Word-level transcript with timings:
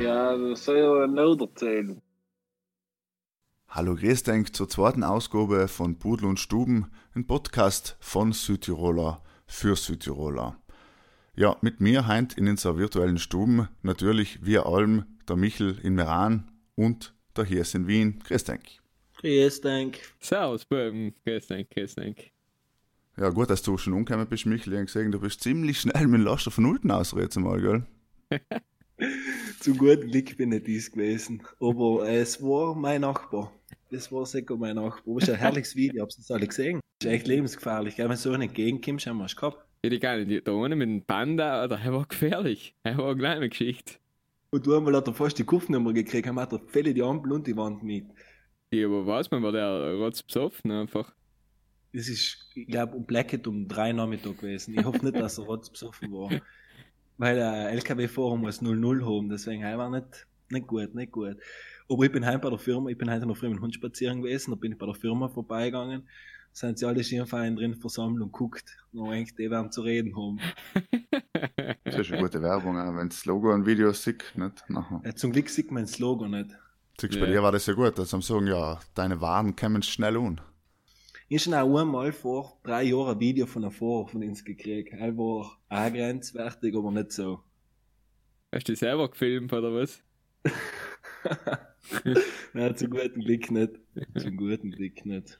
Ja, 0.00 0.36
das 0.36 0.64
soll 0.64 0.78
ja 0.78 1.06
noch 1.08 1.40
erzählen. 1.40 2.00
Hallo, 3.72 3.94
grüß 3.94 4.24
denk 4.24 4.52
zur 4.52 4.68
zweiten 4.68 5.04
Ausgabe 5.04 5.68
von 5.68 5.96
Pudel 5.96 6.26
und 6.26 6.40
Stuben, 6.40 6.90
ein 7.14 7.28
Podcast 7.28 7.96
von 8.00 8.32
Südtiroler 8.32 9.22
für 9.46 9.76
Südtiroler. 9.76 10.60
Ja, 11.36 11.56
mit 11.60 11.80
mir 11.80 12.08
heint 12.08 12.36
in 12.36 12.48
unserer 12.48 12.78
virtuellen 12.78 13.18
Stuben 13.18 13.68
natürlich 13.82 14.44
wir 14.44 14.66
allem 14.66 15.04
der 15.28 15.36
Michel 15.36 15.78
in 15.84 15.94
Meran 15.94 16.50
und 16.74 17.14
der 17.36 17.44
Hirs 17.44 17.74
in 17.74 17.86
Wien. 17.86 18.18
Grüß 18.26 18.42
denk. 18.42 18.64
Grüß 19.18 19.60
denk. 19.60 20.00
Servus, 20.18 20.64
Böhm. 20.64 21.14
Grüß 21.24 21.46
denk, 21.46 21.70
grüß 21.70 21.94
denk. 21.94 22.32
Ja, 23.16 23.28
gut, 23.28 23.50
dass 23.50 23.62
du 23.62 23.78
schon 23.78 23.92
umgekommen 23.92 24.26
bist, 24.26 24.46
Michel. 24.46 24.72
Ich 24.72 24.78
hab 24.80 24.86
gesehen, 24.86 25.12
du 25.12 25.20
bist 25.20 25.44
ziemlich 25.44 25.80
schnell 25.80 26.08
mit 26.08 26.18
dem 26.18 26.24
Laster 26.24 26.50
von 26.50 26.66
unten 26.66 26.90
ausreden 26.90 27.44
mal, 27.44 27.60
gell? 27.60 27.86
Zum 29.60 29.78
guten 29.78 30.10
Glück 30.10 30.36
bin 30.36 30.52
ich 30.52 30.64
dies 30.64 30.90
gewesen. 30.90 31.42
Aber 31.60 32.08
äh, 32.08 32.20
es 32.20 32.42
war 32.42 32.74
mein 32.74 33.02
Nachbar. 33.02 33.52
Das 33.90 34.10
war 34.12 34.26
sicher 34.26 34.56
mein 34.56 34.76
Nachbar. 34.76 35.14
Das 35.16 35.28
ist 35.28 35.34
ein 35.34 35.40
herrliches 35.40 35.76
Video, 35.76 36.02
habt 36.02 36.14
ihr 36.14 36.18
das 36.18 36.30
alle 36.30 36.46
gesehen? 36.46 36.80
Das 36.98 37.08
ist 37.08 37.14
echt 37.14 37.26
lebensgefährlich. 37.26 37.98
Wenn 37.98 38.14
so 38.16 38.32
eine 38.32 38.44
entgegenkommst, 38.44 39.06
haben 39.06 39.18
wir 39.18 39.24
es 39.26 39.36
gehabt. 39.36 39.64
Ja, 39.82 39.90
die 39.90 39.98
geil, 39.98 40.26
die 40.26 40.42
da 40.42 40.52
ohne 40.52 40.76
mit 40.76 40.88
dem 40.88 41.02
Panda, 41.02 41.60
Alter, 41.60 41.80
er 41.82 41.92
war 41.92 42.06
gefährlich. 42.06 42.74
Er 42.82 42.98
war 42.98 43.10
eine 43.10 43.18
kleine 43.18 43.48
Geschichte. 43.48 43.94
Und 44.50 44.66
du 44.66 44.76
einmal 44.76 44.96
hat 44.96 45.06
er 45.06 45.14
fast 45.14 45.38
die 45.38 45.44
Kupfnummer 45.44 45.92
gekriegt, 45.92 46.26
haben 46.26 46.38
hat 46.38 46.52
er 46.52 46.58
völlig 46.58 46.94
die 46.94 47.02
Ampel 47.02 47.32
und 47.32 47.46
die 47.46 47.56
Wand 47.56 47.82
mit. 47.82 48.06
Ja, 48.72 48.86
aber 48.86 49.06
weiß 49.06 49.30
man, 49.30 49.42
war 49.42 49.52
der 49.52 49.94
rotz 49.94 50.22
besoffen 50.22 50.70
einfach. 50.70 51.12
Das 51.92 52.08
ist, 52.08 52.50
ich 52.54 52.66
glaube, 52.68 52.96
um 52.96 53.04
Blackett 53.04 53.46
um 53.46 53.66
drei 53.66 53.92
Nachmittag 53.92 54.38
gewesen. 54.38 54.78
Ich 54.78 54.84
hoffe 54.84 55.04
nicht, 55.04 55.16
dass 55.16 55.38
er 55.38 55.44
rotzbesoffen 55.44 56.12
war. 56.12 56.30
Weil 57.20 57.36
der 57.36 57.68
LKW-Fahrer 57.72 58.36
muss 58.38 58.62
0-0 58.62 59.04
haben, 59.04 59.28
deswegen 59.28 59.62
er 59.62 59.76
war 59.76 59.90
nicht, 59.90 60.26
nicht 60.48 60.66
gut, 60.66 60.94
nicht 60.94 61.12
gut. 61.12 61.36
Aber 61.86 62.02
ich 62.04 62.10
bin 62.10 62.24
heim 62.24 62.40
bei 62.40 62.48
der 62.48 62.58
Firma, 62.58 62.88
ich 62.88 62.96
bin 62.96 63.10
heute 63.10 63.26
noch 63.26 63.36
früh 63.36 63.48
mit 63.50 63.58
dem 63.58 63.62
Hund 63.62 63.74
spazieren 63.74 64.22
gewesen, 64.22 64.52
da 64.52 64.56
bin 64.56 64.72
ich 64.72 64.78
bei 64.78 64.86
der 64.86 64.94
Firma 64.94 65.28
vorbeigegangen, 65.28 66.08
sind 66.52 66.78
sie 66.78 66.86
alle 66.86 67.04
Schirmvereine 67.04 67.56
drin 67.56 67.74
versammelt 67.74 68.22
und 68.22 68.32
guckt. 68.32 68.74
Und 68.94 69.10
denkt, 69.10 69.38
die 69.38 69.50
werden 69.50 69.70
zu 69.70 69.82
reden 69.82 70.16
haben. 70.16 70.40
Das 71.84 71.96
ist 71.98 72.10
eine 72.10 72.22
gute 72.22 72.40
Werbung, 72.40 72.78
auch 72.78 72.96
wenn 72.96 73.10
das 73.10 73.26
Logo 73.26 73.52
ein 73.52 73.66
Video 73.66 73.92
sieht, 73.92 74.24
nicht? 74.36 74.64
Nachher. 74.68 75.00
Äh, 75.04 75.14
zum 75.14 75.32
Glück 75.32 75.50
sieht 75.50 75.70
man 75.70 75.82
das 75.82 75.98
Logo 75.98 76.26
nicht. 76.26 76.56
Siehst 76.98 77.20
bei 77.20 77.26
Ja. 77.26 77.32
dir 77.32 77.42
war 77.42 77.52
das 77.52 77.66
ja 77.66 77.74
gut, 77.74 77.98
dass 77.98 78.10
sie 78.10 78.22
sagen, 78.22 78.46
ja, 78.46 78.80
deine 78.94 79.20
Waren 79.20 79.54
kommen 79.56 79.82
schnell 79.82 80.16
un. 80.16 80.40
Ich 81.32 81.46
habe 81.46 81.62
auch 81.62 81.78
einmal 81.78 82.10
vor 82.10 82.58
drei 82.64 82.82
Jahren 82.82 83.14
ein 83.14 83.20
Video 83.20 83.46
von 83.46 83.62
einem 83.62 83.70
Fahrer 83.70 84.08
von 84.08 84.20
uns 84.24 84.44
gekriegt. 84.44 84.92
Er 84.92 85.16
war 85.16 85.46
auch 85.68 85.92
grenzwertig, 85.92 86.74
aber 86.74 86.90
nicht 86.90 87.12
so. 87.12 87.38
Hast 88.50 88.66
du 88.66 88.72
dich 88.72 88.80
selber 88.80 89.08
gefilmt 89.08 89.52
oder 89.52 89.72
was? 89.72 90.02
Nein, 92.52 92.76
zum 92.76 92.90
guten 92.90 93.20
Glück 93.20 93.48
nicht. 93.52 93.74
Zum 94.18 94.36
guten 94.36 94.72
Glück 94.72 95.06
nicht. 95.06 95.38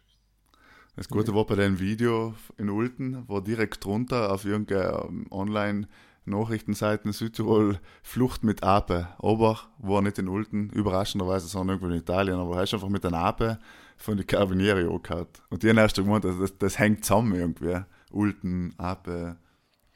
Das 0.95 1.09
Gute 1.09 1.35
war 1.35 1.45
bei 1.45 1.57
dem 1.57 1.81
Video 1.81 2.35
in 2.57 2.71
Ulten, 2.71 3.25
wo 3.27 3.41
direkt 3.41 3.85
drunter 3.85 4.33
auf 4.33 4.45
irgendeiner 4.45 5.07
ähm, 5.09 5.27
Online-Nachrichtenseiten 5.33 7.11
Südtirol 7.11 7.81
Flucht 8.05 8.45
mit 8.45 8.63
Ape. 8.63 9.09
Aber 9.19 9.59
war 9.79 10.03
nicht 10.03 10.21
in 10.21 10.29
Ulten, 10.29 10.71
überraschenderweise, 10.71 11.49
sondern 11.49 11.79
irgendwo 11.79 11.93
in 11.93 12.01
Italien. 12.01 12.39
Aber 12.39 12.59
er 12.59 12.63
ist 12.63 12.75
einfach 12.75 12.89
mit 12.89 13.05
einer 13.05 13.19
Ape 13.19 13.59
von 14.01 14.17
den 14.17 14.27
Carabinieri 14.27 14.87
angehört. 14.87 15.43
Und 15.51 15.63
die 15.63 15.69
haben 15.69 15.79
erst 15.79 15.97
gemeint, 15.97 16.25
das, 16.25 16.39
das, 16.39 16.57
das 16.57 16.79
hängt 16.79 17.05
zusammen 17.05 17.35
irgendwie. 17.35 17.81
Ulten, 18.11 18.75
Ape. 18.79 19.37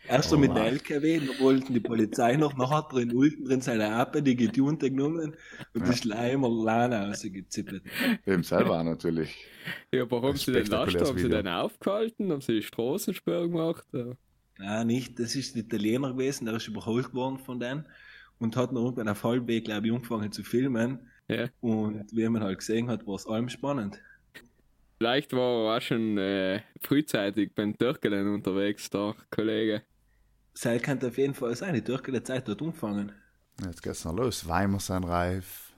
Erst 0.07 0.29
so 0.29 0.37
Oh 0.37 0.39
mit 0.39 0.55
der 0.55 0.67
LKW, 0.67 1.21
da 1.21 1.43
wollten 1.43 1.73
die 1.73 1.81
Polizei 1.81 2.37
noch, 2.37 2.55
nachher 2.55 2.77
hat 2.77 2.93
er 2.93 2.99
in 2.99 3.15
Ulten 3.15 3.47
drin 3.47 3.63
seine 3.63 3.95
Appe, 3.95 4.23
die 4.23 4.37
getunte 4.37 4.91
genommen 4.91 5.35
und 5.73 5.89
die 5.89 5.93
Schleimer 5.95 6.51
Lana 6.51 7.07
rausgezippelt. 7.07 7.83
Eben 8.27 8.43
selber 8.43 8.79
auch 8.79 8.85
natürlich. 8.85 9.35
Ja, 9.91 10.03
aber 10.03 10.21
haben 10.21 10.37
sie 10.37 10.53
den 10.53 10.67
Spektakuläres 10.67 11.09
haben 11.09 11.19
sie 11.19 11.29
den 11.31 11.49
aufgehalten, 11.49 12.31
haben 12.31 12.43
sie 12.43 12.57
die 12.57 12.63
Straßensperre 12.63 13.49
gemacht? 13.49 13.87
Ja. 13.93 14.13
Nein, 14.59 14.87
nicht, 14.89 15.19
das 15.19 15.35
ist 15.35 15.55
der 15.55 15.63
Italiener 15.65 16.13
gewesen, 16.13 16.45
der 16.45 16.57
ist 16.57 16.69
überholt 16.69 17.15
worden 17.15 17.39
von 17.39 17.59
denen 17.59 17.87
und 18.39 18.57
hat 18.57 18.73
noch 18.73 18.85
irgendwann 18.85 19.09
auf 19.09 19.25
Halbweg, 19.25 19.65
glaube 19.65 19.87
ich, 19.87 19.93
angefangen 19.95 20.31
zu 20.31 20.45
filmen. 20.45 20.99
Ja. 21.29 21.49
Und 21.61 22.05
wie 22.13 22.29
man 22.29 22.43
halt 22.43 22.59
gesehen 22.59 22.89
hat, 22.89 23.07
war 23.07 23.15
es 23.17 23.27
allem 23.27 23.49
spannend. 23.49 24.01
Vielleicht 24.99 25.33
war 25.33 25.73
er 25.73 25.77
auch 25.77 25.83
schon 25.83 26.19
äh, 26.19 26.63
frühzeitig 26.81 27.55
beim 27.55 27.77
Türkelen 27.77 28.33
unterwegs, 28.33 28.89
der 28.91 29.15
Kollege. 29.31 29.83
Seil 30.55 30.81
könnte 30.81 31.09
auf 31.09 31.19
jeden 31.19 31.35
Fall 31.35 31.55
sein, 31.57 31.75
die 31.75 31.83
Türke 31.83 32.23
Zeit 32.23 32.47
dort 32.47 32.63
umfangen. 32.63 33.13
Jetzt 33.65 33.83
geht's 33.83 34.05
noch 34.05 34.15
los. 34.15 34.47
Weimar 34.47 34.81
sind 34.81 35.05
reif. 35.05 35.73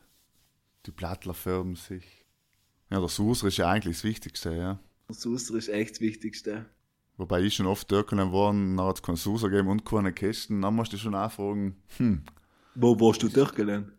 Die 0.84 0.90
Blattler 0.90 1.34
färben 1.34 1.76
sich. 1.76 2.04
Ja, 2.90 3.00
der 3.00 3.08
Suser 3.08 3.48
ist 3.48 3.56
ja 3.56 3.70
eigentlich 3.70 3.96
das 3.96 4.04
Wichtigste, 4.04 4.54
ja. 4.54 4.78
Das 5.08 5.22
Suster 5.22 5.54
ist 5.56 5.68
echt 5.68 5.92
das 5.92 6.00
Wichtigste. 6.00 6.66
Wobei 7.16 7.40
ich 7.40 7.54
schon 7.54 7.66
oft 7.66 7.88
Türkelen 7.88 8.30
worden, 8.30 8.76
dann 8.76 8.86
hat 8.86 8.96
es 8.96 9.02
keinen 9.02 9.16
Suser 9.16 9.48
gegeben 9.48 9.68
und 9.68 9.84
keine 9.84 10.12
Kästen. 10.12 10.60
Dann 10.60 10.74
musst 10.74 10.92
du 10.92 10.98
schon 10.98 11.14
auch 11.14 11.32
fragen, 11.32 11.82
hm, 11.96 12.22
Wo 12.74 12.98
warst 13.00 13.22
du 13.22 13.28
Türkelen? 13.28 13.92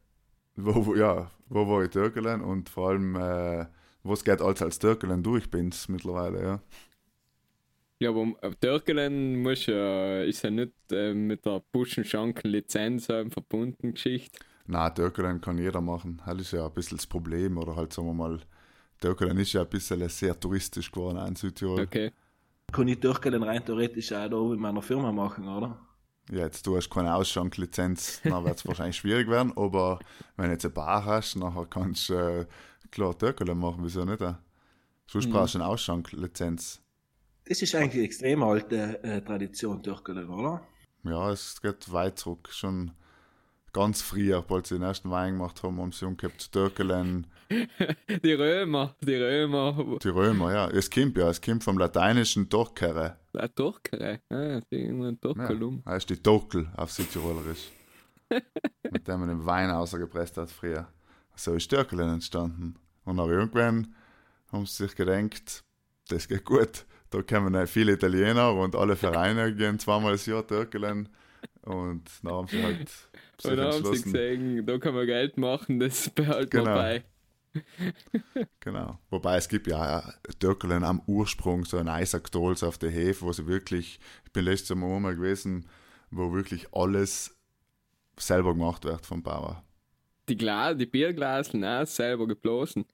wo, 0.55 0.85
wo, 0.85 0.95
ja, 0.95 1.31
wo 1.49 1.67
war 1.67 1.83
ich 1.83 1.89
Türkelen 1.89 2.41
und 2.41 2.69
vor 2.69 2.89
allem, 2.89 3.15
äh, 3.15 3.65
was 4.03 4.23
geht 4.23 4.41
alles 4.41 4.61
als 4.61 4.79
Türkelen 4.79 5.23
durch 5.23 5.49
bin's 5.49 5.87
mittlerweile, 5.89 6.41
ja. 6.43 6.61
Ja, 7.99 8.09
aber 8.09 8.33
äh, 8.41 8.51
Türkelen 8.61 9.41
muss 9.41 9.65
ja, 9.65 10.21
ist 10.21 10.43
ja 10.43 10.51
nicht 10.51 10.73
äh, 10.91 11.13
mit 11.13 11.45
der 11.45 11.63
Buschenschanken-Lizenz 11.71 13.09
ähm, 13.09 13.31
verbunden 13.31 13.93
Geschichte. 13.93 14.39
Na, 14.67 14.89
Türkelen 14.89 15.41
kann 15.41 15.57
jeder 15.57 15.81
machen. 15.81 16.21
Das 16.25 16.37
ist 16.39 16.51
ja 16.51 16.65
ein 16.65 16.73
bisschen 16.73 16.97
das 16.97 17.07
Problem. 17.07 17.57
Oder 17.57 17.75
halt, 17.75 17.93
sagen 17.93 18.07
wir 18.09 18.13
mal, 18.13 18.39
Türkelen 18.99 19.37
ist 19.37 19.53
ja 19.53 19.61
ein 19.61 19.69
bisschen 19.69 20.07
sehr 20.09 20.39
touristisch 20.39 20.91
geworden 20.91 21.25
in 21.25 21.35
Südtirol. 21.35 21.81
Okay. 21.81 22.11
Kann 22.71 22.87
ich 22.87 22.99
Türkelen 22.99 23.41
rein 23.41 23.65
theoretisch 23.65 24.11
auch 24.11 24.29
da 24.29 24.53
in 24.53 24.59
meiner 24.59 24.81
Firma 24.81 25.11
machen, 25.11 25.47
oder? 25.47 25.79
Ja, 26.29 26.39
jetzt 26.39 26.65
du 26.67 26.75
hast 26.75 26.89
keine 26.89 27.15
Ausschanklizenz, 27.15 28.21
dann 28.27 28.43
wird 28.43 28.57
es 28.59 28.65
wahrscheinlich 28.67 28.97
schwierig 28.97 29.29
werden, 29.29 29.53
aber 29.55 29.99
wenn 30.35 30.45
du 30.47 30.51
jetzt 30.51 30.65
eine 30.65 30.73
Bar 30.73 31.05
hast, 31.05 31.35
nachher 31.35 31.65
kannst 31.65 32.09
du 32.09 32.13
äh, 32.15 32.47
klar 32.91 33.17
Türkelen 33.17 33.57
machen, 33.57 33.79
wieso 33.83 34.03
nicht? 34.05 34.21
Äh? 34.21 34.33
Sonst 35.07 35.27
Mhm. 35.27 35.31
brauchst 35.31 35.55
du 35.55 35.59
eine 35.59 35.67
Ausschanklizenz. 35.67 36.81
Das 37.45 37.61
ist 37.63 37.73
eigentlich 37.73 37.95
eine 37.95 38.03
extrem 38.03 38.43
alte 38.43 39.01
äh, 39.03 39.21
Tradition, 39.23 39.81
Türkelen, 39.81 40.29
oder? 40.29 40.67
Ja, 41.03 41.31
es 41.31 41.59
geht 41.61 41.91
weit 41.91 42.19
zurück, 42.19 42.49
schon 42.51 42.91
ganz 43.77 44.01
früher, 44.01 44.43
als 44.49 44.69
sie 44.69 44.75
den 44.75 44.81
ersten 44.81 45.11
Wein 45.11 45.33
gemacht 45.33 45.61
haben, 45.61 45.79
haben 45.79 45.91
sie 45.91 46.05
umgekehrt 46.05 46.51
Türkelen, 46.51 47.27
Die 48.23 48.33
Römer, 48.33 48.95
die 49.01 49.15
Römer, 49.15 49.97
die 50.03 50.09
Römer, 50.09 50.51
ja. 50.51 50.67
Es 50.69 50.89
kommt 50.89 51.15
ja, 51.17 51.29
es 51.29 51.39
kommt 51.39 51.63
vom 51.63 51.77
lateinischen 51.77 52.49
Torkere. 52.49 53.17
äh, 53.33 53.47
Turkere, 53.49 54.19
ah, 54.29 54.59
die 54.71 54.87
ein 54.87 55.17
Ja, 55.85 55.91
heißt 55.93 56.09
die 56.09 56.17
Tokel 56.17 56.67
auf 56.75 56.91
Südtirolerisch. 56.91 57.69
mit 58.91 59.07
dem 59.07 59.19
man 59.19 59.29
den 59.29 59.45
Wein 59.45 59.69
außergepresst 59.69 60.37
hat 60.37 60.49
früher. 60.51 60.87
So 61.35 61.53
ist 61.53 61.69
Türkelen 61.69 62.09
entstanden. 62.09 62.75
Und 63.05 63.19
auch 63.19 63.29
irgendwann 63.29 63.95
haben 64.51 64.65
sie 64.65 64.83
sich 64.83 64.95
gedacht, 64.95 65.63
das 66.09 66.27
geht 66.27 66.43
gut. 66.43 66.85
Da 67.11 67.21
kommen 67.21 67.67
viele 67.67 67.93
Italiener 67.93 68.53
und 68.53 68.75
alle 68.75 68.97
Vereine 68.97 69.55
gehen 69.55 69.79
zweimal 69.79 70.13
das 70.13 70.25
Jahr 70.25 70.45
Türkelen. 70.45 71.07
Und 71.67 72.09
dann 72.23 72.31
haben 72.33 72.47
sie 72.47 72.63
halt 72.63 72.89
sich 72.89 73.07
Und 73.51 73.57
dann 73.57 73.73
haben 73.73 73.83
sie 73.85 74.01
gesehen, 74.01 74.65
da 74.65 74.77
kann 74.77 74.95
man 74.95 75.05
Geld 75.05 75.37
machen, 75.37 75.79
das 75.79 76.09
behalten 76.09 76.49
Genau. 76.49 76.65
wir 76.65 76.75
bei. 76.75 77.03
Genau. 78.59 78.99
Wobei 79.09 79.37
es 79.37 79.47
gibt 79.49 79.67
ja 79.67 80.13
Türkelen 80.39 80.83
am 80.83 81.01
Ursprung, 81.07 81.65
so 81.65 81.77
ein 81.77 81.87
Eisaktol 81.87 82.55
so 82.57 82.67
auf 82.67 82.77
der 82.77 82.91
Hefe, 82.91 83.21
wo 83.25 83.33
sie 83.33 83.47
wirklich, 83.47 83.99
ich 84.25 84.31
bin 84.31 84.45
letztes 84.45 84.75
Mal 84.75 84.99
mal 84.99 85.15
gewesen, 85.15 85.67
wo 86.11 86.33
wirklich 86.33 86.73
alles 86.73 87.35
selber 88.17 88.53
gemacht 88.53 88.83
wird 88.85 89.05
vom 89.05 89.23
Bauer. 89.23 89.63
Die, 90.29 90.37
Gla 90.37 90.73
die 90.73 90.85
Bierglaseln 90.85 91.63
auch 91.63 91.85
selber 91.87 92.27
geblasen. 92.27 92.85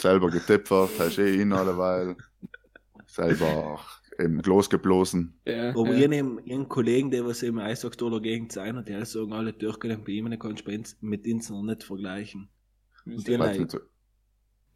selber 0.00 0.30
getöpfert, 0.30 0.90
hast 0.98 1.18
eh 1.18 1.40
ihn 1.40 1.52
alleweil, 1.52 2.16
selber 3.06 3.80
im 4.03 4.03
Glas 4.42 4.70
geblasen. 4.70 5.34
Ja, 5.46 5.70
Aber 5.70 5.92
ja. 5.94 6.00
ich 6.00 6.08
nehme 6.08 6.42
einen 6.42 6.68
Kollegen, 6.68 7.10
der 7.10 7.24
was 7.26 7.42
im 7.42 7.58
Eishockey 7.58 8.20
Gegend 8.20 8.52
sein 8.52 8.76
und 8.76 8.88
die 8.88 9.04
sagen, 9.04 9.32
alle 9.32 9.56
Türkelen 9.56 10.04
bei 10.04 10.12
ihm, 10.12 10.30
den 10.30 10.38
kannst 10.38 10.66
du 10.66 10.82
mit 11.00 11.26
uns 11.26 11.50
noch 11.50 11.62
nicht 11.62 11.82
vergleichen. 11.84 12.48
Und 13.06 13.26
die 13.26 13.36
nicht 13.36 13.70
so- 13.70 13.80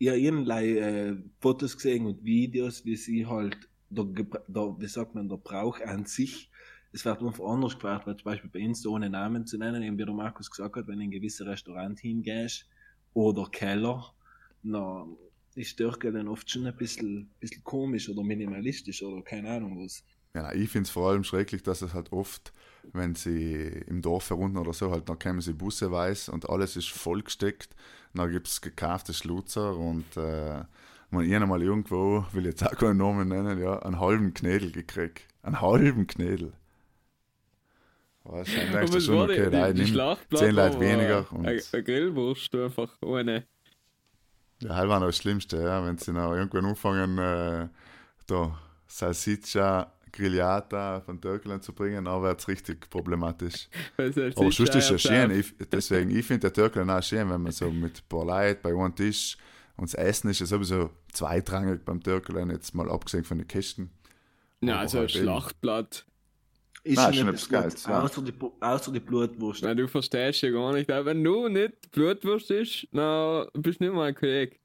ja, 0.00 0.14
irgendein 0.14 0.76
äh, 0.76 1.16
Fotos 1.40 1.76
gesehen 1.76 2.06
und 2.06 2.24
Videos, 2.24 2.84
wie 2.84 2.96
sie 2.96 3.26
halt 3.26 3.56
der, 3.90 4.04
der, 4.04 4.76
wie 4.78 4.86
sagt 4.86 5.14
man, 5.14 5.28
der 5.28 5.36
Brauch 5.38 5.80
an 5.80 6.04
sich, 6.04 6.50
es 6.92 7.04
wird 7.04 7.22
einfach 7.22 7.44
anders 7.44 7.74
gefragt, 7.74 8.06
weil 8.06 8.16
zum 8.16 8.24
Beispiel 8.24 8.50
bei 8.50 8.64
uns, 8.66 8.86
ohne 8.86 9.10
Namen 9.10 9.46
zu 9.46 9.58
nennen, 9.58 9.82
eben 9.82 9.98
wie 9.98 10.04
der 10.04 10.14
Markus 10.14 10.50
gesagt 10.50 10.76
hat, 10.76 10.86
wenn 10.86 10.98
du 10.98 11.02
in 11.04 11.08
ein 11.08 11.10
gewisses 11.10 11.46
Restaurant 11.46 11.98
hingehst 11.98 12.66
oder 13.12 13.48
Keller, 13.50 14.04
na, 14.62 15.06
ist 15.58 15.76
Türke 15.76 16.12
dann 16.12 16.28
oft 16.28 16.50
schon 16.50 16.66
ein 16.66 16.76
bisschen, 16.76 17.30
bisschen 17.40 17.64
komisch 17.64 18.08
oder 18.08 18.22
minimalistisch 18.22 19.02
oder 19.02 19.22
keine 19.22 19.50
Ahnung 19.50 19.84
was. 19.84 20.04
Ja, 20.34 20.52
ich 20.52 20.70
finde 20.70 20.86
es 20.86 20.90
vor 20.90 21.10
allem 21.10 21.24
schrecklich, 21.24 21.62
dass 21.62 21.82
es 21.82 21.94
halt 21.94 22.12
oft, 22.12 22.52
wenn 22.92 23.14
sie 23.14 23.82
im 23.86 24.02
Dorf 24.02 24.30
herunten 24.30 24.58
oder 24.58 24.72
so, 24.72 24.90
halt, 24.90 25.08
dann 25.08 25.18
kommen 25.18 25.40
sie 25.40 25.52
Busse 25.52 25.90
weiß 25.90 26.28
und 26.28 26.48
alles 26.48 26.76
ist 26.76 26.90
vollgesteckt. 26.90 27.74
Dann 28.14 28.30
gibt 28.30 28.46
es 28.46 28.60
gekaufte 28.60 29.12
Schlutzer 29.14 29.76
und 29.76 30.16
äh, 30.16 30.62
man 31.10 31.32
einmal 31.32 31.62
irgendwo, 31.62 32.24
will 32.32 32.44
jetzt 32.46 32.64
auch 32.64 32.76
keinen 32.76 32.98
Namen 32.98 33.28
nennen, 33.28 33.60
ja, 33.60 33.78
einen 33.80 33.98
halben 34.00 34.34
Knädel 34.34 34.70
gekriegt. 34.70 35.22
Einen 35.42 35.60
halben 35.60 36.06
Knädel. 36.06 36.52
Weißt 38.24 38.52
du, 38.52 38.56
dann 38.60 38.72
denkst 38.72 38.90
du 38.90 38.96
was 38.96 39.04
schon, 39.04 39.18
okay, 39.18 39.50
die, 39.50 39.56
nein, 39.56 39.74
nimm 39.74 40.36
zehn 40.36 40.54
Leute 40.54 40.80
weniger. 40.80 41.32
Und, 41.32 41.46
Eine, 41.46 41.62
eine 41.72 41.82
Grillwurst 41.82 42.54
einfach 42.54 42.92
ohne. 43.00 43.46
Ja, 44.60 44.80
das 44.80 44.88
war 44.88 45.00
noch 45.00 45.06
das 45.06 45.16
Schlimmste, 45.16 45.62
ja, 45.62 45.84
wenn 45.84 45.98
sie 45.98 46.12
noch 46.12 46.34
irgendwann 46.34 46.66
anfangen, 46.66 47.18
äh, 47.18 47.68
da 48.26 48.58
Salsiccia 48.86 49.92
Grigliata 50.10 51.00
von 51.00 51.20
Türkland 51.20 51.62
zu 51.62 51.72
bringen, 51.72 52.04
dann 52.04 52.22
wird 52.22 52.40
es 52.40 52.48
richtig 52.48 52.88
problematisch. 52.90 53.68
Aber 53.96 54.12
sonst 54.12 54.60
ist 54.60 54.90
es 54.90 55.02
schön, 55.02 55.30
ich, 55.30 55.54
deswegen, 55.70 56.10
ich 56.10 56.26
finde 56.26 56.50
der 56.50 56.52
Türkland 56.52 56.90
auch 56.90 57.02
schön, 57.02 57.28
wenn 57.30 57.42
man 57.42 57.52
so 57.52 57.70
mit 57.70 57.98
ein 57.98 58.08
paar 58.08 58.24
Leuten 58.24 58.60
bei 58.62 58.70
einem 58.70 58.94
Tisch 58.94 59.36
und 59.76 59.92
das 59.92 59.94
Essen 59.94 60.30
ist 60.30 60.40
ja 60.40 60.46
sowieso 60.46 60.90
zweitrangig 61.12 61.84
beim 61.84 62.02
Türkland, 62.02 62.50
jetzt 62.50 62.74
mal 62.74 62.90
abgesehen 62.90 63.24
von 63.24 63.38
den 63.38 63.46
Kästen. 63.46 63.90
Ja, 64.60 64.80
also 64.80 64.98
ein 64.98 65.02
halt. 65.02 65.12
Schlachtblatt. 65.12 66.04
Ist 66.88 66.96
Nein, 66.96 67.14
schon 67.14 67.28
etwas 67.28 67.48
Geiles, 67.48 67.86
ja. 67.86 68.02
außer, 68.02 68.22
die, 68.22 68.32
außer 68.60 68.92
die 68.92 69.00
Blutwurst. 69.00 69.62
Nein, 69.62 69.76
du 69.76 69.88
verstehst 69.88 70.42
ja 70.42 70.50
gar 70.50 70.72
nicht. 70.72 70.90
Aber 70.90 71.06
wenn 71.06 71.22
du 71.22 71.48
nicht 71.48 71.90
Blutwurst 71.92 72.50
ist, 72.50 72.88
dann 72.92 73.46
bist 73.54 73.80
du 73.80 73.84
nicht 73.84 73.94
mein 73.94 74.14
Kollege. 74.14 74.56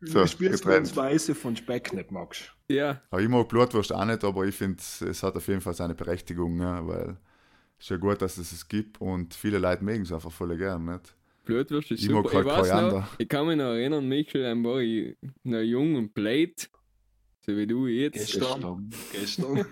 So, 0.00 0.24
du 0.24 0.26
spürst, 0.26 0.66
wenn 0.66 0.84
getrennt. 0.84 0.96
Weiße 0.96 1.34
von 1.34 1.56
Speck 1.56 1.92
nicht 1.92 2.10
magst. 2.10 2.52
Ja, 2.70 3.02
Aber 3.10 3.22
ich 3.22 3.28
mag 3.28 3.48
Blutwurst 3.48 3.92
auch 3.92 4.04
nicht, 4.04 4.24
aber 4.24 4.44
ich 4.46 4.54
finde, 4.54 4.78
es 4.80 5.22
hat 5.22 5.36
auf 5.36 5.48
jeden 5.48 5.60
Fall 5.60 5.74
seine 5.74 5.94
Berechtigung, 5.94 6.60
ja, 6.60 6.86
weil 6.86 7.18
es 7.78 7.86
ist 7.86 7.90
ja 7.90 7.96
gut, 7.96 8.22
dass 8.22 8.38
es 8.38 8.52
es 8.52 8.68
gibt 8.68 9.00
und 9.00 9.34
viele 9.34 9.58
Leute 9.58 9.84
mögen 9.84 10.02
es 10.02 10.12
einfach 10.12 10.32
voll 10.32 10.56
gern, 10.56 10.84
nicht? 10.86 11.16
Blutwurst 11.44 11.90
ist 11.92 12.02
Ich 12.02 12.08
super. 12.08 12.22
mag 12.22 12.34
halt 12.34 12.46
ich 12.46 12.52
weiß 12.52 12.70
Koriander. 12.70 13.00
noch, 13.00 13.14
ich 13.18 13.28
kann 13.28 13.46
mich 13.46 13.56
noch 13.56 13.64
erinnern, 13.72 14.06
Michael, 14.08 14.42
dann 14.44 14.64
war 14.64 14.80
ich 14.80 15.16
noch 15.44 15.60
jung 15.60 15.96
und 15.96 16.14
blöd. 16.14 16.70
So 17.48 17.56
wie 17.56 17.66
du 17.66 17.86
jetzt. 17.86 18.14
Gestern. 18.34 18.90
Gestern. 19.10 19.64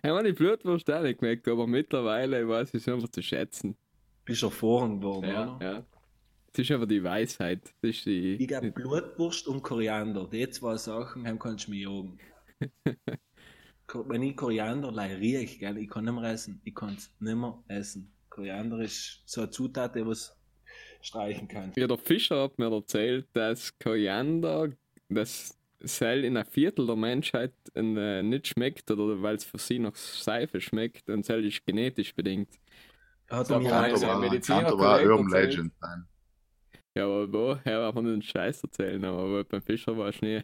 Ich 0.00 0.08
habe 0.08 0.22
die 0.22 0.32
Blutwurst 0.32 0.88
auch 0.92 1.02
nicht 1.02 1.18
gemerkt, 1.18 1.48
aber 1.48 1.66
mittlerweile 1.66 2.46
weiß 2.48 2.68
ich 2.74 2.82
es 2.82 2.88
einfach 2.88 3.08
zu 3.08 3.20
schätzen. 3.20 3.76
Bist 4.24 4.44
erfahren 4.44 5.02
worden, 5.02 5.28
Ja, 5.28 5.56
oder? 5.56 5.66
ja. 5.66 5.86
Das 6.52 6.64
ist 6.64 6.70
einfach 6.70 6.86
die 6.86 7.02
Weisheit. 7.02 7.74
Das 7.82 7.90
ist 7.90 8.06
die. 8.06 8.34
Ich 8.36 8.46
glaube, 8.46 8.70
Blutwurst 8.70 9.48
und 9.48 9.60
Koriander, 9.64 10.28
die 10.30 10.48
zwei 10.50 10.76
Sachen, 10.76 11.26
haben 11.26 11.40
kannst 11.40 11.66
du 11.66 11.72
jagen. 11.72 12.18
Ko- 13.88 14.04
Wenn 14.08 14.22
ich 14.22 14.36
Koriander 14.36 14.92
leih 14.92 15.16
riech, 15.16 15.58
gell, 15.58 15.78
ich 15.78 15.88
kann 15.90 16.04
nicht 16.04 16.14
mehr 16.14 16.30
essen. 16.30 16.60
Ich 16.62 16.76
kann 16.76 16.94
es 16.94 17.12
nicht 17.18 17.34
mehr 17.36 17.58
essen. 17.66 18.12
Koriander 18.30 18.78
ist 18.78 19.22
so 19.26 19.40
eine 19.40 19.50
Zutat, 19.50 19.96
die 19.96 20.06
was 20.06 20.36
streichen 21.02 21.48
kann. 21.48 21.72
Ja, 21.76 21.88
der 21.88 21.98
Fischer 21.98 22.40
hat 22.44 22.56
mir 22.56 22.70
erzählt, 22.70 23.26
dass 23.32 23.76
Koriander, 23.80 24.70
das 25.08 25.58
Seil 25.80 26.24
in 26.24 26.36
ein 26.36 26.44
Viertel 26.44 26.86
der 26.86 26.96
Menschheit 26.96 27.52
äh, 27.74 28.22
nicht 28.22 28.48
schmeckt 28.48 28.90
oder 28.90 29.22
weil 29.22 29.36
es 29.36 29.44
für 29.44 29.58
sie 29.58 29.78
nach 29.78 29.94
Seife 29.94 30.60
schmeckt 30.60 31.08
und 31.08 31.24
Seil 31.24 31.44
ist 31.44 31.64
genetisch 31.64 32.14
bedingt. 32.14 32.48
Hat 33.30 33.50
er 33.50 33.60
mir 33.60 33.70
Kollege 33.70 35.12
Urban. 35.12 35.28
Legend 35.30 35.72
sein. 35.80 36.06
Ja, 36.94 37.04
aber 37.04 37.32
woher 37.32 37.92
von 37.92 38.04
den 38.04 38.22
Scheiß 38.22 38.62
erzählen, 38.64 39.04
aber 39.04 39.44
beim 39.44 39.62
Fischer 39.62 39.96
war 39.96 40.08
es 40.08 40.20
nie. 40.20 40.42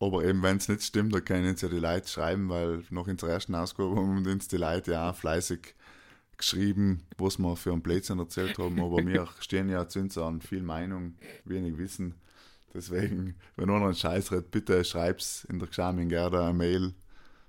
Aber 0.00 0.24
eben, 0.24 0.42
wenn 0.42 0.56
es 0.56 0.68
nicht 0.68 0.82
stimmt, 0.82 1.14
dann 1.14 1.24
können 1.24 1.48
uns 1.48 1.60
ja 1.60 1.68
die 1.68 1.78
Leute 1.78 2.08
schreiben, 2.08 2.48
weil 2.48 2.82
noch 2.90 3.06
in 3.06 3.16
der 3.16 3.28
ersten 3.28 3.54
Ausgabe 3.54 3.94
haben 3.94 4.26
uns 4.26 4.48
die 4.48 4.56
Leute 4.56 4.92
ja 4.92 5.10
auch 5.10 5.14
fleißig 5.14 5.76
geschrieben, 6.36 7.06
was 7.18 7.38
wir 7.38 7.54
für 7.54 7.70
einen 7.70 7.82
Blödsinn 7.82 8.18
erzählt 8.18 8.58
haben. 8.58 8.80
Aber 8.80 8.96
wir 9.06 9.28
stehen 9.38 9.68
ja 9.68 9.86
zu 9.86 10.00
uns 10.00 10.18
an 10.18 10.40
viel 10.40 10.62
Meinung, 10.62 11.14
wenig 11.44 11.78
Wissen. 11.78 12.16
Deswegen, 12.74 13.36
wenn 13.56 13.70
einer 13.70 13.84
einen 13.84 13.94
Scheiß 13.94 14.32
redet, 14.32 14.50
bitte 14.50 14.84
schreib's 14.84 15.44
in 15.44 15.58
der 15.58 15.68
Xamin 15.68 16.08
Gerda 16.08 16.48
eine 16.48 16.56
Mail. 16.56 16.94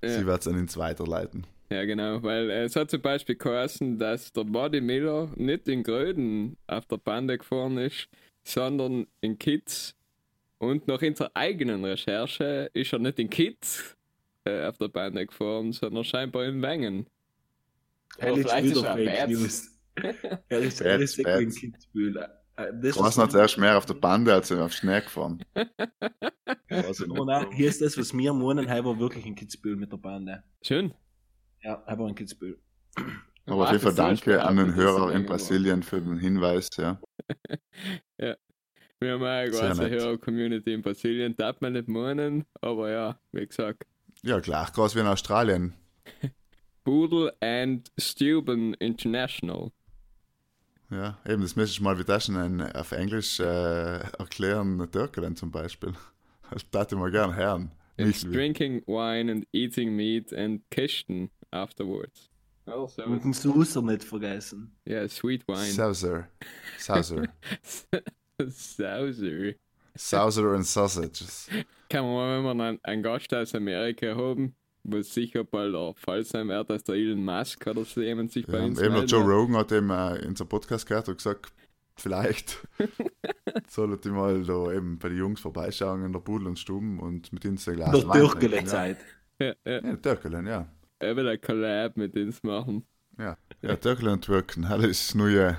Ja. 0.02 0.10
Sie 0.10 0.26
wird 0.26 0.40
es 0.40 0.48
an 0.48 0.58
uns 0.58 0.76
weiterleiten. 0.76 1.46
Ja, 1.70 1.84
genau, 1.84 2.22
weil 2.22 2.50
äh, 2.50 2.64
es 2.64 2.76
hat 2.76 2.90
zum 2.90 3.00
Beispiel 3.00 3.36
geheißen, 3.36 3.98
dass 3.98 4.32
der 4.32 4.44
Buddy 4.44 4.80
Miller 4.80 5.30
nicht 5.36 5.66
in 5.66 5.82
Gröden 5.82 6.56
auf 6.66 6.86
der 6.86 6.98
Bande 6.98 7.38
gefahren 7.38 7.78
ist, 7.78 8.08
sondern 8.42 9.06
in 9.20 9.38
Kids. 9.38 9.94
Und 10.58 10.86
nach 10.86 11.00
unserer 11.00 11.30
eigenen 11.34 11.84
Recherche 11.84 12.70
ist 12.74 12.92
er 12.92 12.98
nicht 12.98 13.18
in 13.18 13.30
Kids 13.30 13.96
äh, 14.44 14.66
auf 14.66 14.76
der 14.78 14.88
Bande 14.88 15.26
gefahren, 15.26 15.72
sondern 15.72 16.04
scheinbar 16.04 16.44
in 16.44 16.60
Wengen. 16.60 17.06
Er 18.18 18.36
ist 18.36 18.42
vielleicht 18.42 18.66
ist 18.66 18.76
wieder 18.76 18.98
er. 18.98 19.28
News. 19.28 19.70
Er 20.48 20.58
ist, 20.60 21.18
in. 21.18 21.50
Kitzbühel. 21.50 22.28
Äh, 22.56 22.66
Das 22.82 22.94
Du 22.96 23.00
warst 23.02 23.18
noch 23.18 23.28
zuerst 23.28 23.58
mehr 23.58 23.76
auf 23.76 23.86
der 23.86 23.94
Bande 23.94 24.32
als 24.32 24.50
auf 24.52 24.72
Schnee 24.72 25.00
gefahren. 25.00 25.44
Oh 25.56 27.24
nein, 27.24 27.50
hier 27.52 27.68
ist 27.68 27.80
das, 27.82 27.96
was 27.98 28.12
wir 28.16 28.32
meinen, 28.32 28.66
er 28.66 28.84
war 28.84 28.98
wirklich 28.98 29.26
in 29.26 29.34
Kitzbühel 29.34 29.76
mit 29.76 29.92
der 29.92 29.96
Bande. 29.96 30.42
Schön. 30.62 30.94
Ja, 31.62 31.82
er 31.86 31.98
war 31.98 32.08
in 32.08 32.14
Kitzbühel. 32.14 32.58
Aber 33.46 33.64
auf 33.64 33.72
jeden 33.72 33.82
Fall 33.82 33.96
Warte, 33.96 34.24
danke 34.24 34.42
an 34.42 34.56
den 34.56 34.74
Hörer 34.74 35.12
in. 35.12 35.26
Brasilien 35.26 35.82
für 35.82 36.00
den 36.00 36.18
Hinweis. 36.18 36.70
Ja. 36.76 37.00
Wir 39.00 39.12
haben 39.12 39.22
auch 39.22 39.26
eine 39.26 39.50
große. 39.50 39.90
Hörer-Community 39.90 40.72
in 40.72 40.80
Brasilien, 40.82 41.36
darf 41.36 41.60
man 41.60 41.74
nicht 41.74 41.88
meinen, 41.88 42.44
aber 42.62 42.90
ja, 42.90 43.18
wie 43.32 43.46
gesagt. 43.46 43.84
ja, 44.22 44.38
gleich 44.40 44.72
groß 44.72 44.94
wie 44.94 45.00
in 45.00 45.06
Australien. 45.06 45.74
Boodle 46.84 47.34
and 47.40 47.90
Steuben 47.98 48.72
International. 48.74 49.72
Ja, 50.94 51.18
eben, 51.26 51.42
das 51.42 51.56
müsstest 51.56 51.80
du 51.80 51.84
mal 51.84 51.98
wie 51.98 52.04
das 52.04 52.26
schon 52.26 52.62
auf 52.62 52.92
Englisch 52.92 53.40
äh, 53.40 53.98
erklären, 53.98 54.88
Türkelen 54.90 55.36
zum 55.36 55.50
Beispiel. 55.50 55.92
Das 56.50 56.62
ich 56.92 56.98
mal 56.98 57.10
gern 57.10 57.34
hören. 57.34 57.72
It's 57.96 58.22
drinking 58.22 58.82
wine 58.86 59.32
and 59.32 59.46
eating 59.52 59.96
meat 59.96 60.32
and 60.32 60.60
kisten 60.70 61.30
afterwards. 61.50 62.30
Also, 62.66 63.02
Und 63.04 63.24
den 63.24 63.32
Suser 63.32 63.82
nicht 63.82 64.04
vergessen. 64.04 64.76
yeah, 64.86 65.08
sweet 65.08 65.42
wine. 65.48 65.72
Sauser. 65.72 66.28
Sauser. 66.78 67.28
Sauser. 68.46 69.54
Sauser 69.96 70.54
and 70.54 70.66
Sausages. 70.66 71.48
Kann 71.88 72.04
man 72.04 72.14
mal, 72.14 72.38
wenn 72.38 72.56
wir 72.56 72.64
einen, 72.64 72.78
einen 72.82 73.02
Gast 73.02 73.32
aus 73.34 73.54
Amerika 73.54 74.14
haben, 74.14 74.54
was 74.84 75.12
sicher 75.14 75.44
bald 75.44 75.74
der 75.74 75.94
Fall 75.96 76.24
sein 76.24 76.48
wird, 76.48 76.70
dass 76.70 76.84
der 76.84 76.94
Elon 76.96 77.24
Musk 77.24 77.66
oder 77.66 77.84
so 77.84 78.00
jemand 78.02 78.32
sich 78.32 78.46
bei 78.46 78.58
Ja, 78.58 78.64
uns 78.64 78.80
eben 78.80 78.94
der. 78.94 79.04
Joe 79.04 79.22
Rogan 79.24 79.56
hat 79.56 79.72
eben 79.72 79.90
äh, 79.90 80.16
in 80.18 80.36
seinem 80.36 80.48
Podcast 80.48 80.86
gehört 80.86 81.08
und 81.08 81.16
gesagt, 81.16 81.52
vielleicht 81.96 82.66
sollte 83.68 84.08
ich 84.08 84.14
mal 84.14 84.42
da 84.44 84.72
eben 84.72 84.98
bei 84.98 85.08
den 85.08 85.18
Jungs 85.18 85.40
vorbeischauen 85.40 86.04
in 86.04 86.12
der 86.12 86.20
Pudel 86.20 86.48
und 86.48 86.58
Stuben 86.58 86.98
und 87.00 87.32
mit 87.32 87.44
ihnen 87.44 87.56
so 87.56 87.70
ein 87.70 87.76
Glas 87.76 87.90
Der 87.92 88.08
Wein 88.08 88.28
trinken, 88.28 88.40
Türkele-Zeit. 88.40 88.98
Ja, 89.38 89.54
ja. 89.64 89.80
Ja, 89.82 89.96
Türkelen, 89.96 90.46
ja. 90.46 90.68
Er 90.98 91.16
will 91.16 91.28
ein 91.28 91.40
Collab 91.40 91.96
mit 91.96 92.14
uns 92.16 92.42
machen. 92.42 92.86
Ja, 93.18 93.36
ja 93.62 93.76
Türkelen 93.76 94.14
und 94.14 94.24
Türken, 94.24 94.62
das 94.62 94.84
ist 94.84 95.14
neue, 95.14 95.56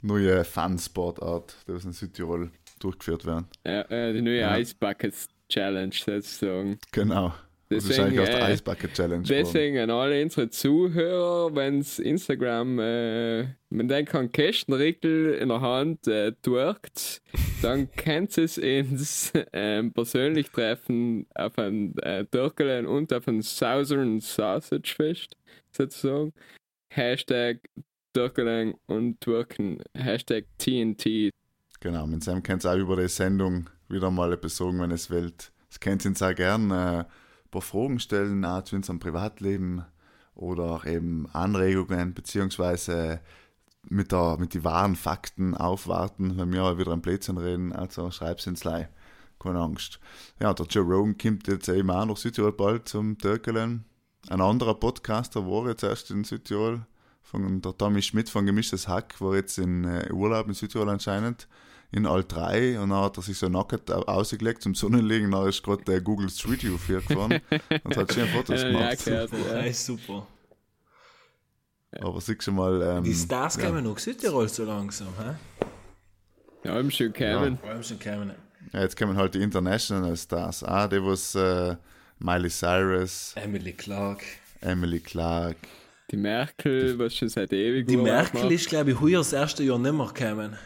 neue 0.00 0.44
Fansportart, 0.44 1.56
die 1.66 1.72
aus 1.72 1.84
in 1.84 1.92
Südtirol 1.92 2.50
durchgeführt 2.80 3.24
werden. 3.26 3.46
Ja, 3.66 3.82
äh, 3.90 4.12
die 4.12 4.22
neue 4.22 4.40
Ja. 4.40 4.56
Ice 4.58 4.74
Buckets 4.78 5.28
Challenge 5.48 5.94
sozusagen. 5.94 6.78
Genau. 6.92 7.32
Das 7.70 7.84
ist 7.84 7.90
Deswegen, 7.90 8.08
eigentlich 8.08 8.20
aus 8.20 8.30
der 8.30 8.48
äh, 8.48 8.52
Ice 8.54 8.62
Bucket 8.62 8.94
Challenge. 8.94 9.24
Deswegen 9.28 9.78
an 9.78 9.90
alle 9.90 10.22
unsere 10.22 10.48
Zuhörer, 10.48 11.54
wenn's 11.54 11.98
Instagram, 11.98 12.78
äh, 12.78 13.48
wenn 13.68 13.88
denkt 13.88 14.14
an 14.14 14.32
Kästenrickel 14.32 15.34
in 15.34 15.50
der 15.50 15.60
Hand 15.60 16.06
äh, 16.06 16.32
twerkt, 16.42 17.20
dann 17.60 17.90
könnt 17.96 18.38
ihr 18.38 18.44
es 18.44 18.56
ins 18.56 19.32
ähm, 19.52 19.92
persönlich 19.92 20.50
treffen 20.50 21.26
auf 21.34 21.58
ein 21.58 21.96
äh, 21.98 22.24
Türkelen 22.24 22.86
und 22.86 23.12
auf 23.12 23.28
ein 23.28 23.42
Southern 23.42 24.20
Sausage 24.20 24.94
Fest, 24.94 25.36
sozusagen. 25.70 26.32
Hashtag 26.88 27.58
Türkelen 28.14 28.74
und 28.86 29.20
Twerken, 29.20 29.82
Hashtag 29.94 30.46
TNT. 30.56 31.30
Genau, 31.80 32.06
mit 32.06 32.24
Sam 32.24 32.42
könnt 32.42 32.64
ihr 32.64 32.72
auch 32.72 32.76
über 32.76 32.96
die 32.96 33.08
Sendung 33.08 33.68
wieder 33.88 34.10
mal 34.10 34.32
etwas 34.32 34.56
sagen, 34.56 34.80
wenn 34.80 34.90
es 34.90 35.10
wollt. 35.10 35.52
Das 35.68 35.78
könnt 35.78 36.04
ihr 36.06 36.08
uns 36.08 36.22
auch 36.22 36.34
gerne 36.34 37.06
äh, 37.06 37.12
ein 37.48 37.50
paar 37.50 37.62
Fragen 37.62 37.98
stellen, 37.98 38.44
auch 38.44 38.62
zu 38.62 38.76
unserem 38.76 39.00
Privatleben 39.00 39.84
oder 40.34 40.64
auch 40.64 40.84
eben 40.84 41.26
Anregungen, 41.32 42.14
beziehungsweise 42.14 43.20
mit, 43.88 44.12
der, 44.12 44.36
mit 44.38 44.54
den 44.54 44.64
wahren 44.64 44.96
Fakten 44.96 45.54
aufwarten, 45.56 46.36
wenn 46.36 46.52
wir 46.52 46.78
wieder 46.78 46.92
ein 46.92 47.00
Blödsinn 47.00 47.38
reden. 47.38 47.72
Also 47.72 48.10
schreibt 48.10 48.40
es 48.40 48.46
uns 48.46 48.60
gleich. 48.60 48.86
keine 49.38 49.60
Angst. 49.60 49.98
Ja, 50.40 50.52
der 50.52 50.66
Joe 50.66 50.84
Rogan 50.84 51.16
kommt 51.16 51.48
jetzt 51.48 51.68
eben 51.68 51.90
auch 51.90 52.04
nach 52.04 52.16
Südtirol 52.16 52.52
bald 52.52 52.88
zum 52.88 53.16
Tökelen. 53.18 53.84
Ein 54.28 54.40
anderer 54.42 54.74
Podcaster 54.74 55.46
war 55.46 55.68
jetzt 55.68 55.84
erst 55.84 56.10
in 56.10 56.24
Südtirol, 56.24 56.84
von 57.22 57.62
der 57.62 57.76
Tommy 57.76 58.02
Schmidt 58.02 58.28
von 58.28 58.44
Gemischtes 58.44 58.88
Hack, 58.88 59.20
war 59.20 59.36
jetzt 59.36 59.58
in 59.58 59.84
äh, 59.84 60.10
Urlaub 60.12 60.48
in 60.48 60.54
Südtirol 60.54 60.88
anscheinend, 60.88 61.48
in 61.90 62.06
Alt 62.06 62.32
3 62.32 62.78
und 62.80 62.90
dann 62.90 63.00
hat 63.02 63.16
er 63.16 63.22
sich 63.22 63.38
so 63.38 63.48
nackt 63.48 63.90
ausgelegt 63.90 64.62
zum 64.62 64.74
Sonnenliegen, 64.74 65.30
dann 65.30 65.48
ist 65.48 65.62
gerade 65.62 65.82
der 65.84 66.00
Google 66.00 66.28
Street 66.28 66.62
View 66.62 66.76
4 66.76 67.00
gefahren 67.00 67.40
und 67.84 67.96
hat 67.96 68.12
schön 68.12 68.28
Fotos 68.28 68.60
Ja, 68.62 68.68
gemacht. 68.68 69.04
gehört, 69.04 69.30
Super, 69.30 69.54
ja. 69.56 69.60
hey, 69.62 69.72
super. 69.72 70.26
Aber 72.00 72.20
siehst 72.20 72.46
du 72.46 72.52
mal, 72.52 72.82
ähm, 72.82 73.04
Die 73.04 73.14
Stars 73.14 73.56
ja. 73.56 73.64
kommen 73.66 73.84
noch 73.84 73.98
Südtirol 73.98 74.48
so 74.48 74.64
langsam, 74.64 75.08
hä? 75.18 75.34
Ja, 76.64 76.74
haben 76.74 76.90
schon. 76.90 77.12
Vor 77.14 77.70
allem 77.70 77.82
schon 77.82 77.98
kommen. 77.98 78.32
Ja, 78.72 78.80
jetzt 78.82 78.96
kommen 78.98 79.16
halt 79.16 79.34
die 79.34 79.42
International 79.42 80.14
Stars. 80.16 80.62
Ah, 80.64 80.86
die 80.86 81.02
was 81.02 81.34
äh, 81.34 81.76
Miley 82.18 82.50
Cyrus, 82.50 83.32
Emily 83.36 83.72
Clark. 83.72 84.22
Emily 84.60 85.00
Clark. 85.00 85.56
Die 86.10 86.16
Merkel, 86.16 86.98
was 86.98 87.14
schon 87.14 87.28
seit 87.30 87.52
ewig 87.52 87.86
Die 87.86 87.96
Merkel 87.96 88.42
macht. 88.42 88.52
ist, 88.52 88.68
glaube 88.68 88.90
ich, 88.90 89.00
heuer 89.00 89.18
das 89.20 89.32
erste 89.32 89.62
Jahr 89.62 89.78
nicht 89.78 89.92
mehr 89.94 90.06
gekommen. 90.12 90.56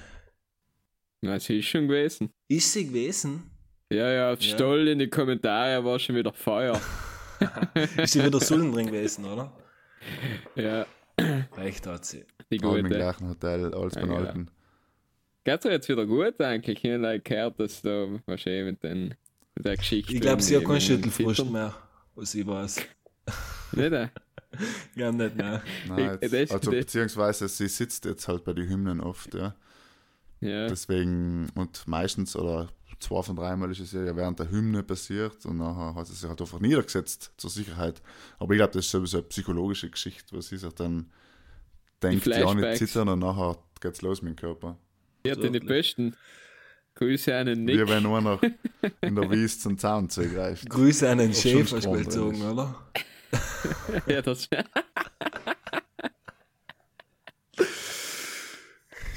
Na, 1.23 1.39
sie 1.39 1.61
ist 1.61 1.67
schon 1.67 1.87
gewesen. 1.89 2.31
Ist 2.49 2.73
sie 2.73 2.87
gewesen? 2.87 3.45
Ja, 3.93 4.11
ja, 4.11 4.33
auf 4.33 4.41
Ja. 4.41 4.55
Stoll 4.57 4.89
in 4.89 4.99
die 4.99 5.09
Kommentare 5.09 5.85
war 5.85 5.99
schon 5.99 6.17
wieder 6.17 6.33
Feuer. 6.33 6.81
Ist 7.97 8.13
sie 8.13 8.25
wieder 8.25 8.41
Sullen 8.41 8.73
drin 8.73 8.87
gewesen, 8.87 9.25
oder? 9.25 9.53
ja, 10.57 10.87
Recht 11.57 11.87
hat 11.87 12.05
sie. 12.05 12.25
die 12.51 12.61
Alle 12.63 12.79
im 12.81 12.87
gute. 12.87 12.97
gleichen 12.97 13.29
Hotel, 13.29 13.73
alles 13.75 13.95
beim 13.95 14.11
Ja, 14.11 14.15
ja. 14.21 14.27
Alten. 14.27 14.51
Geht's 15.45 15.63
dir 15.65 15.71
jetzt 15.73 15.89
wieder 15.89 16.07
gut 16.07 16.41
eigentlich? 16.41 16.85
Ich 16.85 16.91
habe 16.91 17.03
like, 17.03 17.25
gehört, 17.25 17.61
dass 17.61 17.83
da 17.83 18.09
wahrscheinlich 18.27 18.65
mit, 18.65 18.83
den, 18.83 19.15
mit 19.55 19.65
der 19.65 19.77
Geschichte. 19.77 20.15
Ich 20.15 20.21
glaube, 20.21 20.43
sie 20.43 20.57
hat 20.57 20.65
keinen 20.65 20.81
Schüttelfrost 20.81 21.51
mehr, 21.51 21.75
was 22.15 22.35
ich 22.35 22.47
weiß. 22.47 22.77
Nicht? 23.73 23.93
äh? 23.93 24.09
Ich 24.91 24.97
glaube 24.97 25.17
nicht, 25.17 25.35
nein. 25.35 25.63
Nein, 25.89 26.19
jetzt, 26.21 26.53
also 26.53 26.71
beziehungsweise 26.71 27.49
sie 27.49 27.69
sitzt 27.69 28.05
jetzt 28.05 28.29
halt 28.29 28.45
bei 28.45 28.53
den 28.53 28.69
Hymnen 28.69 29.01
oft, 29.01 29.33
ja. 29.33 29.55
Ja. 30.43 30.67
Deswegen, 30.67 31.49
und 31.55 31.87
meistens, 31.87 32.35
oder 32.35 32.69
zwei 32.99 33.23
von 33.23 33.37
dreimal 33.37 33.71
ist 33.71 33.79
es 33.79 33.93
ja 33.93 34.03
ja 34.03 34.15
während 34.17 34.41
der 34.41 34.51
Hymne 34.51 34.83
passiert 34.83 35.47
und 35.47 35.59
nachher 35.59 35.95
hat 35.95 36.07
sie 36.09 36.15
sich 36.15 36.29
halt 36.29 36.41
einfach 36.41 36.59
niedergesetzt 36.59 37.33
zur 37.37 37.49
Sicherheit. 37.49 38.03
Aber 38.39 38.53
ich 38.53 38.59
glaube, 38.59 38.73
das 38.73 38.87
ist 38.87 38.91
sowieso 38.91 39.19
eine 39.19 39.27
psychologische 39.29 39.89
Geschichte, 39.89 40.37
was 40.37 40.49
sie 40.49 40.57
sich 40.57 40.73
dann 40.75 41.11
denkt, 42.03 42.27
ja 42.27 42.53
nicht 42.55 42.79
zittern 42.79 43.09
und 43.09 43.21
nachher 43.21 43.57
geht's 43.81 44.03
los 44.03 44.21
mit 44.21 44.33
dem 44.33 44.37
Körper. 44.37 44.77
Die 45.25 45.31
hat 45.31 45.39
in 45.39 45.53
die 45.53 45.61
Wirklich. 45.63 45.95
besten. 45.97 46.17
Grüße 46.97 47.35
an 47.35 47.47
den 47.47 47.65
Nick. 47.65 47.79
Wie 47.79 47.89
wenn 47.89 48.03
nur 48.03 48.21
noch 48.21 48.43
in 49.01 49.15
der 49.15 49.31
Wies 49.31 49.61
zum 49.61 49.79
Zaun 49.79 50.11
zugreift. 50.11 50.69
Grüße 50.69 51.09
an 51.09 51.19
den 51.19 51.33
drin 51.33 51.65
gezogen, 51.65 52.37
ist. 52.37 52.43
oder? 52.43 52.75
ja, 54.07 54.21
das, 54.21 54.49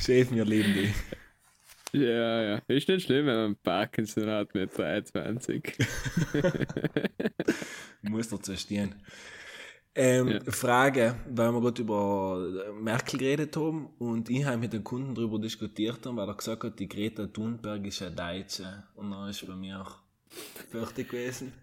Chef, 0.06 0.30
wir 0.32 0.46
lieben 0.46 0.74
dich. 0.74 0.94
Ja, 2.02 2.42
ja. 2.44 2.62
Ist 2.68 2.88
nicht 2.88 3.06
schlimm, 3.06 3.26
wenn 3.28 3.36
man 3.36 3.56
Parkinson 3.58 4.30
hat 4.30 4.54
mit 4.54 4.78
23. 4.78 5.78
Muss 8.02 8.30
dazu 8.30 8.56
stehen. 8.56 8.96
Ähm, 9.98 10.28
Ja. 10.28 10.40
Frage, 10.52 11.16
weil 11.30 11.52
wir 11.54 11.62
gerade 11.62 11.82
über 11.82 12.74
Merkel 12.82 13.18
geredet 13.20 13.56
haben 13.56 13.88
und 13.98 14.30
ich 14.30 14.44
habe 14.44 14.58
mit 14.58 14.74
den 14.74 14.84
Kunden 14.84 15.16
darüber 15.16 15.40
diskutiert 15.40 16.06
haben, 16.06 16.18
weil 16.18 16.28
er 16.28 16.36
gesagt 16.36 16.64
hat, 16.66 16.78
die 16.80 16.90
Greta 16.90 17.28
Thunberg 17.28 17.86
ist 17.88 18.02
eine 18.02 18.12
Deutsche. 18.16 18.84
Und 18.96 19.12
dann 19.12 19.30
ist 19.30 19.48
bei 19.48 19.56
mir 19.56 19.80
auch 19.82 19.96
fertig 20.70 21.10
gewesen. 21.10 21.54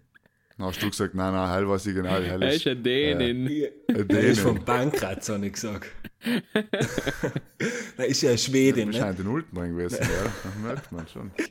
Dann 0.57 0.67
hast 0.67 0.81
du 0.81 0.89
gesagt, 0.89 1.13
nein, 1.15 1.33
nein, 1.33 1.49
heil 1.49 1.67
weiß 1.67 1.85
ich 1.87 1.95
genau, 1.95 2.19
die 2.19 2.29
heil 2.29 2.41
Er 2.41 2.49
ist 2.49 2.55
ist 2.57 2.67
ein 2.67 2.83
Dänin. 2.83 3.47
eine 3.87 4.05
Der 4.05 4.19
ist 4.21 4.39
vom 4.39 4.53
Dänin. 4.55 4.65
Bankkratz, 4.65 5.29
habe 5.29 5.45
ich 5.45 5.53
gesagt. 5.53 5.87
Nein, 7.97 8.09
ist 8.09 8.21
ja 8.21 8.29
eine 8.29 8.37
Schwedin, 8.37 8.89
ne? 8.89 8.93
Wahrscheinlich 8.93 9.25
in 9.25 9.27
Ulten 9.27 9.57
drin 9.57 9.75
gewesen, 9.75 9.99
ja. 10.01 10.23
Das 10.23 10.55
merkt 10.61 10.91
man 10.91 11.07
schon. 11.07 11.31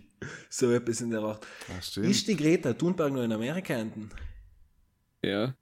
So 0.48 0.70
etwas 0.70 1.00
in 1.00 1.10
der 1.10 1.40
stimmt. 1.80 2.06
Ist 2.06 2.28
die 2.28 2.36
Greta 2.36 2.72
Thunberg 2.74 3.12
noch 3.12 3.24
in 3.24 3.32
Amerika 3.32 3.74
enden? 3.74 4.08
Ja. 5.20 5.52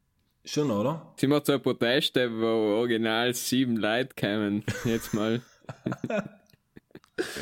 Schon, 0.45 0.71
oder? 0.71 1.14
Sie 1.17 1.26
macht 1.26 1.47
so 1.47 1.59
Proteste, 1.59 2.31
wo 2.31 2.76
original 2.76 3.33
sieben 3.33 3.76
Leute 3.76 4.14
kamen. 4.14 4.62
Jetzt 4.85 5.14
mal. 5.14 5.40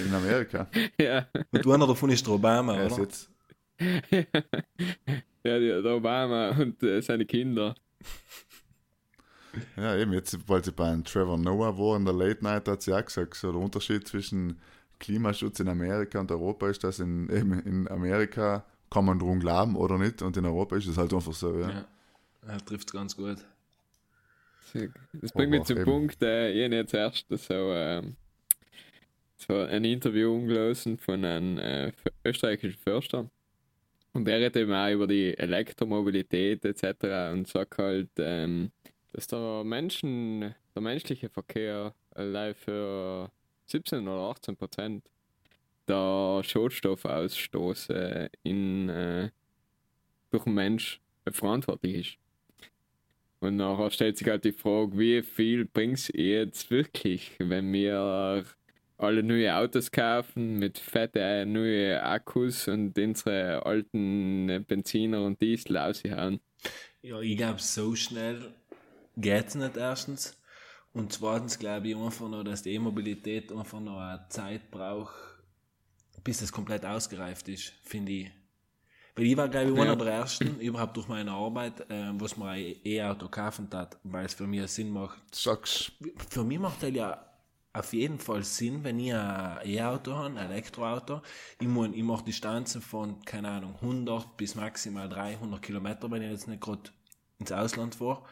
In 0.04 0.14
Amerika. 0.14 0.68
ja. 1.00 1.26
Und 1.50 1.66
einer 1.66 1.88
davon 1.88 2.10
ist 2.10 2.24
der 2.24 2.34
Obama, 2.34 2.80
ist 2.82 2.92
oder? 2.92 3.02
jetzt 3.02 3.30
Ja, 5.44 5.58
der 5.58 5.84
Obama 5.94 6.50
und 6.50 6.82
äh, 6.82 7.00
seine 7.00 7.24
Kinder. 7.24 7.74
Ja, 9.76 9.96
eben, 9.96 10.12
jetzt, 10.12 10.36
weil 10.48 10.64
sie 10.64 10.72
bei 10.72 10.96
Trevor 11.04 11.38
Noah 11.38 11.78
war 11.78 11.96
in 11.96 12.04
der 12.04 12.14
Late 12.14 12.42
Night, 12.42 12.68
hat 12.68 12.82
sie 12.82 12.92
auch 12.92 13.04
gesagt, 13.04 13.34
so 13.34 13.52
der 13.52 13.60
Unterschied 13.60 14.06
zwischen 14.06 14.58
Klimaschutz 14.98 15.60
in 15.60 15.68
Amerika 15.68 16.20
und 16.20 16.30
Europa 16.30 16.68
ist, 16.68 16.82
dass 16.84 16.98
in, 16.98 17.28
eben 17.30 17.60
in 17.60 17.88
Amerika 17.88 18.64
kann 18.90 19.04
man 19.04 19.18
drum 19.18 19.40
glauben 19.40 19.76
oder 19.76 19.98
nicht 19.98 20.22
und 20.22 20.36
in 20.36 20.46
Europa 20.46 20.76
ist 20.76 20.86
es 20.86 20.96
halt 20.96 21.12
einfach 21.12 21.32
so, 21.32 21.58
ja. 21.58 21.70
Ja, 21.70 21.86
er 22.46 22.64
trifft 22.64 22.88
es 22.88 22.92
ganz 22.92 23.16
gut. 23.16 23.38
Das 25.12 25.32
bringt 25.32 25.50
mich 25.50 25.64
zum 25.64 25.78
eben. 25.78 25.84
Punkt, 25.84 26.22
äh, 26.22 26.52
ich 26.52 26.64
habe 26.64 26.74
jetzt 26.74 26.94
erst 26.94 27.26
so, 27.30 27.72
ähm, 27.72 28.16
so 29.36 29.54
ein 29.54 29.84
Interview 29.84 30.46
gelesen 30.46 30.98
von 30.98 31.24
einem 31.24 31.58
äh, 31.58 31.92
österreichischen 32.24 32.78
Förster. 32.78 33.30
Und 34.12 34.24
der 34.24 34.38
redet 34.38 34.56
eben 34.56 34.72
auch 34.72 34.90
über 34.90 35.06
die 35.06 35.36
Elektromobilität 35.38 36.64
etc. 36.64 37.32
und 37.32 37.46
sagt 37.46 37.78
halt, 37.78 38.10
ähm, 38.18 38.72
dass 39.18 39.26
der 39.26 39.64
Menschen, 39.64 40.54
der 40.76 40.82
menschliche 40.82 41.28
Verkehr 41.28 41.92
allein 42.14 42.54
für 42.54 43.28
17 43.66 44.06
oder 44.06 44.30
18 44.30 44.56
Prozent 44.56 45.04
der 45.88 46.40
Schadstoffausstoß 46.44 47.90
äh, 47.90 48.28
in, 48.44 48.88
äh, 48.88 49.30
durch 50.30 50.44
den 50.44 50.54
Mensch 50.54 51.00
verantwortlich 51.32 51.94
ist. 51.96 52.18
Und 53.40 53.56
nachher 53.56 53.90
stellt 53.90 54.18
sich 54.18 54.28
halt 54.28 54.44
die 54.44 54.52
Frage, 54.52 54.96
wie 54.96 55.22
viel 55.22 55.64
bringt 55.64 55.98
es 55.98 56.12
jetzt 56.14 56.70
wirklich, 56.70 57.32
wenn 57.40 57.72
wir 57.72 58.44
alle 58.98 59.22
neue 59.24 59.52
Autos 59.52 59.90
kaufen 59.90 60.60
mit 60.60 60.78
fette 60.78 61.44
neue 61.44 62.00
Akkus 62.04 62.68
und 62.68 62.96
unsere 62.96 63.66
alten 63.66 64.64
Benziner 64.68 65.24
und 65.24 65.40
Diesel 65.40 65.76
aushauen. 65.76 66.38
Ja, 67.02 67.20
ich 67.20 67.36
glaube, 67.36 67.60
so 67.60 67.96
schnell 67.96 68.54
geht 69.20 69.48
es 69.48 69.54
nicht 69.54 69.76
erstens. 69.76 70.36
Und 70.92 71.12
zweitens 71.12 71.58
glaube 71.58 71.88
ich 71.88 71.96
einfach 71.96 72.28
noch, 72.28 72.42
dass 72.44 72.62
die 72.62 72.74
E-Mobilität 72.74 73.52
einfach 73.52 73.80
noch 73.80 73.98
eine 73.98 74.26
Zeit 74.30 74.70
braucht, 74.70 75.14
bis 76.24 76.40
es 76.42 76.50
komplett 76.52 76.84
ausgereift 76.84 77.48
ist, 77.48 77.72
finde 77.84 78.12
ich. 78.12 78.30
Weil 79.14 79.26
ich 79.26 79.36
war, 79.36 79.48
glaube 79.48 79.70
ich, 79.70 79.76
Ja. 79.76 79.82
einer 79.82 79.96
der 79.96 80.12
ersten, 80.14 80.58
überhaupt 80.60 80.96
durch 80.96 81.08
meine 81.08 81.32
Arbeit, 81.32 81.86
ähm, 81.90 82.20
was 82.20 82.36
mir 82.36 82.48
ein 82.50 82.76
E-Auto 82.84 83.28
kaufen 83.28 83.68
hat, 83.72 83.98
weil 84.04 84.26
es 84.26 84.34
für 84.34 84.46
mich 84.46 84.66
Sinn 84.70 84.90
macht. 84.90 85.18
Sagst 85.34 85.92
Für 86.30 86.44
mich 86.44 86.58
macht 86.58 86.82
das 86.82 86.92
ja 86.92 87.24
auf 87.72 87.92
jeden 87.92 88.18
Fall 88.18 88.42
Sinn, 88.42 88.82
wenn 88.82 88.98
ich 88.98 89.12
ein 89.14 89.58
E-Auto 89.64 90.14
habe, 90.14 90.26
ein 90.26 90.36
Elektroauto. 90.36 91.22
Ich, 91.60 91.68
mein, 91.68 91.94
ich 91.94 92.02
mache 92.02 92.24
Distanzen 92.24 92.80
von, 92.80 93.22
keine 93.24 93.50
Ahnung, 93.50 93.74
100 93.80 94.36
bis 94.36 94.54
maximal 94.54 95.08
300 95.08 95.60
Kilometer, 95.62 96.10
wenn 96.10 96.22
ich 96.22 96.30
jetzt 96.30 96.48
nicht 96.48 96.60
gerade 96.60 96.90
ins 97.38 97.52
Ausland 97.52 97.94
fahre. 97.94 98.24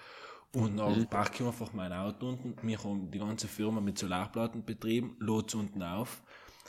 Und 0.57 0.79
dann 0.79 1.07
parke 1.09 1.43
ich 1.43 1.47
einfach 1.47 1.73
mein 1.75 1.93
Auto 1.93 2.31
unten. 2.31 2.57
Wir 2.67 2.83
haben 2.83 3.11
die 3.11 3.19
ganze 3.19 3.47
Firma 3.47 3.81
mit 3.81 3.99
Solarplatten 3.99 4.65
betrieben, 4.65 5.17
lot's 5.19 5.55
unten 5.55 5.83
auf. 5.83 6.23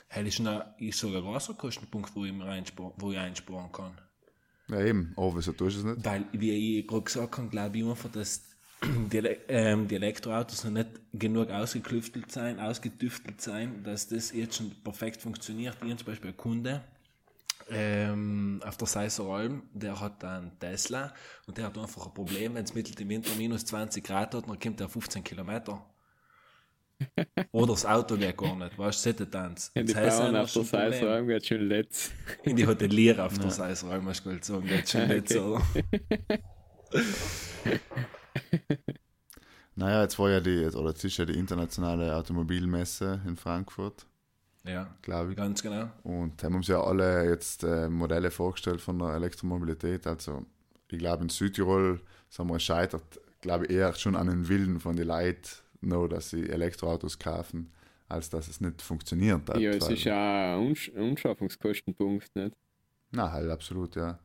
Hell 0.08 0.26
ist, 0.26 0.40
noch, 0.40 0.62
ist 0.78 0.98
sogar 0.98 1.22
ein 1.22 1.32
Wasserkostenpunkt, 1.32 2.14
wo 2.14 2.24
ich, 2.24 2.32
mir 2.32 2.44
einsparen, 2.44 2.92
wo 2.98 3.12
ich 3.12 3.18
einsparen 3.18 3.72
kann. 3.72 3.92
ja 4.68 4.80
eben, 4.82 5.12
aber 5.16 5.36
wieso 5.36 5.52
tust 5.52 5.76
du 5.76 5.80
es 5.80 5.96
nicht? 5.96 6.04
Weil, 6.04 6.26
wie 6.32 6.80
ich 6.80 6.86
gerade 6.86 7.02
gesagt 7.02 7.38
habe, 7.38 7.48
glaube 7.48 7.78
ich 7.78 7.84
einfach, 7.84 8.10
dass 8.10 8.42
die, 9.12 9.18
ähm, 9.48 9.88
die 9.88 9.94
Elektroautos 9.94 10.64
noch 10.64 10.72
nicht 10.72 10.88
genug 11.14 11.50
ausgeklüftelt 11.50 12.30
sein, 12.30 12.60
ausgetüftelt 12.60 13.40
sein, 13.40 13.82
dass 13.84 14.08
das 14.08 14.32
jetzt 14.32 14.56
schon 14.56 14.70
perfekt 14.84 15.22
funktioniert. 15.22 15.76
Ich 15.82 15.96
zum 15.96 16.06
Beispiel 16.06 16.28
einen 16.28 16.36
Kunde 16.36 16.84
ähm, 17.70 18.60
auf 18.64 18.76
der 18.76 18.86
Seiser 18.86 19.24
Alm, 19.24 19.62
der 19.72 20.00
hat 20.00 20.24
einen 20.24 20.58
Tesla 20.58 21.12
und 21.46 21.56
der 21.58 21.66
hat 21.66 21.78
einfach 21.78 22.06
ein 22.06 22.14
Problem, 22.14 22.54
wenn 22.54 22.64
es 22.64 22.74
mittel 22.74 23.00
im 23.00 23.08
Winter 23.08 23.30
minus 23.36 23.64
20 23.66 24.04
Grad 24.04 24.34
hat, 24.34 24.48
dann 24.48 24.58
kommt 24.58 24.80
er 24.80 24.86
auf 24.86 24.92
15 24.92 25.22
Kilometer. 25.24 25.84
Oder 27.52 27.72
das 27.72 27.86
Auto 27.86 28.16
geht 28.16 28.36
gar 28.36 28.56
nicht, 28.56 28.76
weißt 28.76 29.20
du, 29.20 29.30
Tanz. 29.30 29.70
Ja, 29.74 29.82
die 29.82 29.94
Bauern 29.94 30.36
auf 30.36 30.52
der 30.52 30.64
Seite 30.64 31.26
geht 31.26 31.46
schon 31.46 31.60
letzt. 31.68 32.12
In 32.42 32.56
die 32.56 32.66
Hotelier 32.66 33.24
auf 33.24 33.38
der 33.38 33.50
Seiser 33.50 33.90
Alm, 33.90 34.08
hast 34.08 34.24
du 34.24 34.36
sagen, 34.42 34.66
geht 34.66 34.88
schon 34.88 35.08
nicht 35.08 35.28
so. 35.28 35.60
Naja, 39.78 40.02
jetzt 40.02 40.18
war 40.18 40.28
ja 40.28 40.40
die, 40.40 40.66
oder 40.66 40.88
jetzt 40.88 41.04
ist 41.04 41.18
ja 41.18 41.24
die 41.24 41.38
internationale 41.38 42.16
Automobilmesse 42.16 43.20
in 43.24 43.36
Frankfurt. 43.36 44.06
Ja, 44.68 44.94
glaube 45.02 45.30
ich. 45.30 45.36
ganz 45.36 45.62
genau. 45.62 45.88
Und 46.02 46.42
haben 46.42 46.56
uns 46.56 46.68
ja 46.68 46.82
alle 46.82 47.28
jetzt 47.28 47.64
äh, 47.64 47.88
Modelle 47.88 48.30
vorgestellt 48.30 48.80
von 48.80 48.98
der 48.98 49.14
Elektromobilität. 49.14 50.06
Also 50.06 50.44
ich 50.90 50.98
glaube 50.98 51.22
in 51.22 51.28
Südtirol 51.28 52.00
sagen 52.28 52.50
wir, 52.50 52.56
es 52.56 52.62
scheitert, 52.62 53.20
glaube 53.40 53.66
ich, 53.66 53.72
eher 53.72 53.92
schon 53.94 54.16
an 54.16 54.26
den 54.26 54.48
Willen 54.48 54.80
von 54.80 54.96
den 54.96 55.08
Leuten, 55.08 55.48
nur 55.80 56.08
dass 56.08 56.30
sie 56.30 56.48
Elektroautos 56.48 57.18
kaufen, 57.18 57.72
als 58.08 58.30
dass 58.30 58.48
es 58.48 58.60
nicht 58.60 58.82
funktioniert. 58.82 59.48
hat, 59.48 59.58
Ja, 59.58 59.70
es 59.70 59.88
ist 59.88 60.04
ja 60.04 60.56
ein 60.56 60.66
Unsch 60.66 60.92
Anschaffungskostenpunkt, 60.94 62.34
nicht? 62.36 62.54
Na, 63.10 63.32
halt 63.32 63.50
absolut, 63.50 63.96
ja. 63.96 64.18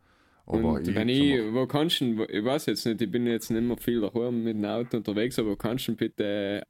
Aber 0.45 0.73
Und 0.73 0.87
wenn 0.87 1.07
sag 1.07 1.07
ich, 1.07 1.53
wo 1.53 1.65
kannst 1.67 2.01
du, 2.01 2.25
ich 2.25 2.43
weiß 2.43 2.65
jetzt 2.65 2.85
nicht, 2.85 3.01
ich 3.01 3.09
bin 3.09 3.25
jetzt 3.27 3.49
nicht 3.49 3.63
mehr 3.63 3.77
viel 3.77 4.01
daheim 4.01 4.43
mit 4.43 4.57
dem 4.57 4.65
Auto 4.65 4.97
unterwegs, 4.97 5.39
aber 5.39 5.51
wo 5.51 5.55
kannst 5.55 5.87
du 5.87 5.95
bitte 5.95 6.63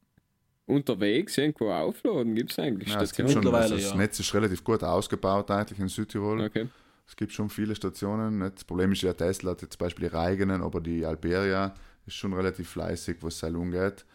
unterwegs 0.65 1.38
irgendwo 1.38 1.72
aufladen? 1.72 2.36
Gibt 2.36 2.51
es 2.51 2.60
eigentlich 2.60 2.89
ja, 2.89 3.01
es 3.01 3.13
gibt 3.13 3.29
Stationen? 3.29 3.32
schon, 3.32 3.43
Mittlerweile, 3.43 3.74
also 3.74 3.75
das 3.75 3.91
ja. 3.91 3.98
Netz 3.98 4.20
ist 4.20 4.34
relativ 4.34 4.63
gut 4.63 4.84
ausgebaut 4.84 5.51
eigentlich 5.51 5.79
in 5.79 5.88
Südtirol. 5.88 6.41
Okay. 6.41 6.67
Es 7.08 7.15
gibt 7.15 7.32
schon 7.34 7.50
viele 7.50 7.75
Stationen. 7.75 8.39
Nicht? 8.39 8.55
Das 8.55 8.63
Problem 8.63 8.91
ist 8.93 9.01
ja, 9.01 9.13
Tesla 9.13 9.51
hat 9.51 9.62
jetzt 9.62 9.77
zum 9.77 9.86
Beispiel 9.86 10.05
ihre 10.05 10.20
eigenen, 10.20 10.62
aber 10.62 10.79
die 10.79 11.05
Alberia 11.05 11.74
ist 12.05 12.15
schon 12.15 12.34
relativ 12.34 12.70
fleißig, 12.70 13.17
was 13.22 13.41
es 13.41 13.53
umgeht. 13.53 14.05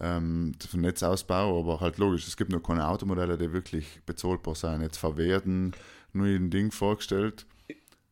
Ähm, 0.00 0.52
den 0.72 0.80
Netzausbau, 0.80 1.60
aber 1.60 1.80
halt 1.80 1.98
logisch, 1.98 2.26
es 2.26 2.36
gibt 2.36 2.50
noch 2.50 2.62
keine 2.62 2.88
Automodelle, 2.88 3.38
die 3.38 3.52
wirklich 3.52 4.00
bezahlbar 4.04 4.56
sind. 4.56 4.82
Jetzt 4.82 4.98
VW 4.98 5.32
hat 5.32 5.46
ein 5.46 5.72
Ding 6.50 6.72
vorgestellt, 6.72 7.46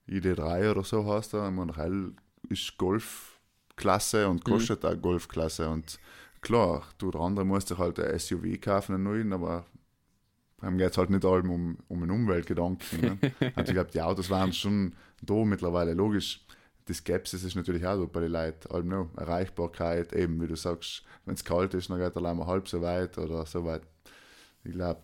ID3 0.08 0.70
oder 0.70 0.84
so 0.84 1.04
heißt 1.04 1.34
er. 1.34 1.48
Ich 1.48 1.54
meine, 1.54 2.12
ist 2.48 2.78
Golfklasse 2.78 4.28
und 4.28 4.44
kostet 4.44 4.84
auch 4.84 5.00
Golfklasse. 5.00 5.68
Und 5.68 5.98
klar, 6.42 6.82
du 6.98 7.10
der 7.10 7.20
andere 7.22 7.46
musst 7.46 7.70
dich 7.70 7.78
halt 7.78 7.98
ein 7.98 8.18
SUV 8.18 8.60
kaufen, 8.60 8.94
einen 8.94 9.04
neuen, 9.04 9.32
aber 9.32 9.64
haben 10.60 10.78
geht 10.78 10.96
halt 10.96 11.10
nicht 11.10 11.24
allem 11.24 11.50
um, 11.50 11.78
um 11.88 12.02
einen 12.02 12.10
Umweltgedanken. 12.10 13.00
Ne? 13.00 13.18
also 13.56 13.70
ich 13.70 13.74
glaube, 13.74 13.90
die 13.92 14.02
Autos 14.02 14.30
waren 14.30 14.52
schon 14.52 14.94
da 15.22 15.34
mittlerweile. 15.44 15.94
Logisch, 15.94 16.44
die 16.88 16.94
Skepsis 16.94 17.42
ist 17.42 17.56
natürlich 17.56 17.84
auch 17.86 17.98
da 17.98 18.04
bei 18.04 18.20
den 18.20 18.32
Leuten. 18.32 18.70
Allem 18.72 18.88
noch. 18.88 19.10
Erreichbarkeit, 19.16 20.12
eben 20.12 20.40
wie 20.40 20.46
du 20.46 20.56
sagst, 20.56 21.04
wenn 21.24 21.34
es 21.34 21.44
kalt 21.44 21.74
ist, 21.74 21.90
dann 21.90 21.98
geht 21.98 22.14
er 22.14 22.34
mal 22.34 22.46
halb 22.46 22.68
so 22.68 22.80
weit 22.80 23.18
oder 23.18 23.44
so 23.46 23.64
weit. 23.64 23.82
Ich 24.64 24.72
glaube, 24.72 25.00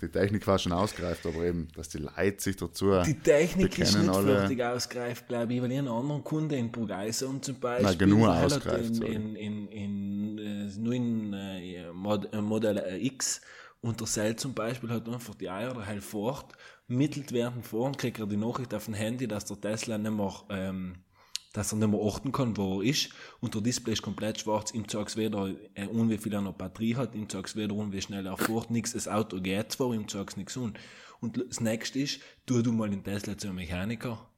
die 0.00 0.08
Technik 0.08 0.46
war 0.46 0.58
schon 0.58 0.72
ausgereift, 0.72 1.26
aber 1.26 1.44
eben, 1.44 1.68
dass 1.76 1.90
die 1.90 1.98
Leute 1.98 2.42
sich 2.42 2.56
dazu. 2.56 3.02
Die 3.04 3.18
Technik 3.18 3.78
ist 3.78 3.98
nicht 3.98 4.08
alle- 4.08 4.38
fertig 4.38 4.62
ausgereift, 4.62 5.28
glaube 5.28 5.52
ich, 5.52 5.60
weil 5.60 5.72
ich 5.72 5.78
einen 5.78 5.88
anderen 5.88 6.24
Kunde 6.24 6.56
in 6.56 6.72
Burgeisa 6.72 7.26
und 7.26 7.44
zum 7.44 7.60
Beispiel 7.60 7.86
Nein, 7.86 7.98
genug 7.98 8.26
ausgereift, 8.28 8.96
in, 9.04 9.36
in, 9.36 9.68
in, 9.68 9.68
in, 9.68 10.38
äh, 10.38 10.78
neuen 10.78 11.32
äh, 11.34 11.92
Mod, 11.92 12.32
äh, 12.32 12.40
Modell 12.40 12.78
äh, 12.78 13.06
X 13.06 13.42
und 13.82 14.00
der 14.00 14.06
Cell 14.06 14.36
zum 14.36 14.54
Beispiel 14.54 14.88
hat 14.88 15.06
einfach 15.06 15.34
die 15.34 15.50
Eier 15.50 15.84
halt 15.84 16.02
fort, 16.02 16.54
mittelt 16.86 17.30
während 17.32 17.66
fahren, 17.66 17.94
kriegt 17.94 18.18
er 18.18 18.26
die 18.26 18.38
Nachricht 18.38 18.72
auf 18.72 18.86
dem 18.86 18.94
Handy, 18.94 19.28
dass 19.28 19.44
der 19.44 19.60
Tesla 19.60 19.98
nicht 19.98 20.12
mehr, 20.14 20.32
ähm, 20.48 20.94
dass 21.54 21.72
er 21.72 21.78
nicht 21.78 21.88
mehr 21.88 22.00
achten 22.06 22.32
kann, 22.32 22.56
wo 22.58 22.82
er 22.82 22.88
ist 22.90 23.08
und 23.40 23.54
der 23.54 23.62
Display 23.62 23.94
ist 23.94 24.02
komplett 24.02 24.40
schwarz, 24.40 24.72
ihm 24.74 24.86
zeigt 24.86 25.08
es 25.10 25.16
weder 25.16 25.48
äh, 25.74 25.82
an, 25.88 26.10
wie 26.10 26.18
viel 26.18 26.34
er 26.34 26.42
noch 26.42 26.52
Batterie 26.52 26.96
hat, 26.96 27.14
ihm 27.14 27.28
zeigt 27.30 27.56
weder 27.56 27.74
an, 27.76 27.92
wie 27.92 28.02
schnell 28.02 28.26
er 28.26 28.36
fährt, 28.36 28.70
nichts, 28.70 28.92
das 28.92 29.08
Auto 29.08 29.40
geht 29.40 29.72
zwar, 29.72 29.94
ihm 29.94 30.06
zeigt 30.06 30.36
nichts 30.36 30.58
an. 30.58 30.74
Und 31.20 31.42
das 31.48 31.60
nächste 31.60 32.00
ist, 32.00 32.20
tu 32.44 32.60
du 32.60 32.72
mal 32.72 32.90
den 32.90 33.02
Tesla 33.02 33.38
zu 33.38 33.46
einem 33.46 33.56
Mechaniker. 33.56 34.28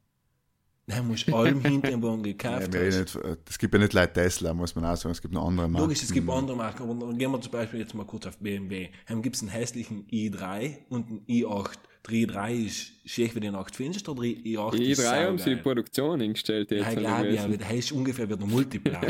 Dann 0.89 1.05
musst 1.05 1.27
du 1.27 1.35
allem 1.35 1.59
hinten, 1.61 2.01
wo 2.01 2.11
du 2.15 2.17
Ja, 2.17 2.21
gekauft 2.21 2.73
reden 2.73 3.01
hast. 3.03 3.15
äh, 3.15 3.35
es 3.49 3.57
gibt 3.59 3.73
ja 3.73 3.79
nicht 3.79 3.91
Leute 3.91 4.13
Tesla, 4.13 4.53
muss 4.53 4.73
man 4.73 4.85
auch 4.85 4.95
sagen. 4.95 5.11
Es 5.11 5.21
gibt 5.21 5.33
noch 5.33 5.45
andere 5.45 5.67
Marken. 5.67 5.83
Logisch, 5.83 6.03
es 6.03 6.13
gibt 6.13 6.29
andere 6.29 6.55
Marken, 6.55 6.83
aber 6.83 6.93
dann 7.07 7.17
gehen 7.17 7.29
wir 7.29 7.41
zum 7.41 7.51
Beispiel 7.51 7.81
jetzt 7.81 7.93
mal 7.93 8.05
kurz 8.05 8.25
auf 8.25 8.37
BMW. 8.37 8.89
Dann 9.07 9.21
gibt 9.21 9.35
es 9.35 9.41
einen 9.41 9.51
hässlichen 9.51 10.07
i3 10.07 10.77
und 10.87 11.09
einen 11.09 11.25
i8. 11.27 11.77
Der 12.07 12.15
i3 12.15 12.65
ist 12.65 12.91
schick 13.05 13.35
wie 13.35 13.39
den 13.39 13.55
850, 13.55 14.07
oder 14.07 14.21
der 14.21 14.31
i8 14.31 14.77
Die 14.77 14.91
ist 14.91 15.03
drei 15.03 15.25
haben 15.25 15.37
sie 15.37 15.55
die. 15.55 15.61
Produktion 15.61 16.21
eingestellt 16.21 16.71
jetzt. 16.71 16.83
Ja, 16.83 16.91
ich 16.91 16.97
glaube 16.97 17.39
aber 17.39 17.57
der 17.57 17.71
ist 17.71 17.91
ungefähr 17.91 18.29
wie 18.29 18.37
der 18.37 18.47
Multipler. 18.47 19.01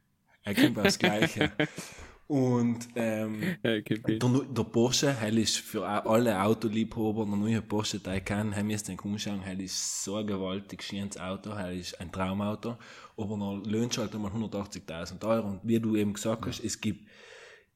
er 0.44 0.54
kommt 0.54 0.78
aufs 0.78 0.98
Gleiche. 0.98 1.52
Und 2.28 2.88
ähm, 2.94 3.56
Ja, 3.62 3.80
der, 3.80 4.18
der 4.18 4.64
Porsche, 4.64 5.14
hell 5.14 5.38
ist 5.38 5.56
für 5.56 5.86
alle 5.86 6.42
Autoliebhaber, 6.42 7.24
der 7.24 7.36
neue 7.36 7.62
Porsche 7.62 8.02
Taycan, 8.02 8.54
haben 8.54 8.66
müssen 8.66 8.96
den 8.96 9.12
anschauen, 9.12 9.40
hell 9.40 9.62
ist 9.62 10.04
so 10.04 10.16
ein 10.16 10.26
gewaltig 10.26 10.82
schönes 10.82 11.18
Auto, 11.18 11.56
hell 11.56 11.78
ist 11.78 11.98
ein 11.98 12.12
Traumauto, 12.12 12.76
aber 13.16 13.36
noch 13.38 13.62
löhnt 13.64 13.96
halt 13.96 14.14
einmal 14.14 14.30
180.000 14.30 15.26
Euro. 15.26 15.48
Und 15.48 15.60
wie 15.62 15.80
du 15.80 15.96
eben 15.96 16.12
gesagt 16.12 16.44
hast, 16.46 16.62
es 16.62 16.78
gibt 16.78 17.08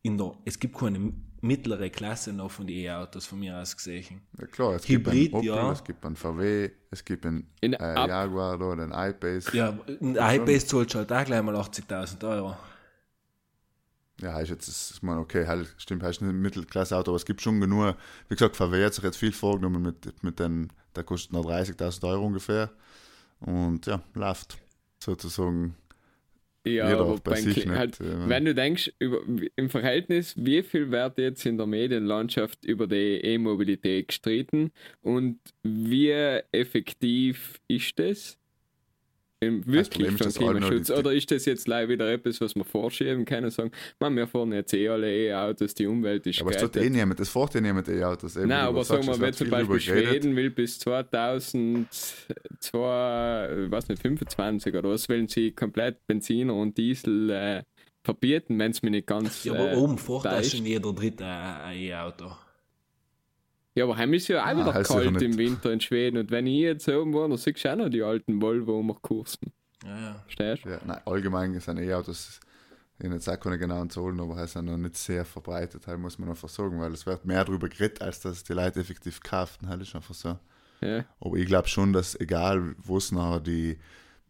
in 0.02 0.18
der, 0.18 0.32
es 0.44 0.58
gibt 0.58 0.76
keine 0.76 1.14
mittlere 1.42 1.90
Klasse 1.90 2.32
noch 2.32 2.50
von 2.50 2.66
den 2.66 2.76
E-Autos, 2.76 3.26
von 3.26 3.40
mir 3.40 3.58
aus 3.58 3.76
gesehen. 3.76 4.22
Ja, 4.38 4.46
klar, 4.46 4.74
es 4.74 4.88
Hybrid, 4.88 5.12
gibt 5.12 5.34
einen 5.34 5.50
Opel, 5.50 5.62
ja. 5.62 5.72
es 5.72 5.84
gibt 5.84 6.06
einen 6.06 6.16
VW, 6.16 6.70
es 6.90 7.04
gibt 7.04 7.26
einen 7.26 7.50
In 7.60 7.74
äh, 7.74 7.94
Jaguar 7.94 8.60
oder 8.60 8.82
einen 8.84 8.92
I-Pace. 8.92 9.52
Ja, 9.52 9.76
ein 10.00 10.16
iPace 10.16 10.66
zahlt 10.68 10.94
halt 10.94 11.12
auch 11.12 11.24
gleich 11.24 11.42
mal 11.42 11.56
80.000 11.56 12.28
Euro. 12.28 12.56
Ja, 14.20 14.34
heißt 14.34 14.50
jetzt, 14.50 14.68
ist 14.68 15.02
man 15.02 15.18
okay, 15.18 15.46
halt, 15.46 15.74
stimmt, 15.78 16.04
heißt 16.04 16.22
nicht 16.22 16.30
ein 16.30 16.40
Mittelklasse-Auto, 16.40 17.10
aber 17.10 17.16
es 17.16 17.24
gibt 17.24 17.42
schon 17.42 17.60
genug. 17.60 17.96
Wie 18.28 18.36
gesagt, 18.36 18.56
VW 18.56 18.84
hat 18.84 18.94
sich 18.94 19.02
jetzt 19.02 19.16
viel 19.16 19.32
vorgenommen 19.32 19.82
mit, 19.82 20.22
mit 20.22 20.38
den, 20.38 20.72
der 20.94 21.02
kostet 21.02 21.32
noch 21.32 21.44
30.000 21.44 22.08
Euro 22.08 22.26
ungefähr. 22.26 22.70
Und 23.40 23.86
ja, 23.86 24.00
läuft 24.14 24.58
sozusagen. 25.00 25.74
Ja, 26.64 26.88
Jeder 26.88 27.00
aber 27.00 27.16
bei 27.18 27.40
sich 27.40 27.56
nicht, 27.56 27.68
halt, 27.70 27.98
ja. 27.98 28.28
wenn 28.28 28.44
du 28.44 28.54
denkst, 28.54 28.92
über, 29.00 29.20
im 29.56 29.68
Verhältnis, 29.68 30.34
wie 30.36 30.62
viel 30.62 30.92
wird 30.92 31.18
jetzt 31.18 31.44
in 31.44 31.56
der 31.56 31.66
Medienlandschaft 31.66 32.64
über 32.64 32.86
die 32.86 33.20
E-Mobilität 33.20 34.08
gestritten 34.08 34.70
und 35.00 35.40
wie 35.64 36.10
effektiv 36.52 37.60
ist 37.66 37.98
das? 37.98 38.38
Im 39.42 39.66
wirklich 39.66 39.90
Problem 39.90 40.14
ist, 40.14 40.18
vom 40.18 40.26
dass 40.26 40.38
alle 40.38 40.60
noch 40.60 40.68
Klimaschutz? 40.68 40.90
Oder 40.90 41.12
ist 41.12 41.30
das 41.30 41.44
jetzt 41.46 41.66
leider 41.66 41.88
wieder 41.88 42.10
etwas, 42.10 42.40
was 42.40 42.54
wir 42.54 42.64
vorschieben 42.64 43.24
können? 43.24 43.50
Sagen, 43.50 43.72
man, 43.98 44.16
wir 44.16 44.26
fahren 44.26 44.52
jetzt 44.52 44.72
eh 44.72 44.88
alle 44.88 45.12
E-Autos, 45.12 45.74
die 45.74 45.86
Umwelt 45.86 46.26
ist 46.26 46.40
Aber 46.40 46.50
es 46.52 46.58
tut 46.58 46.76
eh 46.76 46.88
niemand, 46.88 47.18
das 47.18 47.28
fährt 47.28 47.54
eh 47.56 47.60
niemand 47.60 47.88
E-Autos. 47.88 48.36
Nein, 48.36 48.52
aber 48.52 48.84
sagst, 48.84 49.04
sagen 49.04 49.20
wir, 49.20 49.26
wenn 49.26 49.32
zum 49.34 49.50
Beispiel. 49.50 49.80
Schweden 49.80 50.36
will 50.36 50.50
bis 50.50 50.78
2025 50.78 52.72
weiß 52.72 53.88
nicht, 53.88 54.02
25 54.02 54.74
oder 54.74 54.90
was, 54.90 55.08
wollen 55.08 55.28
sie 55.28 55.50
komplett 55.52 56.06
Benziner 56.06 56.54
und 56.54 56.76
Diesel 56.78 57.30
äh, 57.30 57.62
verbieten, 58.04 58.58
wenn 58.58 58.70
es 58.70 58.82
mir 58.82 58.90
nicht 58.90 59.06
ganz. 59.06 59.44
Ja, 59.44 59.54
aber 59.54 59.72
äh, 59.72 59.76
oben 59.76 59.98
fährt 59.98 60.24
da 60.24 60.36
auch 60.36 60.40
ist. 60.40 60.56
schon 60.56 60.66
jeder 60.66 60.92
dritte 60.92 61.26
ein 61.26 61.78
E-Auto. 61.78 62.32
Ja, 63.74 63.84
aber 63.84 63.96
heim 63.96 64.12
ist 64.12 64.28
ja 64.28 64.42
auch 64.42 64.46
Ah, 64.48 64.56
wieder 64.60 64.82
kalt 64.82 65.12
nicht. 65.12 65.22
im 65.22 65.38
Winter 65.38 65.72
in 65.72 65.80
Schweden 65.80 66.18
und 66.18 66.30
wenn 66.30 66.46
ich 66.46 66.60
jetzt 66.60 66.88
oben 66.88 67.14
war, 67.14 67.28
dann 67.28 67.38
siehst 67.38 67.64
du 67.64 67.72
auch 67.72 67.76
noch 67.76 67.88
die 67.88 68.02
alten 68.02 68.40
Volvo 68.42 68.78
um 68.78 68.94
kursen. 69.00 69.52
Ja, 69.84 69.98
ja. 69.98 70.14
Verstehst 70.24 70.64
du? 70.64 70.68
Ja, 70.70 70.78
nein, 70.84 71.00
allgemein 71.06 71.58
sind 71.58 71.78
E-Autos, 71.78 72.38
ich 72.98 73.04
habe 73.06 73.14
jetzt 73.14 73.28
auch 73.28 73.40
keine 73.40 73.58
genauen 73.58 73.88
Zahlen, 73.90 74.20
aber 74.20 74.36
es 74.36 74.52
sind 74.52 74.66
noch 74.66 74.76
nicht 74.76 74.96
sehr 74.96 75.24
verbreitet, 75.24 75.86
halt 75.86 75.98
muss 75.98 76.18
man 76.18 76.28
einfach 76.28 76.48
sagen, 76.50 76.78
weil 76.80 76.92
es 76.92 77.06
wird 77.06 77.24
mehr 77.24 77.44
darüber 77.44 77.68
geredet, 77.68 78.02
als 78.02 78.20
dass 78.20 78.44
die 78.44 78.52
Leute 78.52 78.80
effektiv 78.80 79.20
kaufen, 79.22 79.68
halt 79.68 79.80
ist 79.82 79.94
einfach 79.96 80.14
so. 80.14 80.38
Ja. 80.82 81.04
Aber 81.20 81.36
ich 81.36 81.46
glaube 81.46 81.68
schon, 81.68 81.92
dass 81.92 82.18
egal, 82.20 82.74
wo 82.78 82.98
es 82.98 83.10
nachher 83.10 83.40
die 83.40 83.78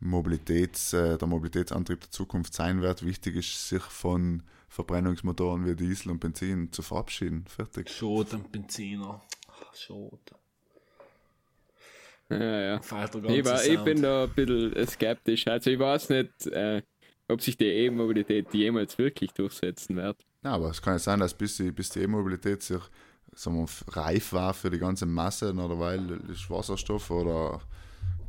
Mobilitäts, 0.00 0.92
äh, 0.92 1.16
der 1.18 1.28
Mobilitätsantrieb 1.28 2.00
der 2.00 2.10
Zukunft 2.10 2.54
sein 2.54 2.82
wird, 2.82 3.04
wichtig 3.04 3.36
ist, 3.36 3.68
sich 3.68 3.82
von 3.82 4.42
Verbrennungsmotoren 4.72 5.66
wie 5.66 5.76
Diesel 5.76 6.12
und 6.12 6.18
Benzin 6.18 6.72
zu 6.72 6.80
verabschieden. 6.80 7.44
Fertig. 7.46 7.90
Schade 7.90 8.36
am 8.36 8.50
Benziner. 8.50 9.20
Schade. 9.74 10.18
Ja, 12.30 12.60
ja. 12.60 12.76
Ich, 12.78 13.44
war, 13.44 13.62
ich 13.62 13.80
bin 13.80 14.00
da 14.00 14.24
ein 14.24 14.30
bisschen 14.30 14.86
skeptisch. 14.86 15.46
Also 15.46 15.68
ich 15.68 15.78
weiß 15.78 16.08
nicht, 16.08 16.46
äh, 16.46 16.80
ob 17.28 17.42
sich 17.42 17.58
die 17.58 17.66
E-Mobilität 17.66 18.54
jemals 18.54 18.96
wirklich 18.96 19.32
durchsetzen 19.32 19.96
wird. 19.96 20.16
Ja, 20.42 20.52
aber 20.52 20.70
es 20.70 20.80
kann 20.80 20.94
ja 20.94 20.98
sein, 20.98 21.20
dass 21.20 21.34
bis 21.34 21.58
die, 21.58 21.70
bis 21.70 21.90
die 21.90 22.00
E-Mobilität 22.00 22.62
sich 22.62 22.80
sagen 23.34 23.58
wir, 23.58 23.68
reif 23.94 24.32
war 24.32 24.54
für 24.54 24.70
die 24.70 24.78
ganze 24.78 25.04
Masse, 25.04 25.52
oder 25.52 25.78
weil 25.78 26.18
ist 26.30 26.48
Wasserstoff 26.48 27.10
oder 27.10 27.60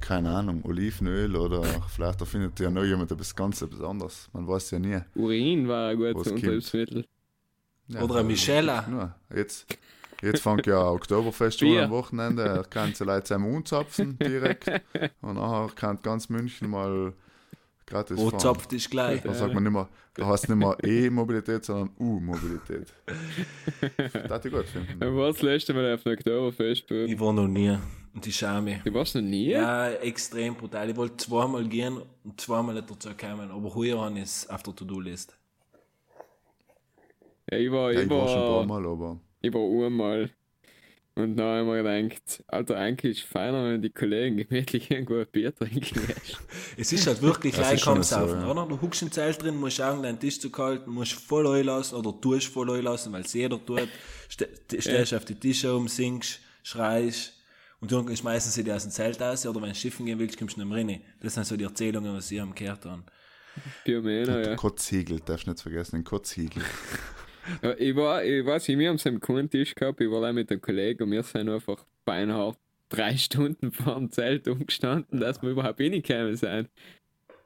keine 0.04 0.30
Ahnung, 0.30 0.62
Olivenöl 0.66 1.34
oder 1.38 1.64
vielleicht 1.88 2.20
erfindet 2.20 2.60
ja 2.60 2.70
noch 2.70 2.84
jemand 2.84 3.10
etwas 3.10 3.34
ganz 3.34 3.66
Besonderes. 3.66 4.30
Man 4.34 4.46
weiß 4.46 4.72
ja 4.72 4.80
nie. 4.80 5.00
Urin 5.16 5.68
war 5.68 5.90
ein 5.92 6.00
Was 6.00 6.14
gutes? 6.14 6.34
Antriebsmittel. 6.34 7.06
Ja, 7.88 8.02
Oder 8.02 8.16
eine 8.16 8.24
Michela. 8.26 8.86
Nur. 8.90 9.16
Jetzt, 9.34 9.66
jetzt 10.22 10.42
fängt 10.42 10.68
ja 10.68 10.90
Oktoberfest 10.90 11.64
an 11.64 11.78
am 11.78 11.92
Wochenende. 11.92 12.44
Da 12.44 12.64
können 12.64 12.94
sie 12.94 13.06
Leute 13.06 13.24
zusammen 13.24 13.56
unzapfen 13.56 14.18
direkt. 14.20 14.70
Und 15.22 15.36
nachher 15.36 15.74
kann 15.74 15.98
ganz 16.04 16.28
München 16.28 16.70
mal 16.70 17.14
gratis 17.86 18.18
Wo 18.18 18.30
fahren. 18.30 18.40
zapft 18.42 18.74
ist 18.74 18.90
gleich. 18.90 19.22
Da 19.22 19.34
sagt 19.34 19.54
man 19.54 19.64
nicht 19.64 19.72
mehr, 19.72 19.88
da 20.16 20.28
heißt 20.28 20.50
nicht 20.50 20.58
mehr 20.58 20.78
E-Mobilität, 20.84 21.64
sondern 21.64 21.92
U-Mobilität. 21.98 22.94
Das 24.28 24.46
ich 24.46 24.52
gut 24.52 24.66
finden. 24.66 25.00
Das 25.00 25.42
letzte 25.42 25.74
Mal 25.74 25.94
auf 25.94 26.06
einem 26.06 26.18
Oktoberfest? 26.18 26.92
Ich 26.92 27.20
war 27.20 27.32
noch 27.32 27.48
nie. 27.48 27.78
Und 28.14 28.28
ich 28.28 28.36
schaue 28.36 28.62
mich. 28.62 28.82
Du 28.84 28.94
warst 28.94 29.16
noch 29.16 29.22
nie? 29.22 29.50
Ja, 29.50 29.90
extrem 29.90 30.56
brutal. 30.56 30.90
Ich 30.90 30.96
wollte 30.96 31.18
zweimal 31.18 31.68
gehen 31.68 32.02
und 32.24 32.40
zweimal 32.40 32.76
nicht 32.76 32.90
dazu 32.90 33.10
kommen. 33.16 33.50
Aber 33.50 33.74
heuer 33.74 34.00
habe 34.00 34.16
ich 34.18 34.24
es 34.24 34.50
auf 34.50 34.62
der 34.62 34.76
To-Do-List. 34.76 35.36
Ja, 37.50 37.58
ich 37.58 37.72
war, 37.72 37.92
Ja, 37.92 38.00
ich 38.00 38.06
ich 38.06 38.10
war 38.10 38.28
schon 38.28 38.38
ein 38.38 38.44
paar 38.44 38.56
war, 38.58 38.66
Mal, 38.66 38.86
aber 38.86 39.20
ich 39.42 39.54
war 39.54 39.86
einmal. 39.86 40.30
Und 41.16 41.38
dann 41.38 41.46
haben 41.46 41.68
wir 41.68 41.84
gedacht, 41.84 42.44
Alter, 42.48 42.78
eigentlich 42.78 43.18
ist 43.18 43.24
es 43.26 43.30
feiner, 43.30 43.66
wenn 43.66 43.82
die 43.84 43.92
Kollegen 43.92 44.38
gemütlich 44.38 44.90
irgendwo 44.90 45.20
ein 45.20 45.28
Bier 45.32 45.54
trinken. 45.54 46.02
Es 46.78 46.92
ist 46.92 47.06
halt 47.06 47.22
wirklich 47.22 47.54
gleich 47.54 47.74
ist 47.74 47.82
schon 47.82 47.96
kaum 47.96 48.04
so, 48.04 48.16
saufen, 48.16 48.42
ja. 48.42 48.50
oder? 48.50 48.66
Du 48.66 48.82
huckst 48.82 49.04
im 49.04 49.12
Zelt 49.12 49.44
drin, 49.44 49.56
musst 49.58 49.78
schauen, 49.78 50.02
deinen 50.02 50.20
Tisch 50.20 50.40
zu 50.40 50.50
kalten, 50.50 50.90
musst 50.90 51.14
voll 51.14 51.46
einlassen 51.48 52.00
oder 52.00 52.20
tust 52.20 52.48
voll 52.48 52.72
einlassen, 52.72 53.14
weil 53.14 53.22
es 53.22 53.34
jeder 53.34 53.64
tut. 53.64 53.88
Ste 54.28 54.50
stellst 54.80 55.14
auf 55.14 55.26
die 55.26 55.36
Tische 55.36 55.76
um, 55.76 55.88
singst, 55.88 56.40
schreist. 56.64 57.34
Und 57.84 57.92
dann 57.92 58.16
schmeißen 58.16 58.50
sie 58.50 58.64
dich 58.64 58.72
aus 58.72 58.84
dem 58.84 58.92
Zelt 58.92 59.22
aus, 59.22 59.46
oder 59.46 59.62
wenn 59.62 59.68
du 59.68 59.76
schiffen 59.76 60.06
gehen 60.06 60.18
willst, 60.18 60.40
kommst 60.40 60.56
du 60.56 60.62
nicht 60.62 60.70
mehr 60.70 60.78
rein. 60.78 61.02
Das 61.20 61.34
sind 61.34 61.46
so 61.46 61.58
die 61.58 61.66
Erzählungen, 61.66 62.16
was 62.16 62.30
sie 62.30 62.40
haben 62.40 62.56
gehört 62.56 62.86
haben. 62.86 63.04
Biomena, 63.84 64.40
ja. 64.40 64.56
Kotzhegel, 64.56 65.20
darfst 65.20 65.48
du 65.48 65.52
nicht 65.52 65.62
vergessen, 65.62 65.98
den 65.98 66.06
Kotzhegel. 66.06 66.64
ja. 67.62 67.74
Ich 67.78 67.94
war, 67.94 68.24
ich 68.24 68.46
weiß 68.46 68.70
nicht, 68.70 68.78
wir 68.78 68.88
haben 68.88 68.96
es 68.96 69.06
am 69.06 69.20
Kuhentisch 69.20 69.76
gehabt, 69.76 70.00
ich 70.00 70.10
war 70.10 70.26
auch 70.26 70.32
mit 70.32 70.50
einem 70.50 70.62
Kollegen 70.62 71.04
und 71.04 71.12
wir 71.12 71.24
sind 71.24 71.50
einfach 71.50 71.86
beinahe 72.06 72.56
drei 72.88 73.18
Stunden 73.18 73.74
vor 73.74 73.96
dem 73.96 74.10
Zelt 74.12 74.48
umgestanden, 74.48 75.20
dass 75.20 75.42
wir 75.42 75.50
überhaupt 75.50 75.82
reingekommen 75.82 76.38
sind. 76.38 76.70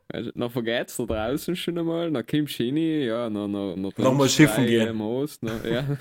Also, 0.10 0.32
dann 0.36 0.52
vergeht's 0.52 0.98
da 0.98 1.06
draußen 1.06 1.56
schon 1.56 1.80
einmal, 1.80 2.12
dann 2.12 2.28
kommst 2.28 2.60
du 2.60 2.64
rein, 2.64 2.78
ja, 2.78 3.28
dann, 3.28 3.34
dann, 3.34 3.54
dann 3.54 3.82
Noch 3.82 3.92
mal 3.98 4.28
trinkst 4.28 4.38
du 4.38 4.44
schiffen 4.44 4.68
gehen. 4.68 4.88
Im 4.88 5.02
Host, 5.02 5.42
noch, 5.42 5.66
ja. 5.66 5.84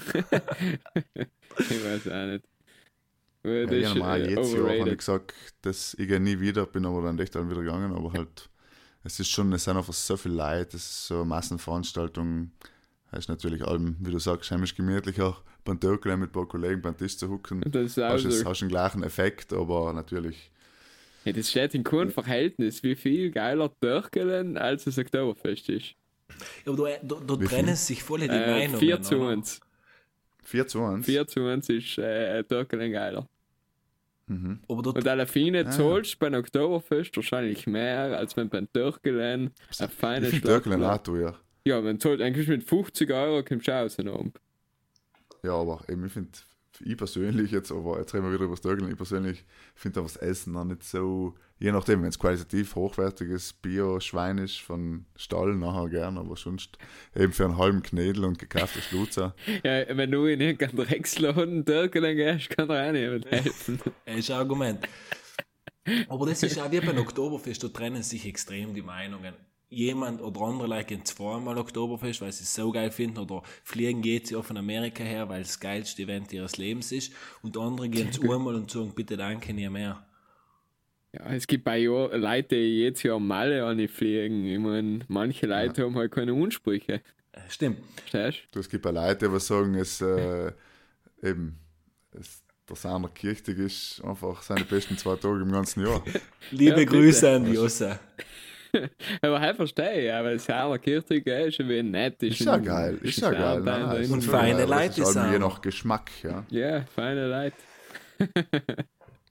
ich 1.59 1.85
weiß 1.85 2.09
auch 2.09 2.27
nicht. 2.27 2.45
Weil 3.47 3.67
Ja, 3.69 3.79
das 3.79 3.79
ich 3.81 3.87
habe 3.87 4.01
mal 4.01 4.21
äh, 4.27 4.31
jedes 4.31 4.53
Jahr 4.53 4.63
overrated. 4.65 4.99
gesagt, 4.99 5.35
dass 5.63 5.95
ich 5.95 6.09
gehe 6.09 6.21
nie 6.21 6.41
wieder, 6.41 6.67
bin 6.67 6.87
aber 6.87 7.03
dann 7.03 7.19
echt 7.19 7.35
dann 7.35 7.51
wieder 7.51 7.61
gegangen, 7.63 7.93
aber 7.93 8.13
halt, 8.13 8.51
es 9.05 9.21
ist 9.21 9.31
schon, 9.31 9.53
es 9.53 9.65
sind 9.65 9.77
einfach 9.77 9.93
so 9.93 10.17
viel 10.17 10.33
Leute, 10.33 10.77
es 10.77 10.85
ist 10.85 11.07
so 11.09 11.17
eine 11.17 11.25
Massenveranstaltung, 11.27 12.51
es 13.13 13.21
ist 13.21 13.29
natürlich 13.29 13.63
allem, 13.67 13.97
wie 14.01 14.11
du 14.11 14.19
sagst, 14.19 14.51
heimisch 14.51 14.75
gemütlich 14.75 15.21
auch 15.21 15.43
beim 15.65 15.81
Türkei 15.81 16.17
mit 16.17 16.31
ein 16.31 16.33
paar 16.33 16.49
Kollegen 16.49 16.83
beim 16.83 16.97
Tisch 16.97 17.17
zu 17.19 17.29
hucken, 17.29 17.61
Das 17.65 17.85
ist 17.87 17.99
auch 18.01 18.11
hast, 18.11 18.25
es, 18.25 18.41
so. 18.41 18.45
hast 18.45 18.61
den 18.61 18.69
gleichen 18.69 19.03
Effekt, 19.03 19.53
aber 19.53 19.93
natürlich, 19.93 20.51
Ja, 21.25 21.33
das 21.33 21.51
steht 21.51 21.75
in 21.75 21.85
keinem 21.85 22.11
Verhältnis, 22.11 22.83
wie 22.83 22.95
viel 22.97 23.31
geiler 23.31 23.71
Törkelen 23.81 24.57
als 24.57 24.85
das 24.85 24.99
Oktoberfest 24.99 25.69
ist. 25.69 25.95
Ja, 26.65 26.73
aber 26.73 26.99
da, 27.03 27.37
trennen 27.37 27.77
sich 27.77 28.03
voll 28.03 28.21
die 28.21 28.27
Äh, 28.29 28.47
Meinungen. 28.47 28.79
4 28.79 29.03
zu 29.03 29.17
oder? 29.17 29.29
1. 29.31 29.61
4 30.45 30.67
zu 30.69 30.85
1. 30.85 31.07
4 31.07 31.27
zu 31.27 31.47
1 31.47 31.69
ist 31.71 31.99
äh, 31.99 32.45
Törkelen 32.45 32.93
geiler. 32.93 33.29
Mhm. 34.29 34.61
Aber 34.69 34.83
da, 34.83 34.91
Und 34.91 35.07
alle 35.09 35.27
Fine 35.27 35.67
Ah. 35.67 35.71
zahlst 35.71 36.19
beim 36.19 36.35
Oktoberfest 36.35 37.17
wahrscheinlich 37.17 37.67
mehr, 37.67 38.19
als 38.19 38.37
wenn 38.37 38.49
beim 38.49 38.71
Törkelen 38.73 39.47
ein 39.47 39.53
Ich 39.71 39.77
feines 39.95 40.31
Türkei 40.31 40.49
Schlagzeug- 40.77 40.83
auch 40.83 41.03
teuer. 41.03 41.37
Ja, 41.65 41.85
wenn 41.85 41.99
du 41.99 42.11
eigentlich 42.11 42.49
mit 42.49 42.65
50 42.65 43.11
Euro 43.13 43.43
kommst 43.45 43.69
du 43.69 43.73
aus 43.75 43.99
oben. 43.99 44.33
Ja, 45.43 45.53
aber 45.55 45.83
eben, 45.89 46.07
ich 46.07 46.13
finde, 46.13 46.31
ich 46.85 46.97
persönlich 46.97 47.51
jetzt, 47.51 47.71
aber 47.73 47.99
jetzt 47.99 48.15
reden 48.15 48.25
wir 48.25 48.33
wieder 48.33 48.45
über 48.45 48.55
das 48.55 48.61
Türkei, 48.61 48.89
ich 48.89 48.97
persönlich 48.97 49.45
finde 49.75 50.03
das 50.03 50.17
Essen 50.17 50.53
noch 50.53 50.65
nicht 50.65 50.83
so, 50.83 51.35
je 51.59 51.73
nachdem, 51.73 52.03
wenn 52.03 52.09
es 52.09 52.19
qualitativ 52.19 52.75
hochwertiges 52.75 53.53
Bio-Schwein 53.55 54.39
ist, 54.39 54.61
von 54.61 55.07
Stall 55.17 55.55
nachher 55.55 55.89
gern, 55.89 56.19
aber 56.19 56.37
sonst 56.37 56.79
eben 57.15 57.33
für 57.33 57.45
einen 57.45 57.59
halben 57.59 57.83
Knädel 57.83 58.25
und 58.25 58.39
gekaufte 58.39 58.81
Schlutzer. 58.81 59.35
Ja, 59.65 59.97
wenn 59.97 60.11
du 60.11 60.27
in 60.27 60.41
irgendeinen 60.41 60.87
Drecksladen 60.87 61.65
Törkelen 61.65 62.17
gehst, 62.17 62.51
kann 62.51 62.69
dir 62.69 62.87
auch 62.87 62.93
niemand 62.93 63.27
helfen. 63.31 63.81
Das 64.05 64.17
ist 64.17 64.31
ein 64.31 64.37
Argument. 64.37 64.89
Aber 66.09 66.27
das 66.27 66.43
ist 66.43 66.59
auch 66.59 66.71
wie 66.71 66.81
beim 66.81 66.99
Oktoberfest, 66.99 67.63
da 67.63 67.69
trennen 67.69 68.03
sich 68.03 68.27
extrem 68.27 68.75
die 68.75 68.83
Meinungen. 68.83 69.35
Jemand 69.69 70.21
oder 70.21 70.43
andere 70.43 70.69
Leute 70.69 70.85
gehen 70.85 71.05
zweimal 71.05 71.59
Oktoberfest, 71.59 72.21
weil 72.21 72.31
sie 72.31 72.45
es 72.45 72.55
so 72.55 72.71
geil 72.71 72.91
finden, 72.91 73.19
oder 73.19 73.43
fliegen 73.65 74.01
geht 74.01 74.29
sie 74.29 74.37
auch 74.37 74.45
von 74.45 74.57
Amerika 74.57 75.03
her, 75.03 75.29
weil 75.29 75.43
es 75.43 75.49
das 75.49 75.61
geilste 75.61 76.03
Event 76.03 76.33
ihres 76.33 76.57
Lebens 76.57 76.93
ist, 76.93 77.13
und 77.43 77.57
andere 77.59 77.89
gehen 77.89 78.09
es 78.09 78.21
einmal 78.31 78.55
und 78.55 78.71
sagen, 78.71 78.93
bitte 78.95 79.17
danke, 79.17 79.53
nie 79.53 79.69
mehr. 79.69 80.07
Ja, 81.13 81.33
es 81.33 81.47
gibt 81.47 81.65
bei 81.65 81.83
Leute, 81.83 82.57
die 82.57 82.83
jetzt 82.83 83.03
Jahr 83.03 83.19
Malle 83.19 83.65
an 83.65 83.89
fliegen. 83.89 84.45
Ich 84.45 84.59
meine, 84.59 85.01
manche 85.09 85.47
Leute 85.47 85.85
haben 85.85 85.97
halt 85.97 86.13
keine 86.13 86.33
Ansprüche. 86.33 87.01
Äh, 87.33 87.41
Stimmt. 87.49 87.79
Du, 87.79 88.19
Verstehst 88.19 88.57
es 88.57 88.69
gibt 88.69 88.87
auch 88.87 88.93
Leute, 88.93 89.29
die 89.29 89.41
sagen, 89.41 89.75
es 89.77 90.01
äh, 90.01 90.53
eben, 91.23 91.59
es, 92.13 92.43
der 92.69 92.77
Sander 92.77 93.09
Kirchtig 93.09 93.59
ist 93.59 94.03
einfach 94.05 94.43
seine 94.43 94.65
besten 94.65 94.99
zwei 94.99 95.17
Tage 95.17 95.41
im 95.41 95.53
ganzen 95.53 95.87
Jahr. 95.87 96.03
Liebe 96.51 96.81
Ja. 96.81 96.85
Grüße 96.85 97.31
an 97.31 97.45
die 97.45 97.53
Jossa. 97.53 97.99
Aber 99.23 99.41
halt 99.41 99.57
verstehe 99.57 100.07
ich, 100.07 100.13
aber 100.13 100.33
das 100.33 100.49
Herr 100.49 100.79
Kirchtig 100.79 101.27
ist 101.27 101.57
schon 101.57 101.69
wie 101.69 101.83
nett. 101.83 102.23
Ist 102.23 102.41
ja 102.41 102.57
geil, 102.57 102.99
ist 103.03 103.21
ja 103.21 103.31
geil. 103.31 103.61
Nein, 103.61 104.03
ist 104.03 104.11
Und 104.11 104.23
feine 104.23 104.65
Leute 104.65 104.85
es 105.03 105.09
ist 105.09 105.15
je 105.15 105.23
sind- 105.33 105.41
nach 105.41 105.61
Geschmack, 105.61 106.11
ja. 106.23 106.45
Ja, 106.51 106.83
feine 106.83 107.27
Leute. 107.29 107.57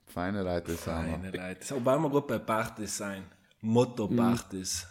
Feine 0.05 0.43
Leute 0.43 0.71
sind 0.75 0.93
Meine 0.95 1.29
Leute. 1.31 1.57
So, 1.65 1.83
wollen 1.83 2.01
wir 2.03 2.09
gerade 2.09 2.27
bei 2.27 2.37
Partys 2.39 2.97
sein. 2.97 3.23
Motto-Partys. 3.59 4.87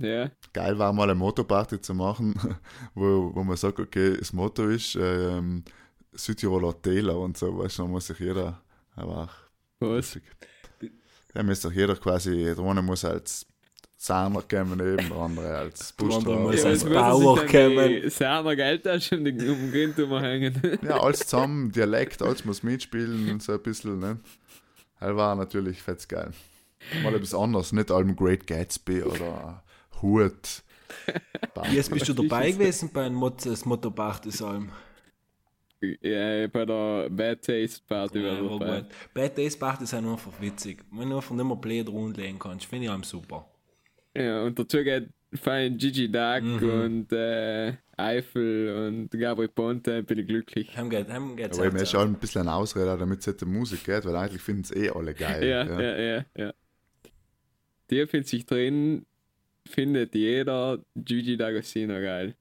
Ja, 0.00 0.30
geil 0.52 0.78
war 0.78 0.92
mal 0.92 1.04
eine 1.04 1.14
Motoparty 1.14 1.80
zu 1.80 1.94
machen, 1.94 2.34
wo, 2.94 3.34
wo 3.34 3.44
man 3.44 3.56
sagt, 3.56 3.78
okay, 3.80 4.16
das 4.18 4.32
Motto 4.32 4.68
ist 4.68 4.96
ähm, 5.00 5.64
Südtiroler 6.12 6.80
Täler 6.82 7.16
und 7.18 7.36
so, 7.36 7.56
weißt 7.58 7.78
du, 7.78 7.82
da 7.82 7.88
muss 7.88 8.06
sich 8.08 8.18
jeder, 8.18 8.60
auch 8.96 9.28
was? 9.80 10.18
Da 11.36 11.42
muss 11.42 11.60
sich 11.60 11.74
jeder 11.74 11.96
quasi, 11.96 12.44
der 12.44 12.58
eine 12.64 12.80
muss 12.80 13.04
als 13.04 13.44
Sahner 13.98 14.40
kommen 14.40 14.80
eben, 14.80 15.08
der 15.08 15.16
andere 15.18 15.54
als 15.58 15.94
Der 15.94 16.06
andere 16.06 16.18
Busfahrer. 16.18 16.40
muss 16.40 16.62
Ja, 16.62 16.68
als 16.70 16.84
Bauer 16.84 17.44
kommen. 17.44 17.88
die 18.02 18.08
Seiner 18.08 18.56
Geldtasche 18.56 19.18
um 19.18 19.24
den 19.26 19.38
um 19.50 19.70
den 19.70 19.94
Grind 19.94 20.22
hängen? 20.22 20.78
Ja, 20.82 20.98
alles 21.00 21.18
zusammen, 21.20 21.72
Dialekt, 21.72 22.22
alles 22.22 22.46
muss 22.46 22.62
mitspielen 22.62 23.30
und 23.30 23.42
so 23.42 23.52
ein 23.52 23.62
bisschen, 23.62 23.98
ne? 23.98 24.18
Das 24.98 25.14
war 25.14 25.34
natürlich 25.36 25.82
fett 25.82 26.08
geil. 26.08 26.30
Mal 27.02 27.14
etwas 27.14 27.34
anderes, 27.34 27.72
nicht 27.72 27.90
allem 27.90 28.16
Great 28.16 28.46
Gatsby 28.46 29.02
oder 29.02 29.62
Hut. 30.00 30.62
Jetzt 31.70 31.90
bist 31.90 32.08
du 32.08 32.14
dabei 32.14 32.50
gewesen 32.52 32.90
bei 32.94 33.04
einem 33.04 33.16
Motto, 33.16 33.50
das 33.50 33.66
Motto-Partys 33.66 34.40
allem. 34.40 34.70
Ja, 36.00 36.46
bei 36.48 36.64
der 36.64 37.08
Bad 37.10 37.42
Taste 37.42 37.82
Party 37.86 38.18
Ja, 38.20 38.42
war 38.42 38.58
dabei. 38.58 38.80
gut. 38.80 38.88
Bad 39.14 39.38
Days 39.38 39.58
Partys 39.58 39.90
sind 39.90 40.06
einfach 40.06 40.32
witzig. 40.40 40.84
Wenn 40.90 41.10
du 41.10 41.16
einfach 41.16 41.34
nicht 41.34 41.44
mehr 41.44 41.56
blöd 41.56 41.88
rundlegen 41.88 42.38
kannst, 42.38 42.66
finde 42.66 42.86
ich 42.86 42.90
einem 42.90 43.02
super. 43.04 43.48
Ja, 44.16 44.42
und 44.44 44.58
dazu 44.58 44.78
geht 44.82 45.08
fein 45.34 45.76
Gigi 45.76 46.10
Duck 46.10 46.42
Mhm. 46.42 46.70
und 46.70 47.12
äh, 47.12 47.74
Eifel 47.98 48.86
und 48.88 49.10
Gabriel 49.10 49.48
Ponte, 49.48 50.02
bin 50.02 50.18
ich 50.18 50.26
glücklich. 50.26 50.76
Haben 50.76 50.88
geht, 50.90 51.08
haben 51.08 51.36
geht's 51.36 51.58
Aber 51.58 51.66
eben 51.68 51.76
auch 51.76 51.82
ist 51.82 51.94
ein 51.94 52.14
bisschen 52.14 52.42
eine 52.42 52.54
Ausrede, 52.54 52.96
damit 52.98 53.20
es 53.20 53.26
nicht 53.26 53.40
die 53.40 53.44
Musik 53.46 53.84
geht, 53.84 54.04
weil 54.04 54.16
eigentlich 54.16 54.42
finden 54.42 54.62
es 54.62 54.74
eh 54.74 54.90
alle 54.90 55.14
geil. 55.14 55.46
Ja, 55.46 55.64
ja, 55.80 55.98
ja, 55.98 56.24
ja. 56.36 56.52
Der 57.90 58.08
findet 58.08 58.28
sich 58.28 58.46
drin, 58.46 59.06
findet 59.68 60.14
jeder 60.14 60.78
Gigi 60.94 61.34
D'Agostino 61.36 62.00
geil. 62.00 62.34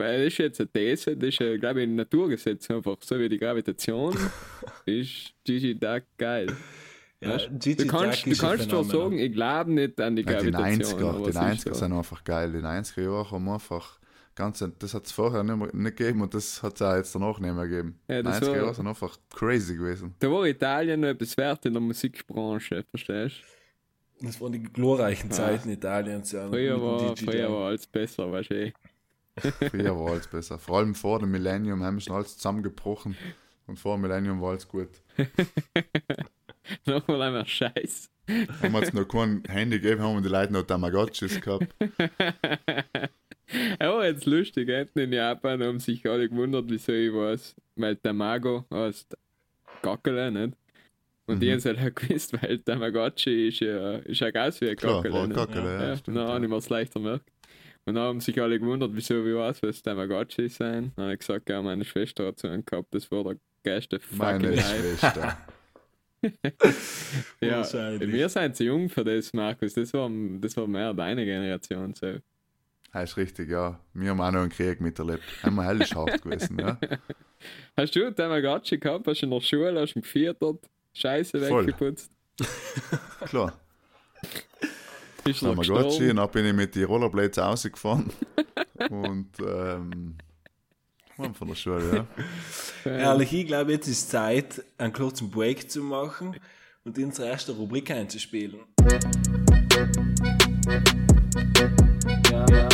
Weil 0.00 0.24
das 0.24 0.32
ist 0.32 0.38
jetzt 0.38 0.60
eine 0.60 0.70
These, 0.70 1.16
das 1.16 1.28
ist, 1.28 1.38
ja, 1.40 1.56
glaube 1.56 1.82
ich, 1.82 1.88
ein 1.88 1.94
Naturgesetz 1.94 2.70
einfach. 2.70 2.96
So 3.02 3.18
wie 3.18 3.28
die 3.28 3.38
Gravitation 3.38 4.16
ist 4.86 5.32
Gigi 5.44 5.78
Duck 5.78 6.02
geil. 6.18 6.48
Ja? 7.20 7.36
Gigi 7.36 7.76
du 7.76 7.86
kannst, 7.86 8.26
Duck 8.26 8.32
du 8.34 8.38
kannst 8.40 8.70
zwar 8.70 8.84
Phänomen. 8.84 8.90
sagen, 8.90 9.18
ich 9.18 9.32
glaube 9.32 9.70
nicht 9.72 10.00
an 10.00 10.16
die 10.16 10.22
Ja, 10.22 10.40
die 10.42 10.50
Gravitation. 10.50 11.00
90er, 11.00 11.08
aber 11.08 11.18
die 11.18 11.30
es 11.30 11.36
ist 11.36 11.66
90er 11.66 11.74
so. 11.74 11.74
sind 11.74 11.92
einfach 11.92 12.24
geil. 12.24 12.52
Die 12.52 12.58
90er 12.58 13.02
Jahre 13.02 13.30
haben 13.30 13.48
einfach 13.48 13.98
ganz, 14.34 14.64
das 14.78 14.94
hat 14.94 15.04
es 15.04 15.12
vorher 15.12 15.42
nicht, 15.42 15.56
mehr, 15.56 15.68
nicht 15.74 15.96
gegeben 15.98 16.22
und 16.22 16.32
das 16.32 16.62
hat 16.62 16.76
es 16.76 16.82
auch 16.82 16.96
jetzt 16.96 17.14
danach 17.14 17.38
nicht 17.40 17.54
mehr 17.54 17.66
gegeben. 17.68 18.00
Ja, 18.08 18.18
die 18.18 18.22
das 18.22 18.40
90er 18.40 18.46
war- 18.48 18.56
Jahre 18.56 18.74
sind 18.74 18.86
einfach 18.86 19.18
crazy 19.34 19.76
gewesen. 19.76 20.14
Da 20.18 20.30
war 20.30 20.46
Italien 20.46 21.00
noch 21.00 21.08
etwas 21.08 21.36
wert 21.36 21.66
in 21.66 21.74
der 21.74 21.82
Musikbranche, 21.82 22.84
verstehst 22.88 23.36
du? 24.20 24.26
Das 24.26 24.40
waren 24.40 24.52
die 24.52 24.62
glorreichen 24.62 25.30
Zeiten 25.30 25.68
Italiens. 25.70 26.32
Ja, 26.32 26.48
Früher 26.48 26.80
war, 26.80 27.16
früher 27.16 27.50
war 27.50 27.68
alles 27.68 27.86
besser, 27.86 28.30
weißt 28.32 28.50
du 28.50 28.54
eh. 28.66 28.72
Früher 29.70 29.98
war 29.98 30.12
alles 30.12 30.26
besser. 30.28 30.58
Vor 30.58 30.78
allem 30.78 30.94
vor 30.94 31.18
dem 31.20 31.30
Millennium 31.30 31.82
haben 31.82 31.96
wir 31.96 32.00
schon 32.00 32.16
alles 32.16 32.36
zusammengebrochen 32.36 33.16
und 33.66 33.78
vor 33.78 33.96
dem 33.96 34.02
Millennium 34.02 34.40
war 34.40 34.50
alles 34.50 34.66
gut. 34.68 34.88
Nochmal 36.86 37.22
einmal 37.22 37.46
Scheiß. 37.46 38.10
Haben 38.62 38.72
wir 38.72 38.80
jetzt 38.80 38.94
noch 38.94 39.06
kein 39.08 39.42
Handy 39.48 39.80
gegeben, 39.80 40.02
haben 40.02 40.22
die 40.22 40.28
Leute 40.28 40.52
noch 40.52 40.62
Tamagotchis 40.62 41.40
gehabt. 41.40 41.66
Ja, 43.80 43.92
war 43.94 44.04
jetzt 44.04 44.26
lustig, 44.26 44.68
hinten 44.68 44.98
in 45.00 45.12
Japan 45.12 45.62
haben 45.62 45.80
sich 45.80 46.08
alle 46.08 46.28
gewundert, 46.28 46.66
wieso 46.68 46.92
ich 46.92 47.12
weiß. 47.12 47.56
Weil 47.76 47.96
Tamago 47.96 48.66
heißt 48.72 49.16
Gackele, 49.82 50.30
nicht? 50.30 50.56
Und 51.26 51.40
die 51.40 51.46
Mhm. 51.46 51.50
haben 51.52 51.58
es 51.58 51.64
halt 51.64 51.78
auch 51.78 51.94
gewusst, 51.94 52.32
weil 52.42 52.58
Tamagotchi 52.58 53.48
ist 53.48 53.60
ja, 53.60 53.96
ist 53.98 54.20
ja 54.20 54.30
ganz 54.30 54.60
wie 54.60 54.68
ein 54.70 54.76
Gackele. 54.76 55.14
ein 55.22 55.28
nicht? 55.28 55.36
Gackele, 55.36 55.64
ja, 55.74 55.88
ja, 55.88 55.96
stimmt, 55.96 56.16
dann 56.16 56.28
ja. 56.28 56.38
ich 56.42 56.48
mir 56.48 56.56
es 56.56 56.68
leichter 56.68 57.00
gemerkt. 57.00 57.24
Und 57.86 57.94
dann 57.94 58.04
haben 58.04 58.20
sich 58.20 58.40
alle 58.40 58.58
gewundert, 58.60 58.90
wieso 58.94 59.24
ich 59.24 59.34
weiß, 59.34 59.62
was 59.62 59.82
Tamagotchi 59.82 60.48
sein. 60.48 60.92
Dann 60.96 61.04
habe 61.04 61.14
ich 61.14 61.20
gesagt, 61.20 61.48
ja, 61.48 61.62
meine 61.62 61.84
Schwester 61.84 62.26
hat 62.26 62.38
so 62.38 62.48
einen 62.48 62.64
gehabt, 62.64 62.94
das 62.94 63.10
war 63.10 63.24
der 63.24 63.36
geilste 63.64 63.98
fucking 64.00 64.18
Meine. 64.18 64.56
Schwester. 64.58 65.38
Ja, 67.40 67.62
wir 67.72 68.28
sind 68.28 68.54
zu 68.54 68.64
jung 68.64 68.90
für 68.90 69.02
das, 69.02 69.32
Markus. 69.32 69.72
Das 69.72 69.94
war, 69.94 70.10
das 70.38 70.54
war 70.54 70.66
mehr 70.66 70.92
deine 70.92 71.24
Generation. 71.24 71.94
So. 71.94 72.16
Das 72.92 73.10
ist 73.10 73.16
richtig, 73.16 73.50
ja. 73.50 73.80
Wir 73.94 74.10
haben 74.10 74.20
auch 74.20 74.30
noch 74.30 74.40
einen 74.40 74.50
Krieg 74.50 74.80
miterlebt. 74.80 75.22
Einmal 75.42 75.68
hell 75.68 75.80
ist 75.80 75.94
hart 75.94 76.22
gewesen, 76.22 76.58
ja. 76.58 76.78
Hast 77.76 77.96
du 77.96 78.10
Tamagotchi 78.10 78.78
gehabt? 78.78 79.06
Hast 79.06 79.22
du 79.22 79.26
in 79.26 79.30
der 79.30 79.40
Schule, 79.40 79.80
hast 79.80 79.94
du 79.94 80.00
ihn 80.00 80.02
gefüttert? 80.02 80.58
Scheiße 80.92 81.40
Voll. 81.40 81.66
weggeputzt? 81.66 82.10
Klar. 83.26 83.58
Ist 85.24 85.40
Tamagotchi, 85.40 86.10
und 86.10 86.16
dann 86.16 86.30
bin 86.30 86.46
ich 86.46 86.52
mit 86.52 86.74
den 86.74 86.84
Rollerblades 86.84 87.38
rausgefahren. 87.38 88.10
und, 88.90 89.28
ähm, 89.40 90.16
waren 91.16 91.34
von 91.34 91.48
der 91.48 91.54
Schule, 91.54 92.06
ja. 92.84 92.90
Ehrlich, 92.90 93.32
ich 93.32 93.46
glaube, 93.46 93.72
jetzt 93.72 93.88
ist 93.88 94.10
Zeit, 94.10 94.62
einen 94.78 94.92
kurzen 94.92 95.30
Break 95.30 95.70
zu 95.70 95.82
machen 95.82 96.36
und 96.84 96.98
unsere 96.98 97.28
erste 97.28 97.52
Rubrik 97.52 97.90
einzuspielen. 97.90 98.60
Ja, 102.30 102.46
ja. 102.50 102.68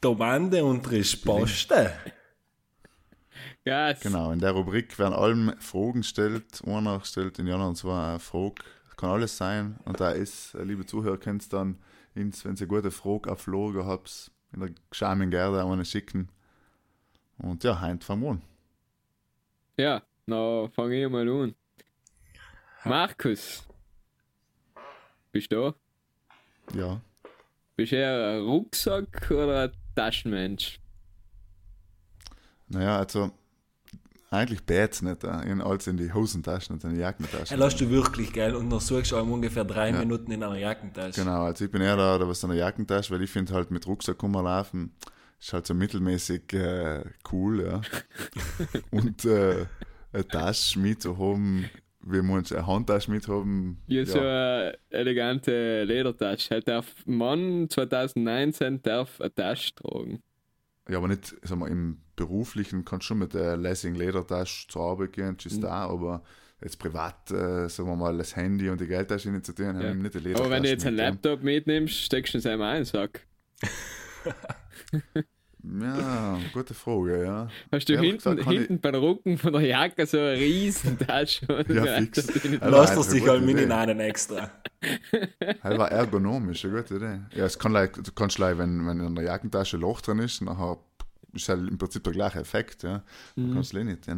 Domande 0.00 0.64
und 0.64 0.90
Risposte. 0.90 1.92
Gas. 3.64 4.00
Genau, 4.00 4.30
in 4.30 4.40
der 4.40 4.52
Rubrik 4.52 4.98
werden 4.98 5.14
allem 5.14 5.54
Fragen 5.58 6.02
gestellt. 6.02 6.62
Einer 6.66 7.02
stellt 7.04 7.38
in 7.38 7.46
Januar 7.46 7.68
und 7.68 7.76
zwar 7.76 8.10
eine 8.10 8.20
Frage. 8.20 8.62
Kann 8.96 9.10
alles 9.10 9.36
sein. 9.36 9.78
Und 9.84 10.00
da 10.00 10.10
ist, 10.10 10.54
äh, 10.54 10.62
liebe 10.62 10.86
Zuhörer, 10.86 11.18
könnt 11.18 11.44
ihr 11.44 11.48
dann, 11.48 11.78
ins, 12.14 12.44
wenn 12.44 12.56
ihr 12.56 12.66
gute 12.66 12.90
Frage 12.90 13.32
auf 13.32 13.46
Lager 13.46 13.86
habt, 13.86 14.30
in 14.52 14.60
der 14.60 14.70
geschämten 14.90 15.30
Gerde 15.30 15.64
eine 15.64 15.84
schicken. 15.84 16.28
Und 17.38 17.64
ja, 17.64 17.80
heint 17.80 18.04
fangen 18.04 18.22
wir 18.22 18.30
an. 18.30 18.42
Ja, 19.76 20.02
na 20.26 20.68
fange 20.68 21.02
ich 21.02 21.10
mal 21.10 21.28
an. 21.28 21.54
Markus. 22.84 23.66
Bist 25.32 25.50
du 25.50 25.74
da? 26.70 26.78
Ja. 26.78 27.00
Bist 27.76 27.92
du 27.92 27.96
eher 27.96 28.36
ein 28.36 28.42
Rucksack 28.42 29.30
oder 29.30 29.64
ein 29.64 29.72
Taschenmensch? 29.96 30.78
Naja, 32.68 32.98
also, 32.98 33.32
eigentlich 34.34 34.64
beides 34.64 35.02
nicht. 35.02 35.24
äh, 35.24 35.42
In, 35.50 35.60
als 35.60 35.86
in 35.86 35.96
die 35.96 36.12
Hosentaschen 36.12 36.74
und 36.74 36.84
in 36.84 36.94
die 36.94 37.00
Jackentasche. 37.00 37.54
Er 37.54 37.58
lässt 37.58 37.80
du 37.80 37.88
wirklich, 37.90 38.32
gell? 38.32 38.54
Und 38.54 38.70
dann 38.70 38.80
suchst 38.80 39.12
du 39.12 39.16
ungefähr 39.16 39.64
drei 39.64 39.90
Ja. 39.90 39.98
Minuten 39.98 40.30
in 40.32 40.42
einer 40.42 40.56
Jackentasche. 40.58 41.20
Genau, 41.20 41.44
also 41.44 41.64
ich 41.64 41.70
bin 41.70 41.82
eher 41.82 41.96
da, 41.96 42.18
da 42.18 42.28
was 42.28 42.42
in 42.42 42.50
der 42.50 42.58
Jackentasche, 42.58 43.12
weil 43.12 43.22
ich 43.22 43.30
finde 43.30 43.52
halt 43.54 43.70
mit 43.70 43.86
Rucksack 43.86 44.22
rumlaufen, 44.22 44.92
ist 45.40 45.52
halt 45.52 45.66
so 45.66 45.74
mittelmäßig 45.74 46.52
äh, 46.52 47.04
cool, 47.32 47.64
ja. 47.66 47.80
Und 48.90 49.24
äh, 49.24 49.66
eine 50.12 50.26
Tasche 50.28 50.78
mitzuhaben, 50.78 51.68
wie 52.06 52.22
manche 52.22 52.56
eine 52.58 52.66
Handtasche 52.66 53.10
mithaben, 53.10 53.78
Ja, 53.86 54.04
so 54.06 54.18
eine 54.20 54.76
elegante 54.90 55.84
Ledertasche. 55.84 56.50
Halt 56.50 56.68
darf 56.68 56.86
Mann 57.06 57.68
2019 57.68 58.82
darf 58.82 59.20
eine 59.20 59.34
Tasche 59.34 59.74
tragen. 59.74 60.22
ja, 60.88 60.98
aber 60.98 61.08
nicht, 61.08 61.34
sag 61.42 61.58
mal, 61.58 61.70
im 61.70 61.98
Beruflichen 62.16 62.84
kannst 62.84 63.04
du 63.04 63.08
schon 63.08 63.18
mit 63.18 63.34
der 63.34 63.56
Lessing 63.56 63.94
Ledertasche 63.94 64.68
zur 64.68 64.82
Arbeit 64.82 65.12
gehen, 65.12 65.30
Mhm. 65.30 65.36
ist 65.46 65.62
da, 65.62 65.86
aber 65.88 66.22
jetzt 66.62 66.78
privat, 66.78 67.30
äh, 67.30 67.68
sagen 67.68 67.88
wir 67.88 67.96
mal, 67.96 68.16
das 68.16 68.36
Handy 68.36 68.68
und 68.70 68.80
die 68.80 68.86
Geldtasche 68.86 69.30
nicht 69.30 69.44
zu 69.46 69.52
tun, 69.54 69.66
haben 69.68 69.80
Ja. 69.80 69.88
wir 69.88 69.94
nicht 69.94 70.14
die 70.14 70.18
Ledertasche 70.18 70.44
Aber 70.44 70.54
wenn 70.54 70.62
du 70.62 70.68
jetzt 70.70 70.86
einen 70.86 70.98
ja. 70.98 71.08
Laptop 71.08 71.42
mitnimmst, 71.42 71.94
steckst 71.94 72.34
du 72.34 72.38
ihn 72.38 72.46
einmal 72.46 72.76
einen 72.76 72.84
Sack. 72.84 73.26
Ja, 75.80 76.38
gute 76.52 76.74
Frage, 76.74 77.24
ja. 77.24 77.48
Hast 77.72 77.88
du 77.88 77.94
Ehrlich 77.94 78.10
hinten, 78.10 78.18
gesagt 78.22 78.40
kann 78.42 78.52
ich- 78.52 78.58
hinten 78.60 78.80
beim 78.80 78.94
Rücken 78.96 79.38
von 79.38 79.54
der 79.54 79.62
Jacke 79.62 80.04
so 80.04 80.18
eine 80.18 80.34
riesen 80.34 80.98
Tasche? 81.06 81.46
Ja, 81.68 82.00
fix. 82.00 82.26
Lass 82.26 82.44
Ja, 82.44 82.58
er 82.60 82.90
eine 82.92 83.02
sich 83.02 83.20
gute 83.20 83.30
halt 83.32 83.42
mit 83.44 83.54
Idee. 83.54 83.62
in 83.64 83.72
einen 83.72 84.00
extra. 84.00 84.50
Das 85.62 85.78
war 85.78 85.90
ergonomisch, 85.90 86.66
eine 86.66 86.74
gute 86.82 86.96
Idee. 86.96 87.20
Ja, 87.34 87.46
es 87.46 87.58
kann 87.58 87.72
like, 87.72 87.94
du 87.94 88.12
kannst 88.12 88.38
like, 88.38 88.58
wenn, 88.58 88.86
wenn 88.86 89.00
in 89.00 89.14
der 89.14 89.24
Jackentasche 89.24 89.78
ein 89.78 89.80
Loch 89.80 90.02
drin 90.02 90.18
ist, 90.18 90.42
nachher 90.42 90.76
ist 91.34 91.48
halt 91.48 91.68
im 91.68 91.78
Prinzip 91.78 92.04
der 92.04 92.12
gleiche 92.12 92.40
Effekt, 92.40 92.82
ja. 92.82 93.02
Mhm. 93.36 93.48
Du 93.48 93.54
kannst 93.54 93.74
es 93.74 93.80
eh 93.80 93.84
nicht. 93.84 94.06
Ja. 94.06 94.16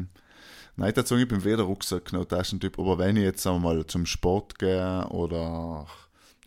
Nein, 0.77 0.93
dazu, 0.95 1.17
ich 1.17 1.27
bin 1.27 1.43
weder 1.43 1.63
Rucksack 1.63 2.13
noch 2.13 2.27
Taschentyp, 2.27 2.79
aber 2.79 2.99
wenn 2.99 3.17
ich 3.17 3.23
jetzt 3.23 3.43
sagen 3.43 3.63
wir 3.63 3.75
mal 3.75 3.87
zum 3.87 4.05
Sport 4.05 4.59
gehe 4.59 5.07
oder 5.09 5.87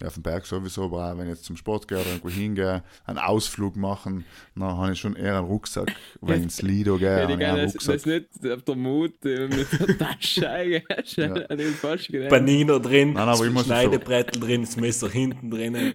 ja, 0.01 0.07
auf 0.07 0.13
den 0.13 0.23
Berg 0.23 0.45
sowieso, 0.45 0.85
aber 0.85 1.11
auch 1.11 1.17
wenn 1.17 1.25
ich 1.25 1.33
jetzt 1.33 1.45
zum 1.45 1.57
Sport 1.57 1.87
gehe 1.87 1.97
oder 1.97 2.07
irgendwo 2.07 2.29
hingehe, 2.29 2.83
einen 3.05 3.17
Ausflug 3.17 3.75
machen, 3.75 4.25
dann 4.55 4.77
habe 4.77 4.93
ich 4.93 4.99
schon 4.99 5.15
eher 5.15 5.37
einen 5.37 5.47
Rucksack. 5.47 5.91
Wenn 6.21 6.37
ich 6.37 6.43
ins 6.43 6.61
Lido 6.61 6.97
gehe, 6.97 7.17
Ja, 7.17 7.23
habe 7.23 7.33
ich 7.33 7.39
eher 7.39 7.53
einen 7.53 7.63
das, 7.65 7.73
das 7.73 7.87
Rucksack. 7.87 8.05
nicht 8.43 8.51
auf 8.53 8.63
der 8.63 8.75
Mut 8.75 9.25
äh, 9.25 9.47
mit 9.47 9.67
der 9.79 9.97
Tasche. 10.19 10.49
An 11.49 11.57
den 11.57 11.73
falschen 11.73 12.11
Gedanken. 12.13 12.35
Panino 12.35 12.79
drin, 12.79 13.13
Nein, 13.13 13.27
aber 13.29 13.45
ich 13.45 13.59
Schneidebrettel 13.59 14.39
drin, 14.39 14.61
das 14.61 14.77
Messer 14.77 15.09
hinten 15.09 15.51
drin. 15.51 15.93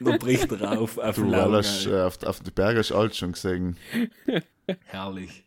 Dann 0.00 0.18
bricht 0.18 0.50
er 0.52 0.80
auf, 0.80 0.98
auf 0.98 1.16
Du, 1.16 1.22
den 1.22 1.32
das, 1.52 1.86
äh, 1.86 2.00
auf, 2.02 2.22
auf 2.24 2.40
die 2.40 2.50
Berge 2.50 2.80
ist 2.80 2.92
alles 2.92 3.16
schon 3.16 3.32
gesehen. 3.32 3.76
Herrlich. 4.86 5.44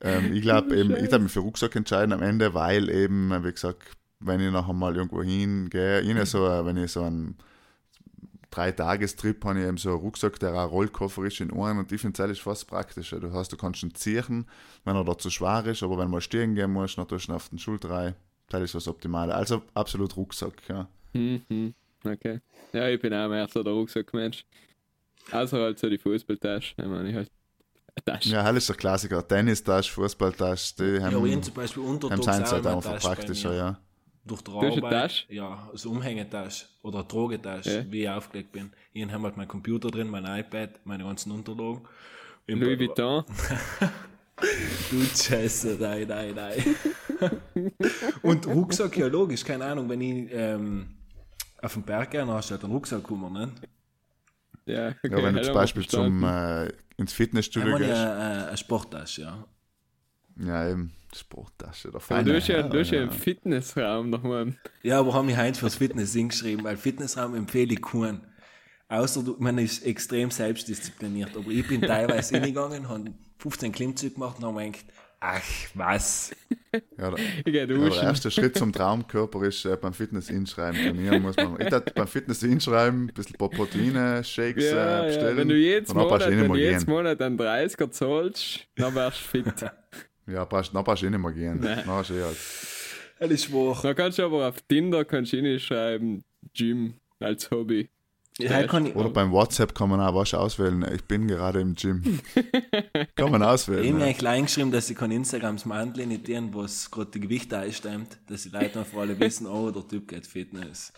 Ähm, 0.00 0.32
ich 0.34 0.42
glaube 0.42 0.76
eben, 0.76 0.94
ich 0.96 1.08
darf 1.08 1.20
mich 1.22 1.32
für 1.32 1.40
Rucksack 1.40 1.74
entscheiden 1.76 2.12
am 2.12 2.22
Ende, 2.22 2.52
weil 2.54 2.90
eben, 2.90 3.30
wie 3.44 3.50
gesagt, 3.52 3.82
wenn 4.20 4.40
ich 4.40 4.50
nachher 4.50 4.72
mal 4.72 4.96
irgendwo 4.96 5.22
hingehe, 5.22 6.00
ich 6.00 6.28
so, 6.30 6.46
äh, 6.46 6.64
wenn 6.64 6.76
ich 6.76 6.92
so 6.92 7.02
einen 7.02 7.36
Drei-Tagestrip 8.50 9.44
habe, 9.44 9.60
ich 9.60 9.66
eben 9.66 9.76
so 9.76 9.90
einen 9.90 9.98
Rucksack, 9.98 10.38
der 10.38 10.54
auch 10.54 10.70
Rollkoffer 10.70 11.24
ist 11.24 11.40
in 11.40 11.52
einem 11.52 11.80
und 11.80 11.92
ich 11.92 12.00
finde 12.00 12.14
es 12.14 12.20
ehrlich 12.20 12.42
fast 12.42 12.66
praktischer. 12.66 13.20
Du 13.20 13.32
hast, 13.32 13.52
du 13.52 13.56
kannst 13.56 13.82
ihn 13.82 13.94
ziehen, 13.94 14.46
wenn 14.84 14.96
er 14.96 15.04
da 15.04 15.18
zu 15.18 15.30
schwer 15.30 15.64
ist, 15.66 15.82
aber 15.82 15.98
wenn 15.98 16.06
du 16.06 16.12
mal 16.12 16.20
stehen 16.20 16.54
gehen 16.54 16.72
musst, 16.72 16.96
dann 16.96 17.08
tust 17.08 17.28
du 17.28 17.32
ihn 17.32 17.36
auf 17.36 17.48
den 17.48 17.58
Schulter 17.58 17.90
rein. 17.90 18.14
Das 18.48 18.62
ist 18.62 18.74
was 18.74 18.88
Optimale. 18.88 19.34
Also 19.34 19.62
absolut 19.74 20.16
Rucksack, 20.16 20.62
ja. 20.68 20.88
Mhm. 21.12 21.74
Okay. 22.04 22.40
Ja, 22.72 22.88
ich 22.88 23.00
bin 23.00 23.12
auch 23.12 23.28
mehr 23.28 23.48
so 23.48 23.62
der 23.62 23.72
Rucksackmensch. 23.72 24.44
Außer 25.32 25.58
halt 25.58 25.78
so 25.78 25.90
die 25.90 25.98
Fußballtasche. 25.98 26.74
Ich 26.78 26.86
meine, 26.86 27.08
ich 27.10 27.16
halt 27.16 27.30
Tasche. 28.04 28.28
Ja, 28.28 28.42
das 28.44 28.56
ist 28.56 28.68
der 28.68 28.76
Klassiker. 28.76 29.26
Tennistasche, 29.26 29.92
Fußballtasche, 29.92 30.74
die 30.78 30.84
Ja, 30.96 31.10
haben, 31.10 31.42
zum 31.42 31.54
Beispiel 31.54 31.82
haben 31.82 32.22
seins 32.22 32.48
auch 32.48 32.52
halt 32.52 32.66
einfach 32.66 33.00
praktischer, 33.00 33.54
ja. 33.54 33.80
Durch 34.26 34.42
die 34.42 34.50
hast 34.50 34.62
eine 34.64 34.76
Arbeit. 34.76 34.92
Tasche? 34.92 35.32
Ja, 35.32 35.68
also 35.70 35.90
Umhängetasche 35.90 36.66
oder 36.82 36.98
eine 37.00 37.08
Tragetasche, 37.08 37.78
Ja. 37.78 37.92
wie 37.92 38.02
ich 38.02 38.08
aufgelegt 38.10 38.52
bin. 38.52 38.72
Hier 38.92 39.10
haben 39.12 39.22
halt 39.24 39.36
mein 39.36 39.48
Computer 39.48 39.88
drin, 39.90 40.08
mein 40.08 40.24
iPad, 40.24 40.80
meine 40.84 41.04
ganzen 41.04 41.30
Unterlagen. 41.32 41.82
Im 42.46 42.60
Louis 42.60 42.78
Vuitton. 42.78 43.24
Du 44.90 45.02
Scheiße, 45.02 45.78
nein, 45.80 46.06
nein, 46.06 46.34
nein. 46.34 46.76
Und 48.22 48.46
Rucksack, 48.46 48.94
ja 48.98 49.06
logisch, 49.06 49.42
keine 49.42 49.64
Ahnung, 49.64 49.88
wenn 49.88 50.00
ich 50.02 50.28
ähm, 50.30 50.88
auf 51.62 51.72
den 51.72 51.82
Berg 51.82 52.10
gehe, 52.10 52.20
dann 52.20 52.28
hast 52.30 52.50
du 52.50 52.52
halt 52.52 52.64
einen 52.64 52.72
Rucksack 52.74 53.02
gekommen, 53.02 53.32
ne? 53.32 53.50
Ja, 54.66 54.88
okay. 54.88 54.98
Ja, 55.10 55.22
wenn 55.22 55.34
du 55.36 55.42
zum 55.42 55.54
Beispiel 55.54 55.86
zum, 55.86 56.22
äh, 56.22 56.68
ins 56.98 57.14
Fitnessstudio 57.14 57.78
gehst. 57.78 57.88
ja 57.88 58.44
äh, 58.44 58.48
eine 58.48 58.56
Sporttasche, 58.58 59.22
ja. 59.22 59.44
Ja, 60.38 60.68
eben, 60.68 60.92
Sporttasche. 61.16 61.90
Der 61.90 62.00
Aber 62.08 62.22
du 62.22 62.36
hast 62.36 62.48
ja, 62.48 62.62
du 62.62 62.78
hast 62.78 62.90
ja 62.90 63.00
einen 63.02 63.10
Fitnessraum 63.12 64.10
nochmal. 64.10 64.54
Ja, 64.82 65.00
aber 65.00 65.14
haben 65.14 65.26
mich 65.26 65.36
heute 65.36 65.58
fürs 65.58 65.76
Fitness 65.76 66.12
hingeschrieben, 66.12 66.64
weil 66.64 66.76
Fitnessraum 66.76 67.34
empfehle 67.34 67.74
ich 67.74 67.82
keinen. 67.82 68.20
Außer 68.88 69.22
du, 69.22 69.36
man 69.38 69.58
ist 69.58 69.84
extrem 69.84 70.30
selbstdiszipliniert. 70.30 71.36
Aber 71.36 71.50
ich 71.50 71.66
bin 71.66 71.80
teilweise 71.82 72.34
hingegangen, 72.40 72.88
habe 72.88 73.12
15 73.38 73.72
Klimmzüge 73.72 74.14
gemacht 74.14 74.38
und 74.38 74.44
habe 74.44 74.54
mir 74.56 74.66
gedacht, 74.70 74.86
ach, 75.20 75.42
was? 75.74 76.34
Ja, 76.98 77.10
der, 77.10 77.52
ja, 77.52 77.66
der 77.66 78.02
erste 78.02 78.30
Schritt 78.30 78.56
zum 78.56 78.72
Traumkörper 78.72 79.42
ist 79.44 79.64
äh, 79.64 79.76
beim 79.76 79.92
Fitness 79.92 80.30
inschreiben. 80.30 80.78
Trainieren 80.80 81.22
muss 81.22 81.36
man. 81.36 81.60
Ich 81.60 81.68
darf 81.68 81.84
beim 81.94 82.06
Fitness 82.06 82.42
inschreiben, 82.42 83.08
ein 83.08 83.14
bisschen 83.14 83.36
Proteine, 83.36 84.22
Shakes 84.22 84.64
äh, 84.64 84.76
Ja, 84.76 84.98
ja, 84.98 85.02
bestellen. 85.06 85.36
wenn 85.38 85.48
du 85.48 85.56
jedes 85.56 85.90
und 85.90 85.96
dann 85.96 86.08
brauchst 86.08 86.26
Monat, 86.26 86.38
eh 86.38 86.42
wenn 86.42 86.48
du 86.48 86.54
gehen. 86.54 86.84
Monat 86.86 87.22
einen 87.22 87.38
30er 87.38 87.90
zahlst, 87.90 88.66
dann 88.76 88.94
wärst 88.94 89.18
du 89.18 89.42
fit. 89.42 89.70
Ja, 90.26 90.44
brauchst, 90.44 90.74
dann 90.74 90.84
du 90.84 91.06
eh 91.06 91.10
nicht 91.10 91.18
mehr 91.20 91.32
gehen. 91.32 91.60
Nein. 91.60 91.78
Dann 91.78 91.88
hast 91.88 92.10
du 92.10 92.14
eh 92.14 92.22
halt. 92.22 92.36
Das 93.18 93.30
ist 93.30 93.52
wahr. 93.52 93.78
Dann 93.82 93.94
kannst 93.94 94.18
du 94.18 94.24
aber 94.24 94.48
auf 94.48 94.60
Tinder 94.62 95.04
kannst 95.04 95.32
du 95.32 95.38
hinschreiben, 95.38 96.24
Gym 96.54 96.94
als 97.20 97.50
Hobby. 97.50 97.88
Ja, 98.38 98.60
ich, 98.60 98.70
Oder 98.94 99.08
beim 99.08 99.32
WhatsApp 99.32 99.74
kann 99.74 99.88
man 99.88 99.98
auch 99.98 100.14
was 100.14 100.34
auswählen. 100.34 100.84
Ich 100.94 101.04
bin 101.04 101.26
gerade 101.26 101.60
im 101.60 101.74
Gym. 101.74 102.20
kann 103.16 103.30
man 103.30 103.40
ich 103.40 103.48
auswählen. 103.48 103.82
habe 103.86 103.92
mir 103.94 104.00
Ja. 104.00 104.06
eigentlich 104.08 104.26
reingeschrieben, 104.26 104.70
dass 104.72 104.90
ich 104.90 104.96
kein 104.96 105.10
Instagrams 105.10 105.64
Mandel 105.64 106.06
nicht 106.06 106.26
tun, 106.26 106.50
was 106.52 106.90
gerade 106.90 107.12
die 107.12 107.20
Gewichte 107.20 107.56
einstimmt, 107.56 108.18
dass 108.28 108.42
die 108.42 108.50
Leute 108.50 108.70
dann 108.74 108.84
vor 108.84 109.02
allem 109.02 109.18
wissen, 109.18 109.46
oh, 109.46 109.70
der 109.70 109.88
Typ 109.88 110.08
geht 110.08 110.26
Fitness. 110.26 110.92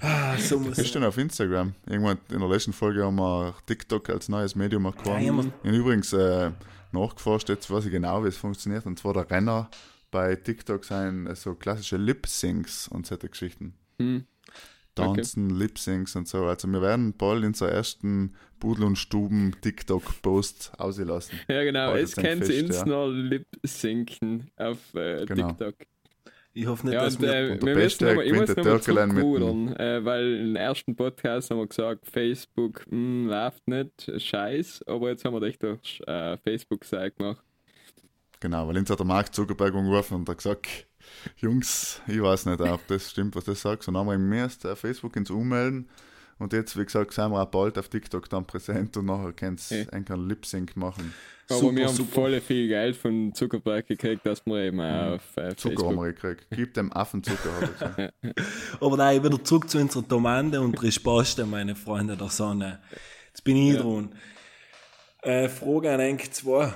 Ah, 0.00 0.36
so 0.36 0.58
muss 0.58 0.76
Bist 0.76 0.94
du 0.94 0.98
denn 0.98 1.08
auf 1.08 1.16
Instagram? 1.16 1.74
Irgendwann 1.86 2.18
in 2.30 2.40
der 2.40 2.48
letzten 2.48 2.72
Folge 2.74 3.04
haben 3.04 3.16
wir 3.16 3.54
TikTok 3.66 4.10
als 4.10 4.28
neues 4.28 4.54
Medium 4.54 4.84
erkannt. 4.84 5.06
Ja, 5.06 5.18
ich 5.20 5.28
habe 5.28 5.76
übrigens 5.76 6.12
äh, 6.12 6.50
nachgeforscht, 6.92 7.48
jetzt 7.48 7.70
weiß 7.70 7.86
ich 7.86 7.90
genau, 7.90 8.24
wie 8.24 8.28
es 8.28 8.36
funktioniert. 8.36 8.86
Und 8.86 8.98
zwar 8.98 9.14
der 9.14 9.30
Renner 9.30 9.70
bei 10.10 10.36
TikTok 10.36 10.84
sind 10.84 11.26
äh, 11.26 11.34
so 11.34 11.54
klassische 11.54 11.96
Lip-Syncs 11.96 12.88
und 12.88 13.06
solche 13.06 13.28
Geschichten. 13.28 13.74
Hm. 13.98 14.26
Tanzen, 14.94 15.50
Lip-Syncs 15.50 16.16
und 16.16 16.28
so. 16.28 16.44
Also 16.44 16.68
wir 16.68 16.82
werden 16.82 17.14
bald 17.16 17.44
in 17.44 17.54
so 17.54 17.64
ersten 17.64 18.34
Pudel- 18.60 18.84
und 18.84 18.96
Stuben-TikTok-Post 18.96 20.72
auslassen. 20.78 21.38
Ja, 21.48 21.64
genau. 21.64 21.94
Es 21.94 22.14
kennt 22.14 22.44
sie 22.44 22.58
ins 22.58 22.76
ja. 22.76 22.84
noch 22.84 23.08
Lip-Sinken 23.08 24.50
auf 24.56 24.94
äh, 24.94 25.24
Genau. 25.24 25.48
TikTok. 25.48 25.74
Ich 26.54 26.66
hoffe 26.66 26.86
nicht, 26.86 26.94
Ja, 26.94 27.04
dass 27.04 27.16
und, 27.16 27.22
wir. 27.22 27.34
äh, 27.34 27.50
und 27.50 27.62
der 27.62 27.76
wir 27.76 27.76
müssen 27.76 28.04
aber, 28.06 28.24
ich 28.24 28.34
muss 28.34 28.54
der 28.54 28.64
nochmal 28.64 28.80
zurückrudern, 28.80 29.74
äh, 29.76 30.04
weil 30.04 30.36
im 30.40 30.56
ersten 30.56 30.94
Podcast 30.96 31.50
haben 31.50 31.58
wir 31.58 31.66
gesagt, 31.66 32.06
Facebook 32.06 32.84
mh, 32.90 33.30
läuft 33.30 33.66
nicht, 33.68 34.10
scheiß, 34.22 34.82
aber 34.86 35.10
jetzt 35.10 35.24
haben 35.24 35.34
wir 35.40 35.42
echt 35.46 35.62
durch 35.62 36.00
äh, 36.06 36.36
Facebook-Seite 36.38 37.16
gemacht. 37.16 37.42
Genau, 38.40 38.66
weil 38.68 38.76
uns 38.78 38.90
hat 38.90 38.98
der 38.98 39.06
Mark 39.06 39.34
Zuckerberg 39.34 39.74
angerufen 39.74 40.14
und 40.16 40.28
hat 40.28 40.38
gesagt, 40.38 40.66
Jungs, 41.36 42.00
ich 42.08 42.20
weiß 42.20 42.46
nicht, 42.46 42.60
ob 42.60 42.86
das 42.88 43.10
stimmt, 43.10 43.36
was 43.36 43.44
du 43.44 43.54
sagst. 43.54 43.88
Und 43.88 43.94
dann 43.94 44.06
haben 44.06 44.30
wir 44.30 44.38
erst 44.38 44.64
äh, 44.64 44.76
Facebook 44.76 45.16
ins 45.16 45.30
Ummelden 45.30 45.88
und 46.38 46.52
jetzt, 46.52 46.78
wie 46.78 46.84
gesagt, 46.84 47.12
sind 47.12 47.30
wir 47.30 47.42
auch 47.42 47.46
bald 47.46 47.78
auf 47.78 47.88
TikTok 47.88 48.28
dann 48.28 48.44
präsent 48.46 48.96
und 48.96 49.06
nachher 49.06 49.32
könnt 49.32 49.60
ihr 49.70 49.82
Ja. 49.84 49.88
einen 49.90 50.28
Lip-Sync 50.28 50.76
machen. 50.76 51.12
Aber 51.48 51.58
Super, 51.60 51.76
wir 51.76 51.86
haben 51.88 51.94
super. 51.94 52.12
voll 52.14 52.40
viel 52.40 52.68
Geld 52.68 52.96
von 52.96 53.34
Zuckerberg 53.34 53.86
gekriegt, 53.86 54.24
dass 54.24 54.46
wir 54.46 54.58
eben 54.64 54.80
auch 54.80 55.14
auf 55.16 55.36
äh, 55.36 55.54
Zucker 55.56 55.86
haben 55.86 55.96
wir 55.96 56.12
gekriegt. 56.12 56.46
Gib 56.50 56.72
dem 56.74 56.92
Affen 56.92 57.22
Zucker, 57.22 57.50
hat 57.60 57.98
er. 57.98 58.12
Aber 58.80 58.96
nein, 58.96 59.22
wieder 59.22 59.42
zurück 59.44 59.68
zu 59.68 59.78
unserer 59.78 60.06
Tomande 60.06 60.60
und 60.60 60.80
Risposte, 60.82 61.44
meine 61.44 61.74
Freunde 61.74 62.16
der 62.16 62.28
Sonne. 62.28 62.80
Jetzt 63.28 63.44
bin 63.44 63.56
ich 63.56 63.76
dran. 63.76 64.14
Äh, 65.22 65.48
Frage 65.48 65.92
an 65.92 66.00
Enk 66.00 66.32
2. 66.32 66.72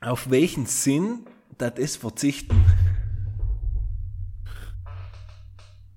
Auf 0.00 0.30
welchen 0.30 0.66
Sinn 0.66 1.26
das 1.56 1.72
es 1.76 1.96
verzichten? 1.96 2.64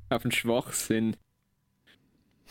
Auf 0.10 0.22
den 0.22 0.32
Schwachsinn. 0.32 1.16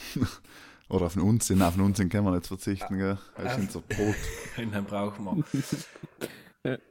Oder 0.88 1.06
auf 1.06 1.14
den 1.14 1.22
Unsinn. 1.22 1.62
Auf 1.62 1.74
den 1.74 1.82
Unsinn 1.82 2.08
können 2.08 2.24
wir 2.26 2.32
nicht 2.32 2.46
verzichten, 2.46 2.98
gell? 2.98 3.18
Das 3.36 3.52
ist 3.52 3.58
unser 3.58 3.80
Brot. 3.80 4.14
Den 4.56 4.70
brauchen 4.84 5.24
wir. 6.62 6.78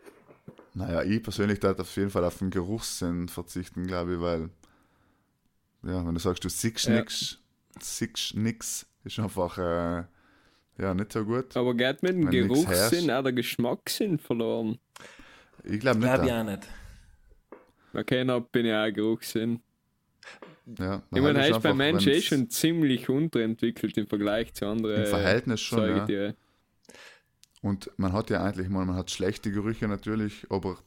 Naja, 0.77 1.03
ich 1.03 1.23
persönlich 1.23 1.61
darf 1.61 1.79
auf 1.79 1.95
jeden 1.95 2.09
Fall 2.09 2.25
auf 2.25 2.37
den 2.39 2.49
Geruchssinn 2.49 3.29
verzichten, 3.29 3.87
glaube 3.87 4.15
ich, 4.15 4.19
weil, 4.19 4.49
ja, 5.83 6.05
wenn 6.05 6.13
du 6.13 6.19
sagst, 6.19 6.43
du 6.43 6.49
siehst 6.49 6.87
Ja. 6.87 6.95
nix, 6.99 7.39
siehst 7.79 8.35
nix, 8.35 8.85
ist 9.05 9.17
einfach, 9.17 9.57
äh, 9.57 10.03
ja, 10.77 10.93
nicht 10.93 11.13
so 11.13 11.23
gut. 11.23 11.55
Aber 11.55 11.73
geht 11.73 12.03
mit 12.03 12.15
dem 12.15 12.25
Wenn 12.25 12.49
Geruchssinn 12.49 13.09
auch 13.09 13.23
der 13.23 13.31
Geschmackssinn 13.31 14.19
verloren? 14.19 14.77
Ich 15.63 15.79
glaube 15.79 15.99
nicht. 15.99 16.13
Glaube 16.13 16.25
ich 16.27 16.33
auch 16.33 16.43
nicht. 16.43 16.67
Okay, 17.93 18.25
dann 18.25 18.45
bin 18.51 18.65
ich 18.65 18.73
auch 18.73 18.93
Geruchssinn. 18.93 19.61
Ja, 20.79 21.03
Ich 21.13 21.21
meine, 21.21 21.47
ist 21.47 21.61
beim 21.61 21.71
einfach, 21.71 21.75
Menschen 21.75 22.11
eh 22.11 22.21
schon 22.21 22.49
ziemlich 22.49 23.07
unterentwickelt 23.09 23.97
im 23.97 24.07
Vergleich 24.07 24.53
zu 24.53 24.65
anderen 24.65 25.03
Im 25.03 25.07
Verhältnis 25.07 25.61
schon, 25.61 25.79
ja. 25.79 25.87
Säugetieren. 25.87 26.33
Und 27.61 27.89
man 27.97 28.13
hat 28.13 28.29
ja 28.29 28.43
eigentlich 28.43 28.69
mal, 28.69 28.85
man 28.85 28.95
hat 28.95 29.11
schlechte 29.11 29.51
Gerüche 29.51 29.87
natürlich, 29.87 30.45
aber 30.49 30.77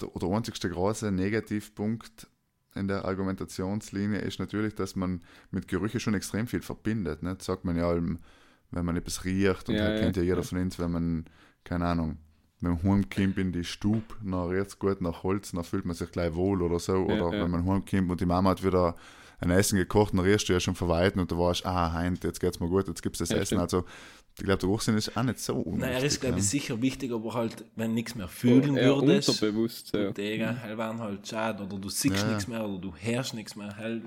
der, 0.00 0.08
der 0.08 0.28
einzigste 0.30 0.70
große 0.70 1.10
Negativpunkt 1.10 2.28
in 2.74 2.88
der 2.88 3.04
Argumentationslinie 3.04 4.20
ist 4.20 4.38
natürlich, 4.38 4.74
dass 4.74 4.94
man 4.94 5.22
mit 5.50 5.66
Gerüche 5.66 5.98
schon 5.98 6.14
extrem 6.14 6.46
viel 6.46 6.62
verbindet. 6.62 7.22
Ne? 7.22 7.34
Das 7.34 7.46
sagt 7.46 7.64
man 7.64 7.76
ja, 7.76 7.92
wenn 7.94 8.84
man 8.84 8.96
etwas 8.96 9.24
riecht 9.24 9.68
und 9.68 9.74
Ja, 9.74 9.84
halt 9.84 9.98
ja, 9.98 10.04
kennt 10.04 10.16
ja 10.16 10.22
jeder 10.22 10.36
ja. 10.36 10.42
von 10.42 10.58
uns, 10.58 10.78
wenn 10.78 10.92
man, 10.92 11.24
keine 11.64 11.86
Ahnung, 11.86 12.18
wenn 12.60 12.72
man 12.72 12.82
heimkommt 12.82 13.38
in 13.38 13.52
die 13.52 13.64
Stube, 13.64 14.14
dann 14.22 14.48
riecht 14.48 14.68
es 14.68 14.78
gut 14.78 15.00
nach 15.00 15.22
Holz, 15.22 15.52
dann 15.52 15.64
fühlt 15.64 15.84
man 15.84 15.96
sich 15.96 16.12
gleich 16.12 16.34
wohl 16.34 16.62
oder 16.62 16.78
so. 16.78 16.92
Ja, 16.92 17.00
oder 17.00 17.36
ja. 17.36 17.44
wenn 17.44 17.50
man 17.50 17.66
heimkommt 17.66 18.10
und 18.10 18.20
die 18.20 18.26
Mama 18.26 18.50
hat 18.50 18.64
wieder 18.64 18.94
ein 19.40 19.50
Essen 19.50 19.76
gekocht, 19.76 20.12
dann 20.12 20.20
riechst 20.20 20.48
du 20.48 20.52
ja 20.52 20.60
schon 20.60 20.74
verweiten 20.74 21.20
und 21.20 21.30
du 21.30 21.38
weißt, 21.38 21.64
ah, 21.66 21.92
Heint, 21.92 22.24
jetzt 22.24 22.40
geht's 22.40 22.60
mir 22.60 22.68
gut, 22.68 22.88
jetzt 22.88 23.02
gibt's 23.02 23.18
das 23.20 23.30
Ja, 23.30 23.36
Essen. 23.36 23.46
stimmt. 23.46 23.62
Also 23.62 23.84
ich 24.38 24.44
glaube, 24.44 24.58
der 24.60 24.68
Geruchssinn 24.68 24.96
ist 24.96 25.16
auch 25.16 25.22
nicht 25.22 25.38
so 25.40 25.54
unwichtig. 25.56 25.80
Nein, 25.80 25.90
er 25.92 26.04
ist, 26.04 26.20
glaube 26.20 26.38
ich, 26.38 26.48
sicher 26.48 26.80
wichtig, 26.80 27.12
aber 27.12 27.34
halt, 27.34 27.64
wenn 27.76 27.94
nichts 27.94 28.14
mehr 28.14 28.28
fühlen 28.28 28.76
Eher 28.76 28.96
würdest. 28.96 29.28
unterbewusst. 29.28 29.94
Und 29.94 30.16
Digga, 30.16 30.56
halt 30.62 30.78
waren 30.78 30.98
halt 31.00 31.26
schade. 31.26 31.64
Oder 31.64 31.78
du 31.78 31.88
siehst 31.88 32.14
Ja, 32.16 32.22
ja. 32.22 32.28
nichts 32.28 32.46
mehr 32.48 32.64
oder 32.66 32.78
du 32.78 32.94
hörst 32.96 33.34
nichts 33.34 33.56
mehr. 33.56 33.76
Halt, 33.76 34.02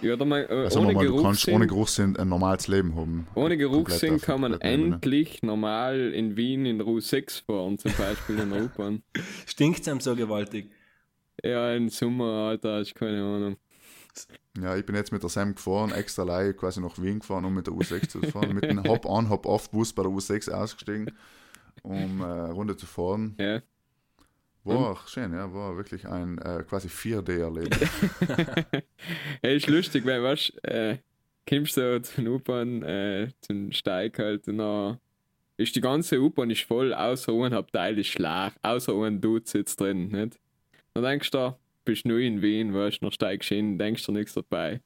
Ja, 0.00 0.14
oder 0.14 0.24
man, 0.24 0.42
äh, 0.42 0.46
Also 0.46 0.78
ohne, 0.80 0.88
nochmal, 0.88 1.06
du 1.06 1.22
kannst 1.22 1.46
ohne 1.48 1.66
Geruchssinn 1.66 2.16
ein 2.16 2.28
normales 2.28 2.66
Leben 2.68 2.96
haben. 2.96 3.26
ohne 3.34 3.56
Geruchssinn 3.56 4.20
kann 4.20 4.40
man 4.40 4.52
ne? 4.52 4.60
endlich 4.62 5.42
normal 5.42 6.12
in 6.14 6.36
Wien 6.36 6.64
in 6.64 6.78
der 6.78 6.86
U6 6.86 7.44
fahren, 7.44 7.78
zum 7.78 7.92
Beispiel 7.98 8.38
in 8.38 8.50
der 8.50 8.64
U-Bahn. 8.64 9.02
stinkt 9.46 9.86
einem 9.88 10.00
so 10.00 10.16
gewaltig. 10.16 10.70
Ja, 11.44 11.74
im 11.74 11.90
Sommer, 11.90 12.48
Alter, 12.48 12.80
ich 12.80 12.94
keine 12.94 13.22
Ahnung. 13.22 13.56
Ja, 14.60 14.76
ich 14.76 14.86
bin 14.86 14.94
jetzt 14.94 15.12
mit 15.12 15.22
der 15.22 15.30
Sam 15.30 15.54
gefahren, 15.54 15.92
extra 15.92 16.22
alleine 16.22 16.54
quasi 16.54 16.80
nach 16.80 17.00
Wien 17.00 17.20
gefahren, 17.20 17.44
um 17.44 17.54
mit 17.54 17.66
der 17.66 17.74
U6 17.74 18.08
zu 18.08 18.22
fahren. 18.22 18.54
mit 18.54 18.64
dem 18.64 18.82
Hop-on, 18.84 19.28
Hop-off-Bus 19.28 19.92
bei 19.92 20.02
der 20.02 20.12
U6 20.12 20.50
ausgestiegen, 20.50 21.10
um 21.82 22.20
äh, 22.20 22.24
Runde 22.24 22.76
zu 22.76 22.86
fahren. 22.86 23.36
Ja. 23.38 23.62
War 24.64 24.90
auch 24.90 25.06
schön, 25.06 25.32
ja, 25.32 25.52
war 25.52 25.76
wirklich 25.76 26.08
ein 26.08 26.38
äh, 26.38 26.64
quasi 26.68 26.88
4D-Erlebnis. 26.88 27.88
Hey, 29.40 29.56
ist 29.56 29.68
lustig, 29.68 30.04
weil, 30.04 30.20
du, 30.20 30.68
äh, 30.68 30.98
kommst 31.48 31.76
du 31.76 31.94
so 31.94 32.00
zur 32.00 32.34
U-Bahn, 32.34 32.82
äh, 32.82 33.28
zum 33.42 33.70
Steig 33.70 34.18
halt, 34.18 34.48
und 34.48 34.58
dann 34.58 34.98
ist 35.56 35.76
die 35.76 35.80
ganze 35.80 36.20
U-Bahn 36.20 36.50
ist 36.50 36.64
voll, 36.64 36.92
außer 36.92 37.32
ein 37.32 37.54
Abteil 37.54 37.96
ist 37.98 38.18
leer, 38.18 38.52
außer 38.62 38.92
ein 39.04 39.20
Dude 39.20 39.46
sitzt 39.46 39.80
drin, 39.80 40.08
nicht? 40.08 40.40
Dann 40.94 41.04
denkst 41.04 41.30
du, 41.30 41.38
da, 41.38 41.58
bist 41.86 42.04
neu 42.04 42.26
in 42.26 42.42
Wien, 42.42 42.74
weißt 42.74 42.98
du, 42.98 43.06
dann 43.06 43.12
steigst 43.12 43.50
du 43.50 43.54
hin, 43.54 43.78
denkst 43.78 44.04
du 44.04 44.12
nichts 44.12 44.34
dabei. 44.34 44.82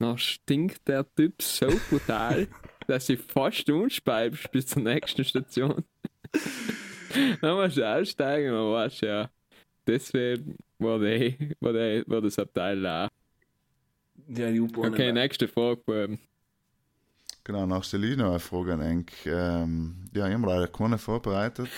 Dann 0.00 0.18
stinkt 0.18 0.86
der 0.88 1.06
Typ 1.14 1.40
so 1.40 1.68
brutal, 1.90 2.48
dass 2.88 3.08
ich 3.08 3.20
fast 3.20 3.68
unspeibst 3.70 4.50
bis 4.50 4.66
zur 4.66 4.82
nächsten 4.82 5.24
Station. 5.24 5.84
dann 7.40 7.56
musst 7.56 7.76
du 7.76 7.88
aussteigen 7.88 8.52
weißt 8.52 9.02
du, 9.02 9.06
ja, 9.06 9.30
deswegen 9.86 10.56
war, 10.78 10.98
der, 10.98 11.34
war, 11.60 11.72
der, 11.72 12.04
war 12.06 12.20
das 12.20 12.38
Abteil 12.38 12.78
leer. 12.78 13.08
Ja, 14.28 14.50
die 14.50 14.60
U-Bahn. 14.60 14.92
Okay, 14.92 15.12
nächste 15.12 15.48
Frage. 15.48 15.80
Ähm, 15.88 16.18
genau, 17.44 17.66
nach 17.66 17.84
Selina 17.84 18.30
eine 18.30 18.40
Frage 18.40 18.74
an 18.74 18.80
Enk. 18.80 19.12
Ähm, 19.26 20.10
ja, 20.14 20.26
ich 20.26 20.34
habe 20.34 20.44
mir 20.44 20.54
leider 20.54 20.68
keine 20.68 20.98
vorbereitet. 20.98 21.68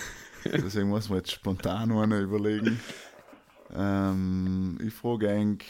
Deswegen 0.44 0.88
muss 0.88 1.08
man 1.08 1.18
jetzt 1.18 1.32
spontan 1.32 1.92
eine 1.92 2.20
überlegen. 2.20 2.80
Ähm, 3.74 4.78
ich 4.82 4.94
frage 4.94 5.28
Enk, 5.28 5.64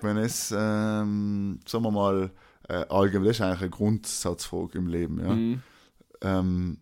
wenn 0.00 0.16
es, 0.16 0.52
ähm, 0.56 1.60
sagen 1.66 1.84
wir 1.84 1.90
mal, 1.90 2.30
äh, 2.68 2.84
allgemein, 2.88 3.28
das 3.28 3.36
ist 3.36 3.42
eigentlich 3.42 3.60
eine 3.60 3.70
Grundsatzfrage 3.70 4.78
im 4.78 4.86
Leben, 4.86 5.20
ja. 5.20 5.34
mhm. 5.34 5.62
Ähm, 6.20 6.78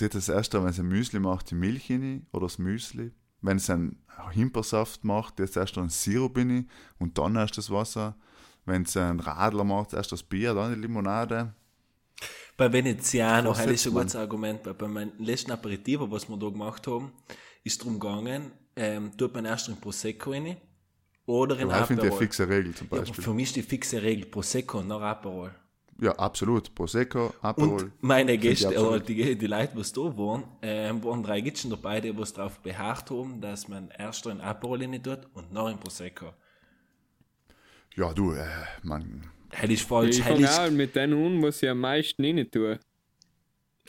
die 0.00 0.08
das 0.08 0.28
erste, 0.28 0.62
wenn 0.62 0.70
es 0.70 0.80
ein 0.80 0.86
Müsli 0.86 1.20
macht, 1.20 1.50
die 1.50 1.54
Milch 1.54 1.90
rein 1.90 2.26
oder 2.32 2.46
das 2.46 2.58
Müsli. 2.58 3.12
Wenn 3.40 3.58
es 3.58 3.70
einen 3.70 4.02
Himpersaft 4.30 5.04
macht, 5.04 5.38
jetzt 5.38 5.56
erst 5.56 5.78
einen 5.78 5.90
Sirup 5.90 6.36
rein 6.36 6.68
und 6.98 7.18
dann 7.18 7.36
erst 7.36 7.58
das 7.58 7.70
Wasser. 7.70 8.16
Wenn 8.64 8.82
es 8.82 8.96
einen 8.96 9.20
Radler 9.20 9.64
macht, 9.64 9.92
erst 9.92 10.12
das 10.12 10.22
Bier, 10.22 10.54
dann 10.54 10.74
die 10.74 10.80
Limonade. 10.80 11.52
Bei 12.56 12.72
Veneziano, 12.72 13.52
ist 13.52 13.58
setzt 13.58 13.86
ein 13.86 13.92
gutes 13.92 14.16
Argument, 14.16 14.64
weil 14.64 14.74
bei 14.74 14.88
meinem 14.88 15.12
letzten 15.18 15.50
Aperitivo, 15.52 16.10
was 16.10 16.28
wir 16.28 16.36
da 16.36 16.48
gemacht 16.48 16.86
haben, 16.86 17.12
ist 17.64 17.80
darum 17.80 17.98
gegangen, 17.98 18.52
ähm, 18.76 19.16
tut 19.16 19.34
man 19.34 19.44
erst 19.46 19.68
in 19.68 19.76
Prosecco 19.76 20.30
rein 20.30 20.56
oder 21.26 21.58
in 21.58 21.68
Ja, 21.70 21.80
ich 21.80 21.86
finde 21.86 22.02
die 22.02 22.08
Aperol. 22.08 22.22
fixe 22.22 22.48
Regel 22.48 22.74
zum 22.74 22.88
Ja, 22.92 22.98
Beispiel. 23.00 23.24
für 23.24 23.34
mich 23.34 23.44
ist 23.48 23.56
die 23.56 23.62
fixe 23.62 24.02
Regel 24.02 24.26
Prosecco 24.26 24.78
und 24.78 24.88
nach 24.88 25.00
Aperol. 25.00 25.54
Ja, 26.00 26.12
absolut. 26.16 26.74
Prosecco, 26.74 27.32
Aperol. 27.40 27.84
Und 27.84 28.02
meine 28.02 28.36
Gäste, 28.36 28.68
oder 28.84 28.98
die, 29.00 29.38
die 29.38 29.46
Leute, 29.46 29.76
die 29.76 29.92
da 29.92 30.18
waren, 30.18 30.44
ähm, 30.60 31.02
waren 31.04 31.22
drei 31.22 31.40
Gitschen 31.40 31.70
dabei, 31.70 32.00
die 32.00 32.16
was 32.18 32.32
darauf 32.32 32.58
beharrt 32.58 33.10
haben, 33.10 33.40
dass 33.40 33.68
man 33.68 33.90
erst 33.96 34.26
in 34.26 34.40
Aperol 34.40 34.80
rein 34.82 35.00
tut 35.02 35.20
und 35.34 35.52
noch 35.52 35.68
in 35.68 35.78
Prosecco. 35.78 36.32
Ja, 37.96 38.12
du, 38.12 38.32
äh, 38.32 38.44
man. 38.82 39.30
Das 39.50 39.70
ist 39.70 39.82
falsch. 39.82 40.18
Ich 40.18 40.24
fange 40.24 40.44
ist, 40.44 40.72
mit 40.72 40.96
denen 40.96 41.14
an, 41.14 41.42
was 41.42 41.62
ich 41.62 41.68
am 41.70 41.78
meisten 41.78 42.24
rein 42.24 42.50
tue. 42.50 42.80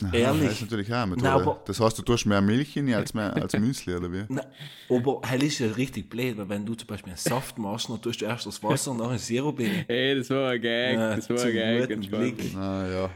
Aha, 0.04 0.14
Ehrlich? 0.14 0.42
Das 0.48 0.52
ist 0.56 0.60
natürlich 0.62 0.92
auch 0.92 0.96
eine 0.98 1.06
Methode. 1.06 1.24
Nein, 1.26 1.32
aber- 1.40 1.62
das 1.66 1.80
heißt, 1.80 1.98
du 1.98 2.02
tust 2.02 2.26
mehr 2.26 2.40
Milch 2.42 2.76
rein 2.76 2.92
als, 2.94 3.14
mehr, 3.14 3.34
als 3.34 3.52
Müsli, 3.58 3.94
oder 3.94 4.12
wie? 4.12 4.24
Na, 4.28 4.42
aber 4.90 5.22
das 5.22 5.42
ist 5.42 5.58
ja 5.60 5.68
richtig 5.72 6.10
blöd, 6.10 6.36
weil 6.36 6.48
wenn 6.50 6.66
du 6.66 6.74
zum 6.74 6.86
Beispiel 6.86 7.12
einen 7.12 7.16
Saft 7.18 7.56
machst, 7.56 7.88
dann 7.88 8.02
tust 8.02 8.20
du 8.20 8.26
erst 8.26 8.44
das 8.46 8.62
Wasser 8.62 8.90
und 8.90 8.98
dann 8.98 9.10
ein 9.10 9.18
Sirup 9.18 9.58
rein. 9.58 9.84
Ey, 9.88 10.16
das 10.16 10.28
war 10.28 10.50
ein 10.50 10.60
Gag, 10.60 10.94
Ja, 10.96 11.16
das 11.16 11.30
war 11.30 11.42
ein 11.42 11.52
Gag. 11.88 12.10
Blick. 12.10 12.54
Ah, 12.56 12.86
ja. 12.88 13.10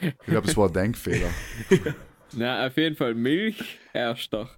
Ich 0.00 0.16
glaube, 0.26 0.46
das 0.46 0.56
war 0.56 0.68
ein 0.68 0.72
Denkfehler. 0.72 1.30
Na, 2.32 2.64
auf 2.66 2.76
jeden 2.76 2.94
Fall 2.94 3.14
Milch 3.14 3.78
erst 3.92 4.32
doch. 4.32 4.56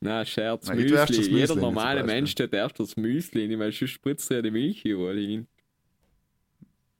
Na, 0.00 0.24
Scherz, 0.24 0.68
erst 0.68 0.78
Müsli. 0.78 1.16
Müsli 1.16 1.34
Jeder 1.40 1.56
normale. 1.56 2.04
Mensch 2.04 2.34
tut 2.34 2.52
erst 2.54 2.80
das 2.80 2.96
Müsli 2.96 3.46
rein, 3.50 3.58
weil 3.58 3.72
sonst 3.72 3.90
spritzt 3.90 4.30
er 4.30 4.36
ja 4.38 4.42
die 4.42 4.50
Milch 4.50 4.84
überall 4.84 5.18
hin. 5.18 5.46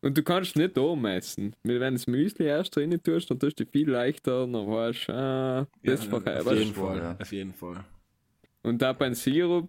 Und 0.00 0.16
du 0.16 0.22
kannst 0.22 0.54
nicht 0.56 0.76
messen. 0.76 1.56
Weil 1.64 1.80
wenn 1.80 1.94
du 1.94 1.98
das 1.98 2.06
Müsli 2.06 2.46
erst 2.46 2.76
rein 2.76 2.98
tust, 3.02 3.30
dann 3.30 3.38
tust 3.40 3.58
du 3.58 3.66
viel 3.66 3.90
leichter, 3.90 4.46
dann 4.46 4.52
weißt 4.66 5.08
du, 5.08 5.12
ah, 5.12 5.66
das 5.82 6.04
Ja, 6.04 6.10
verkehrt. 6.10 6.46
auf 6.46 6.52
jeden? 6.56 6.74
Fall, 6.74 6.98
Ja. 6.98 7.16
auf 7.20 7.32
jeden 7.32 7.54
Fall. 7.54 7.84
Und 8.62 8.80
da 8.80 8.92
beim 8.92 9.14
Sirup 9.14 9.68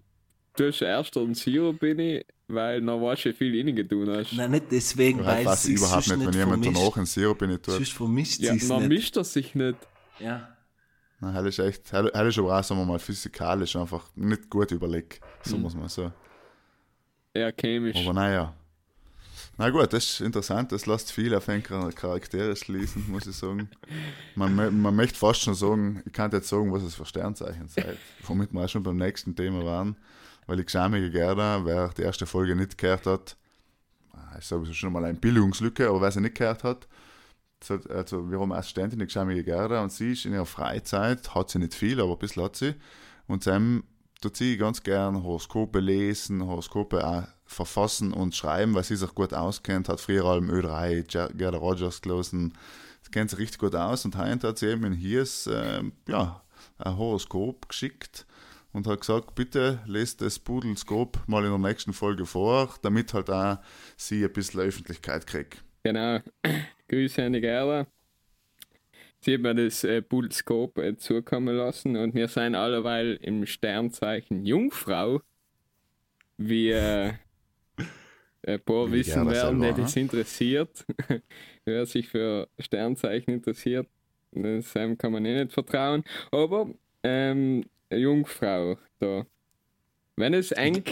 tust 0.56 0.82
du 0.82 0.86
erst 0.86 1.16
den 1.16 1.34
Sirup 1.34 1.82
rein, 1.82 2.22
weil 2.48 2.82
dann 2.82 3.02
weißt 3.02 3.26
du, 3.26 3.30
wie 3.30 3.34
viel 3.34 3.66
rein 3.66 3.76
getan 3.76 4.10
hast. 4.10 4.34
Nein, 4.34 4.52
nicht 4.52 4.66
deswegen, 4.72 5.20
Ich 5.22 5.26
weil 5.26 5.46
weiß 5.46 5.54
es 5.58 5.64
sich 5.64 5.78
überhaupt 5.78 6.08
nicht, 6.08 6.26
wenn 6.26 6.34
jemand 6.34 6.66
danach 6.66 6.98
einen 6.98 7.06
Sirup 7.08 7.42
rein 7.42 7.50
tut. 7.52 7.66
Sonst 7.66 7.94
vermischt 7.94 8.40
Ja, 8.40 8.54
sich's 8.54 8.68
dann 8.68 8.80
nicht. 8.80 8.90
mischt 8.90 9.18
er 9.18 9.24
sich 9.24 9.56
nicht. 9.56 9.78
Ja. 10.20 10.56
Na, 11.22 11.34
hell 11.34 11.48
ist 11.48 11.60
echt, 11.60 11.92
hell, 11.92 12.10
hell 12.14 12.28
ist 12.28 12.38
aber 12.38 12.58
auch, 12.60 12.64
sagen 12.64 12.80
wir 12.82 12.86
mal, 12.86 13.00
physikalisch 13.00 13.76
einfach 13.76 14.10
nicht 14.16 14.50
gut 14.50 14.72
überlegt, 14.72 15.20
so 15.44 15.56
Mhm. 15.58 15.64
muss 15.64 15.76
man 15.76 15.90
so. 15.90 16.12
Eher 17.34 17.52
chemisch. 17.52 17.98
Aber 17.98 18.14
naja. 18.14 18.56
Na 19.60 19.70
gut, 19.72 19.92
das 19.92 20.06
ist 20.06 20.22
interessant, 20.22 20.72
das 20.72 20.86
lässt 20.86 21.12
viel 21.12 21.36
auf 21.36 21.48
Char- 21.48 21.92
Charaktere 21.92 22.56
schließen, 22.56 23.12
muss 23.12 23.28
ich 23.28 23.36
sagen. 23.36 23.70
Man, 24.36 24.56
man 24.56 24.96
möchte 24.96 25.20
fast 25.20 25.42
schon 25.42 25.54
sagen, 25.54 26.02
ich 26.06 26.14
kann 26.14 26.32
jetzt 26.32 26.48
sagen, 26.48 26.72
was 26.72 26.82
es 26.82 26.96
für 26.96 27.06
Sternzeichen 27.06 27.68
seid, 27.68 27.98
womit 28.24 28.54
wir 28.54 28.64
auch 28.64 28.70
schon 28.70 28.84
beim 28.84 28.96
nächsten 28.96 29.36
Thema 29.36 29.66
waren, 29.66 29.98
weil 30.48 30.62
ich 30.62 30.68
geschämige 30.68 31.12
Gerda, 31.12 31.66
wer 31.66 31.90
die 31.90 32.04
erste 32.04 32.26
Folge 32.26 32.56
nicht 32.56 32.78
gehört 32.78 33.06
hat, 33.06 33.36
ich 34.40 34.46
sage 34.46 34.74
schon 34.74 34.94
mal 34.94 35.04
eine 35.04 35.20
Bildungslücke, 35.20 35.90
aber 35.90 36.00
wer 36.04 36.12
sie 36.12 36.22
nicht 36.22 36.36
gehört 36.36 36.64
hat, 36.64 36.88
so, 37.62 37.78
also 37.90 38.32
wir 38.32 38.40
haben 38.40 38.54
eine 38.54 38.60
Assistentin, 38.62 39.00
die 39.00 39.08
geschämige 39.08 39.44
Gerda, 39.44 39.84
und 39.84 39.92
sie 39.92 40.14
ist 40.14 40.24
in 40.24 40.32
ihrer 40.32 40.46
Freizeit, 40.46 41.36
hat 41.36 41.50
sie 41.50 41.60
nicht 41.60 41.74
viel, 41.76 42.00
aber 42.00 42.14
ein 42.14 42.20
bisschen 42.20 42.44
hat 42.44 42.56
sie, 42.56 42.76
und 43.28 43.44
Tut 44.22 44.36
sie 44.36 44.58
ganz 44.58 44.84
gern 44.84 45.24
Horoskope 45.24 45.80
lesen, 45.80 46.46
Horoskope 46.46 47.08
auch 47.08 47.24
verfassen 47.46 48.12
und 48.12 48.36
schreiben, 48.36 48.74
weil 48.76 48.84
sie 48.84 48.98
sich 48.98 49.16
gut 49.16 49.34
auskennt, 49.34 49.88
hat 49.88 50.02
früher 50.02 50.26
allem 50.26 50.50
Ö3, 50.50 51.08
Ger- 51.10 51.34
Gerda 51.34 51.58
Rogers 51.58 52.02
gelesen, 52.02 52.54
sie 53.02 53.12
kennt 53.12 53.30
sich 53.30 53.40
richtig 53.40 53.60
gut 53.60 53.76
aus 53.76 54.04
und 54.04 54.18
heute 54.18 54.50
hat 54.50 54.58
sie 54.58 54.68
eben 54.68 54.84
in 54.84 54.94
Hiers 54.94 55.50
ähm, 55.52 55.94
ja, 56.08 56.42
ein 56.80 56.98
Horoskop 56.98 57.70
geschickt 57.70 58.26
und 58.74 58.88
hat 58.88 59.00
gesagt, 59.00 59.36
bitte 59.36 59.80
lest 59.86 60.22
das 60.22 60.38
Pudelskop 60.38 61.18
mal 61.26 61.46
in 61.46 61.52
der 61.52 61.58
nächsten 61.60 61.94
Folge 61.94 62.26
vor, 62.26 62.76
damit 62.82 63.14
halt 63.14 63.30
auch 63.30 63.58
sie 63.96 64.24
ein 64.24 64.34
bisschen 64.34 64.60
Öffentlichkeit 64.60 65.26
kriegt. 65.28 65.64
Genau. 65.84 66.20
Grüße 66.90 67.24
an 67.24 67.34
die 67.34 67.42
Gerda. 67.42 67.88
Sie 69.22 69.34
hat 69.34 69.42
mir 69.42 69.56
das 69.56 69.84
äh, 69.84 70.02
Pulskop 70.02 70.78
äh, 70.78 70.96
zukommen 70.96 71.56
lassen 71.56 71.98
und 71.98 72.16
wir 72.16 72.28
sind 72.30 72.56
alleweil 72.56 73.20
im 73.22 73.46
Sternzeichen 73.46 74.46
Jungfrau. 74.46 75.22
Wie 76.38 76.70
äh, 76.70 77.14
ein 78.48 78.60
paar 78.62 78.88
Wie 78.88 79.00
wissen 79.00 79.30
werden, 79.30 79.60
der 79.60 79.74
das 79.74 79.96
interessiert. 79.98 80.86
Wer 81.66 81.86
sich 81.86 82.08
für 82.08 82.48
Sternzeichen 82.60 83.34
interessiert, 83.34 83.88
das 84.32 84.74
ähm, 84.76 84.98
kann 84.98 85.12
man 85.12 85.26
eh 85.26 85.44
nicht 85.44 85.54
vertrauen. 85.54 86.04
Aber 86.32 86.70
ähm, 87.04 87.66
Jungfrau 87.92 88.78
da. 89.00 89.26
Wenn 90.16 90.34
es 90.34 90.52
eng 90.52 90.84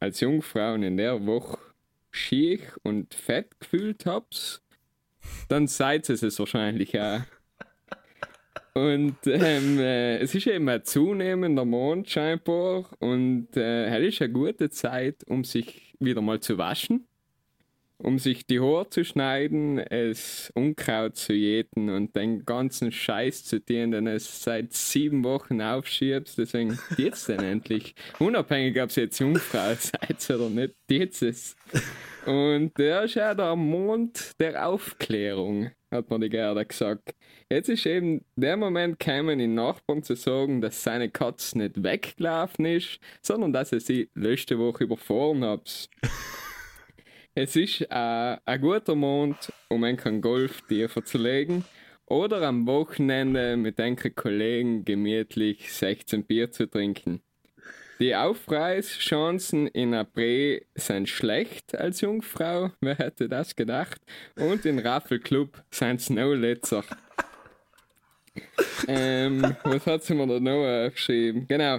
als 0.00 0.20
Jungfrauen 0.20 0.82
in 0.82 0.96
der 0.96 1.24
Woche 1.26 1.58
schier 2.10 2.60
und 2.82 3.14
fett 3.14 3.58
gefühlt 3.60 4.06
habt, 4.06 4.62
dann 5.48 5.66
seid 5.66 6.08
es 6.08 6.22
es 6.22 6.38
wahrscheinlich 6.38 6.98
auch. 7.00 7.22
Und 8.76 9.16
ähm, 9.24 9.78
äh, 9.78 10.18
es 10.18 10.34
ist 10.34 10.46
eben 10.46 10.68
ein 10.68 10.84
zunehmender 10.84 11.64
Mond 11.64 12.10
scheinbar 12.10 12.84
und 12.98 13.56
äh, 13.56 13.86
es 13.86 14.16
ist 14.16 14.20
eine 14.20 14.34
gute 14.34 14.68
Zeit, 14.68 15.24
um 15.26 15.44
sich 15.44 15.94
wieder 15.98 16.20
mal 16.20 16.40
zu 16.40 16.58
waschen, 16.58 17.08
um 17.96 18.18
sich 18.18 18.46
die 18.46 18.60
Haare 18.60 18.90
zu 18.90 19.02
schneiden, 19.02 19.78
es 19.78 20.52
Unkraut 20.54 21.16
zu 21.16 21.32
jäten 21.32 21.88
und 21.88 22.14
den 22.16 22.44
ganzen 22.44 22.92
Scheiß 22.92 23.46
zu 23.46 23.64
tun, 23.64 23.92
den 23.92 24.06
es 24.06 24.42
seit 24.42 24.74
sieben 24.74 25.24
Wochen 25.24 25.62
aufschiebt. 25.62 26.36
Deswegen 26.36 26.78
geht's 26.98 27.24
denn 27.24 27.40
endlich. 27.40 27.94
Unabhängig, 28.18 28.78
ob 28.82 28.90
es 28.90 28.96
jetzt 28.96 29.18
Jungfrau 29.18 29.74
seid 29.78 30.38
oder 30.38 30.50
nicht, 30.50 30.74
geht's 30.86 31.22
es. 31.22 31.56
Und 32.26 32.76
der 32.76 33.04
ist 33.04 33.14
ja 33.14 33.34
der 33.34 33.56
Mond 33.56 34.32
der 34.38 34.68
Aufklärung, 34.68 35.70
hat 35.96 36.10
mir 36.10 36.20
die 36.20 36.28
Gerda 36.28 36.62
gesagt. 36.62 37.14
Jetzt 37.50 37.68
ist 37.68 37.86
eben 37.86 38.24
der 38.36 38.56
Moment 38.56 38.98
gekommen, 38.98 39.38
den 39.38 39.54
Nachbarn 39.54 40.02
zu 40.02 40.14
sagen, 40.14 40.60
dass 40.60 40.82
seine 40.82 41.10
Katze 41.10 41.58
nicht 41.58 41.82
weggelaufen 41.82 42.66
ist, 42.66 43.00
sondern 43.22 43.52
dass 43.52 43.72
er 43.72 43.80
sie 43.80 44.10
letzte 44.14 44.58
Woche 44.58 44.84
überfahren 44.84 45.44
hat. 45.44 45.88
es 47.34 47.56
ist 47.56 47.82
äh, 47.82 48.36
ein 48.44 48.60
guter 48.60 48.94
Mond, 48.94 49.52
um 49.68 49.84
einen 49.84 50.20
Golf 50.20 50.62
tiefer 50.62 51.04
zu 51.04 51.18
legen 51.18 51.64
oder 52.06 52.42
am 52.42 52.66
Wochenende 52.66 53.56
mit 53.56 53.80
einen 53.80 53.96
Kollegen 53.96 54.84
gemütlich 54.84 55.72
16 55.72 56.24
Bier 56.24 56.52
zu 56.52 56.70
trinken. 56.70 57.20
Die 57.98 58.14
Aufpreischancen 58.14 59.68
in 59.68 59.94
April 59.94 60.66
sind 60.74 61.08
schlecht 61.08 61.74
als 61.74 62.02
Jungfrau, 62.02 62.70
wer 62.80 62.96
hätte 62.96 63.26
das 63.26 63.56
gedacht? 63.56 64.00
Und 64.36 64.66
in 64.66 64.78
Raffelclub 64.78 65.62
sind 65.70 66.00
es 66.00 66.10
noch 66.10 66.34
letzter. 66.34 66.84
ähm, 68.88 69.56
was 69.64 69.86
hat 69.86 70.04
sie 70.04 70.14
mir 70.14 70.26
da 70.26 70.38
noch 70.38 70.86
aufgeschrieben? 70.86 71.46
Genau. 71.48 71.78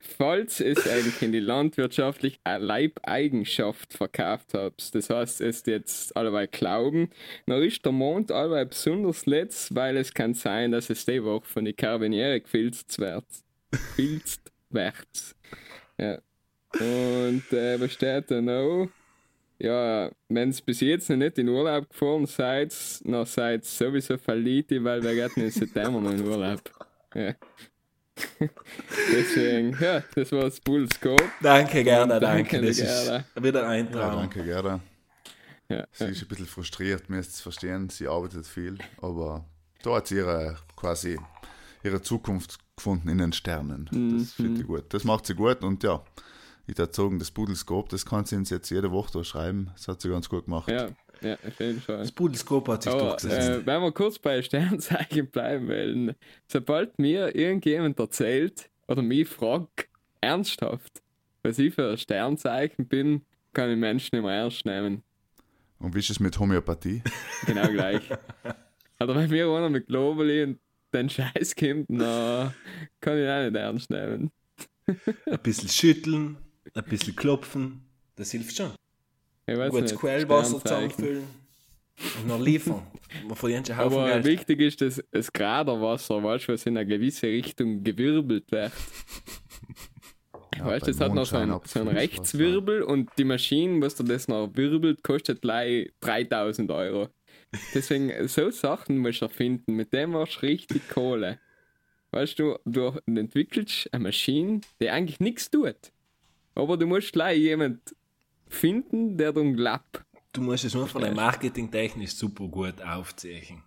Falls 0.00 0.60
es 0.60 0.88
eigentlich 0.88 1.20
in 1.20 1.32
die 1.32 1.40
landwirtschaftlich 1.40 2.40
eine 2.44 2.64
Leibeigenschaft 2.64 3.92
verkauft 3.92 4.54
habt, 4.54 4.94
das 4.94 5.10
heißt, 5.10 5.42
es 5.42 5.66
jetzt 5.66 6.16
allebei 6.16 6.46
glauben, 6.46 7.10
dann 7.44 7.62
ist 7.62 7.84
der 7.84 7.92
Mond 7.92 8.32
allebei 8.32 8.64
besonders 8.64 9.26
letzt, 9.26 9.74
weil 9.74 9.98
es 9.98 10.14
kann 10.14 10.32
sein, 10.32 10.72
dass 10.72 10.88
es 10.88 11.04
die 11.04 11.22
Woche 11.22 11.46
von 11.46 11.66
den 11.66 11.76
Karabiniere 11.76 12.40
gefilzt 12.40 12.98
wird. 12.98 13.26
Gefilzt 13.70 14.50
wird. 14.70 15.34
Ja. 15.98 16.18
Und 16.74 17.52
äh, 17.52 17.80
was 17.80 17.92
steht 17.92 18.30
da 18.30 18.40
noch? 18.40 18.88
Ja, 19.58 20.10
wenn 20.28 20.50
es 20.50 20.60
bis 20.60 20.80
jetzt 20.80 21.10
noch 21.10 21.16
nicht 21.16 21.38
in 21.38 21.48
Urlaub 21.48 21.88
gefahren 21.90 22.26
seid, 22.26 22.72
dann 23.04 23.24
seid 23.26 23.62
ihr 23.62 23.66
sowieso 23.66 24.16
verliebt, 24.16 24.70
weil 24.84 25.02
wir 25.02 25.14
gehen 25.14 25.44
im 25.44 25.50
September 25.50 26.00
noch 26.00 26.12
in 26.12 26.24
Urlaub. 26.26 26.60
Ja. 27.14 27.34
Deswegen, 29.12 29.76
ja, 29.80 30.02
das 30.14 30.32
war 30.32 30.42
das 30.42 30.60
Pulskop. 30.60 31.22
Danke, 31.40 31.82
Gerda, 31.84 32.18
Danke, 32.20 32.56
danke. 32.60 32.66
Das 32.66 32.76
Gerda. 32.76 33.16
ist 33.34 33.42
wieder 33.42 33.68
ein 33.68 33.86
Ja, 33.86 33.92
Traum. 33.92 34.20
danke, 34.20 34.44
Gerda. 34.44 34.80
Ja, 35.68 35.86
Sie 35.92 36.04
ja. 36.04 36.10
ist 36.10 36.22
ein 36.22 36.28
bisschen 36.28 36.46
frustriert, 36.46 37.10
mir 37.10 37.18
ist 37.18 37.36
zu 37.36 37.42
verstehen, 37.42 37.88
sie 37.90 38.08
arbeitet 38.08 38.46
viel, 38.46 38.78
aber 39.02 39.44
da 39.82 39.96
hat 39.96 40.06
sie 40.08 40.16
ihre, 40.16 40.56
quasi 40.76 41.18
ihre 41.82 42.00
Zukunft 42.00 42.58
gefunden 42.78 43.08
in 43.08 43.18
den 43.18 43.32
Sternen. 43.32 43.88
Das 44.18 44.32
finde 44.32 44.60
ich 44.60 44.66
gut. 44.66 44.84
Das 44.90 45.04
macht 45.04 45.26
sie 45.26 45.34
gut 45.34 45.62
und 45.62 45.82
ja, 45.84 46.02
ich 46.66 46.76
würde 46.76 46.92
sagen, 46.94 47.18
das 47.18 47.30
Pudelskop, 47.30 47.88
das 47.88 48.04
kann 48.04 48.24
sie 48.24 48.36
uns 48.36 48.50
jetzt 48.50 48.70
jede 48.70 48.90
Woche 48.90 49.10
da 49.12 49.24
schreiben. 49.24 49.70
Das 49.74 49.88
hat 49.88 50.00
sie 50.00 50.08
ganz 50.08 50.28
gut 50.28 50.44
gemacht. 50.46 50.68
ja, 50.70 50.88
ja, 51.20 51.34
auf 51.34 51.58
jeden 51.60 51.80
Fall. 51.80 51.98
Das 51.98 52.12
Pudelskop 52.12 52.68
hat 52.68 52.82
sich 52.82 52.92
Aber 52.92 53.10
durchgesetzt. 53.10 53.48
äh, 53.48 53.66
wenn 53.66 53.82
wir 53.82 53.92
kurz 53.92 54.18
bei 54.18 54.40
Sternzeichen 54.42 55.26
bleiben 55.28 55.68
wollen, 55.68 56.14
sobald 56.46 56.98
mir 56.98 57.34
irgendjemand 57.34 57.98
erzählt 57.98 58.70
oder 58.86 59.02
mich 59.02 59.28
fragt, 59.28 59.88
ernsthaft, 60.20 61.02
was 61.42 61.58
ich 61.58 61.74
für 61.74 61.90
ein 61.92 61.98
Sternzeichen 61.98 62.86
bin, 62.86 63.22
kann 63.52 63.70
ich 63.70 63.76
Menschen 63.78 64.22
mehr 64.22 64.32
ernst 64.32 64.64
nehmen. 64.66 65.02
Und 65.78 65.94
wie 65.94 66.00
ist 66.00 66.10
es 66.10 66.20
mit 66.20 66.38
Homöopathie? 66.38 67.02
Genau 67.46 67.68
gleich. 67.68 68.02
Oder 69.00 69.14
wenn 69.14 69.30
mir 69.30 69.48
einer 69.48 69.70
mit 69.70 69.86
Globally 69.86 70.42
und 70.42 70.58
den 70.98 71.10
Scheiß 71.10 71.56
kommt, 71.56 71.88
kann 71.88 72.52
ich 73.18 73.28
auch 73.28 73.44
nicht 73.44 73.56
ernst 73.56 73.90
nehmen. 73.90 74.30
Ein 75.26 75.38
bisschen 75.42 75.68
schütteln, 75.68 76.38
ein 76.74 76.84
bisschen 76.84 77.14
klopfen, 77.14 77.82
das 78.16 78.30
hilft 78.30 78.56
schon. 78.56 78.72
Ich 79.46 79.56
weiß 79.56 79.70
Gutes 79.70 79.92
nicht, 79.92 80.00
Quellwasser 80.00 80.60
zusammenfüllen 80.60 81.24
und 82.20 82.26
noch 82.26 82.40
liefern. 82.40 82.82
Man 83.26 83.36
verdient 83.36 83.70
einen 83.70 83.78
Haufen 83.78 83.98
Aber 83.98 84.08
Geld. 84.12 84.24
wichtig 84.24 84.60
ist, 84.60 84.80
dass 84.80 85.02
das 85.10 85.32
Graderwasser, 85.32 86.22
weißt 86.22 86.48
du, 86.48 86.52
was 86.52 86.66
in 86.66 86.76
eine 86.76 86.86
gewisse 86.86 87.26
Richtung 87.26 87.82
gewirbelt 87.82 88.50
wird. 88.50 88.72
Ja, 90.56 90.66
weißt 90.66 90.86
du, 90.86 90.90
es 90.90 91.00
hat 91.00 91.14
noch 91.14 91.26
so 91.26 91.36
einen, 91.36 91.58
so 91.64 91.80
einen 91.80 91.88
Rechtswirbel 91.88 92.82
und 92.82 93.10
die 93.18 93.24
Maschine, 93.24 93.80
was 93.80 93.94
da 93.94 94.04
das 94.04 94.28
noch 94.28 94.50
wirbelt, 94.54 95.02
kostet 95.02 95.40
gleich 95.42 95.92
3000 96.00 96.70
Euro. 96.70 97.08
Deswegen, 97.74 98.28
so 98.28 98.50
Sachen 98.50 98.98
musst 98.98 99.22
du 99.22 99.26
erfinden, 99.26 99.74
mit 99.74 99.92
dem 99.92 100.10
machst 100.10 100.42
du 100.42 100.46
richtig 100.46 100.88
Kohle. 100.88 101.38
Weißt 102.10 102.38
du, 102.38 102.58
du 102.64 102.98
entwickelst 103.06 103.92
eine 103.92 104.04
Maschine, 104.04 104.60
die 104.80 104.90
eigentlich 104.90 105.20
nichts 105.20 105.50
tut. 105.50 105.92
Aber 106.54 106.76
du 106.76 106.86
musst 106.86 107.12
gleich 107.12 107.38
jemand 107.38 107.94
finden, 108.48 109.16
der 109.16 109.32
dann 109.32 109.54
glaubt. 109.54 110.02
Du 110.32 110.40
musst 110.40 110.64
es 110.64 110.74
nur 110.74 110.86
von 110.86 111.02
der 111.02 111.14
marketingtechnisch 111.14 112.12
super 112.12 112.48
gut 112.48 112.82
aufzeichnen. 112.82 113.62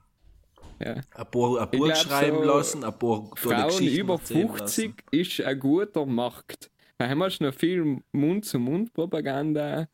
Ja. 0.80 0.96
Ein 1.14 1.32
paar, 1.32 1.62
ein 1.62 1.70
Buch 1.70 1.86
glaub, 1.86 1.98
schreiben 1.98 2.38
so 2.38 2.44
lassen, 2.44 2.84
ein 2.84 2.98
paar 2.98 3.30
Frauen 3.36 3.88
über 3.88 4.16
erzählen 4.16 4.50
50 4.50 4.94
ist 5.12 5.42
ein 5.42 5.60
guter 5.60 6.06
Markt. 6.06 6.72
Da 6.98 7.08
haben 7.08 7.20
wir 7.20 7.30
schon 7.30 7.48
noch 7.48 7.54
viel 7.54 8.02
Mund-zu-Mund-Propaganda 8.12 9.88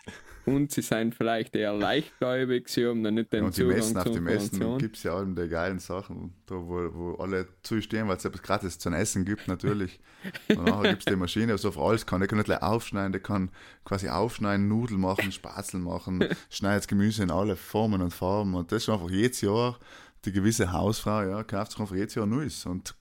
und 0.47 0.71
sie 0.71 0.81
sind 0.81 1.13
vielleicht 1.13 1.55
eher 1.55 1.73
leichtgläubig, 1.73 2.67
sie 2.69 2.87
haben 2.87 3.01
noch 3.01 3.11
nicht 3.11 3.31
den 3.31 3.45
Und 3.45 3.55
die 3.55 3.61
Zugang 3.61 3.77
Messen 3.77 3.97
auf 3.97 4.03
die 4.05 4.19
Messen 4.19 4.45
Information. 4.55 4.79
gibt 4.79 4.97
es 4.97 5.03
ja 5.03 5.13
allem 5.15 5.35
die 5.35 5.47
geilen 5.47 5.79
Sachen, 5.79 6.33
da 6.47 6.55
wo, 6.55 6.89
wo 6.93 7.15
alle 7.21 7.47
zustehen, 7.61 8.07
weil 8.07 8.17
es 8.17 8.25
etwas 8.25 8.41
gratis 8.41 8.79
zum 8.79 8.93
Essen 8.93 9.25
gibt, 9.25 9.47
natürlich. 9.47 9.99
Und 10.49 10.65
nachher 10.65 10.89
gibt 10.91 11.03
es 11.03 11.05
die 11.05 11.15
Maschine, 11.15 11.53
die 11.53 11.57
so 11.59 11.71
für 11.71 11.81
alles 11.81 12.05
kann. 12.05 12.19
Der 12.19 12.27
kann 12.27 12.37
nicht 12.37 12.47
gleich 12.47 12.61
aufschneiden, 12.61 13.11
der 13.11 13.21
kann 13.21 13.51
quasi 13.85 14.09
aufschneiden, 14.09 14.67
Nudeln 14.67 14.99
machen, 14.99 15.31
Spatzel 15.31 15.79
machen, 15.79 16.25
schneidet 16.49 16.87
Gemüse 16.87 17.23
in 17.23 17.31
alle 17.31 17.55
Formen 17.55 18.01
und 18.01 18.11
Farben. 18.13 18.55
Und 18.55 18.71
das 18.71 18.83
ist 18.83 18.89
einfach 18.89 19.09
jedes 19.09 19.41
Jahr 19.41 19.77
die 20.25 20.31
gewisse 20.31 20.73
Hausfrau, 20.73 21.21
ja, 21.21 21.43
kauft 21.43 21.71
sich 21.71 21.79
einfach 21.79 21.95
jedes 21.95 22.15
Jahr 22.15 22.25
Neues. 22.25 22.65
Und 22.65 22.95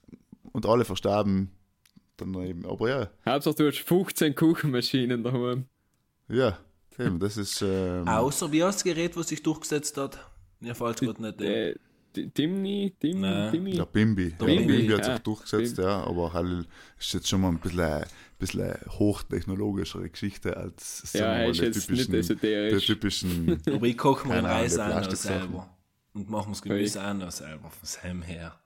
und 0.57 0.65
alle 0.65 0.85
verstarben 0.85 1.51
dann 2.17 2.33
eben. 2.43 2.65
Aber 2.65 2.89
ja, 2.89 3.09
Hauptsache 3.25 3.55
du 3.55 3.67
hast 3.67 3.79
15 3.79 4.33
Kuchenmaschinen 4.33 5.23
daheim. 5.23 5.65
ja, 6.29 6.57
eben, 6.99 7.19
das 7.19 7.37
ist. 7.37 7.61
Ähm, 7.61 8.07
Außer 8.07 8.51
wie 8.51 8.63
heißt 8.63 8.79
das 8.79 8.83
Gerät, 8.83 9.15
was 9.17 9.27
sich 9.29 9.41
durchgesetzt 9.43 9.97
hat? 9.97 10.19
Mir 10.59 10.75
fällt 10.75 10.95
es 10.95 11.01
gerade 11.01 11.21
nicht 11.21 11.39
ein. 11.39 11.45
Äh, 11.47 11.75
Di- 12.15 12.27
Dimni. 12.33 12.95
Dimmi. 13.01 13.21
Der 13.21 13.51
Bimbi. 13.51 13.71
Der 13.77 13.85
Bimbi, 13.85 14.31
Bimbi, 14.65 14.87
hat 14.87 15.03
sich 15.05 15.13
ja. 15.13 15.19
durchgesetzt, 15.19 15.77
ja, 15.77 16.03
aber 16.03 16.33
halt 16.33 16.67
ist 16.97 17.13
jetzt 17.13 17.27
schon 17.27 17.41
mal 17.41 17.49
ein 17.49 17.59
bisschen, 17.59 17.79
ein 17.81 18.05
bisschen 18.39 18.61
eine 18.61 18.79
hochtechnologischere 18.87 20.09
Geschichte 20.09 20.57
als 20.57 21.11
Ja, 21.13 21.27
mal, 21.27 21.51
jetzt 21.55 21.89
nicht 21.91 22.43
der 22.43 22.79
typischen. 22.79 23.61
Aber 23.67 23.85
ich 23.85 23.97
koche 23.97 24.27
mir 24.27 24.35
Ahnung, 24.35 24.49
Reis 24.49 24.79
auch 24.79 24.87
noch 25.01 25.11
selber. 25.11 25.69
Und 26.13 26.29
machen 26.29 26.53
das 26.53 26.61
Gemüse 26.63 27.05
auch 27.05 27.13
noch 27.13 27.31
selber, 27.31 27.69
von 27.69 27.85
seinem 27.87 28.23
her. 28.23 28.59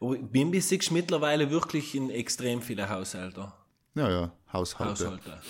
Aber 0.00 0.16
Bimbi 0.16 0.60
siehst 0.60 0.88
du 0.88 0.94
mittlerweile 0.94 1.50
wirklich 1.50 1.94
in 1.94 2.08
extrem 2.08 2.62
viele 2.62 2.88
Haushalter. 2.88 3.54
ja, 3.94 4.10
ja, 4.10 4.32
Haushalte. 4.54 5.10
Haushalter. 5.10 5.42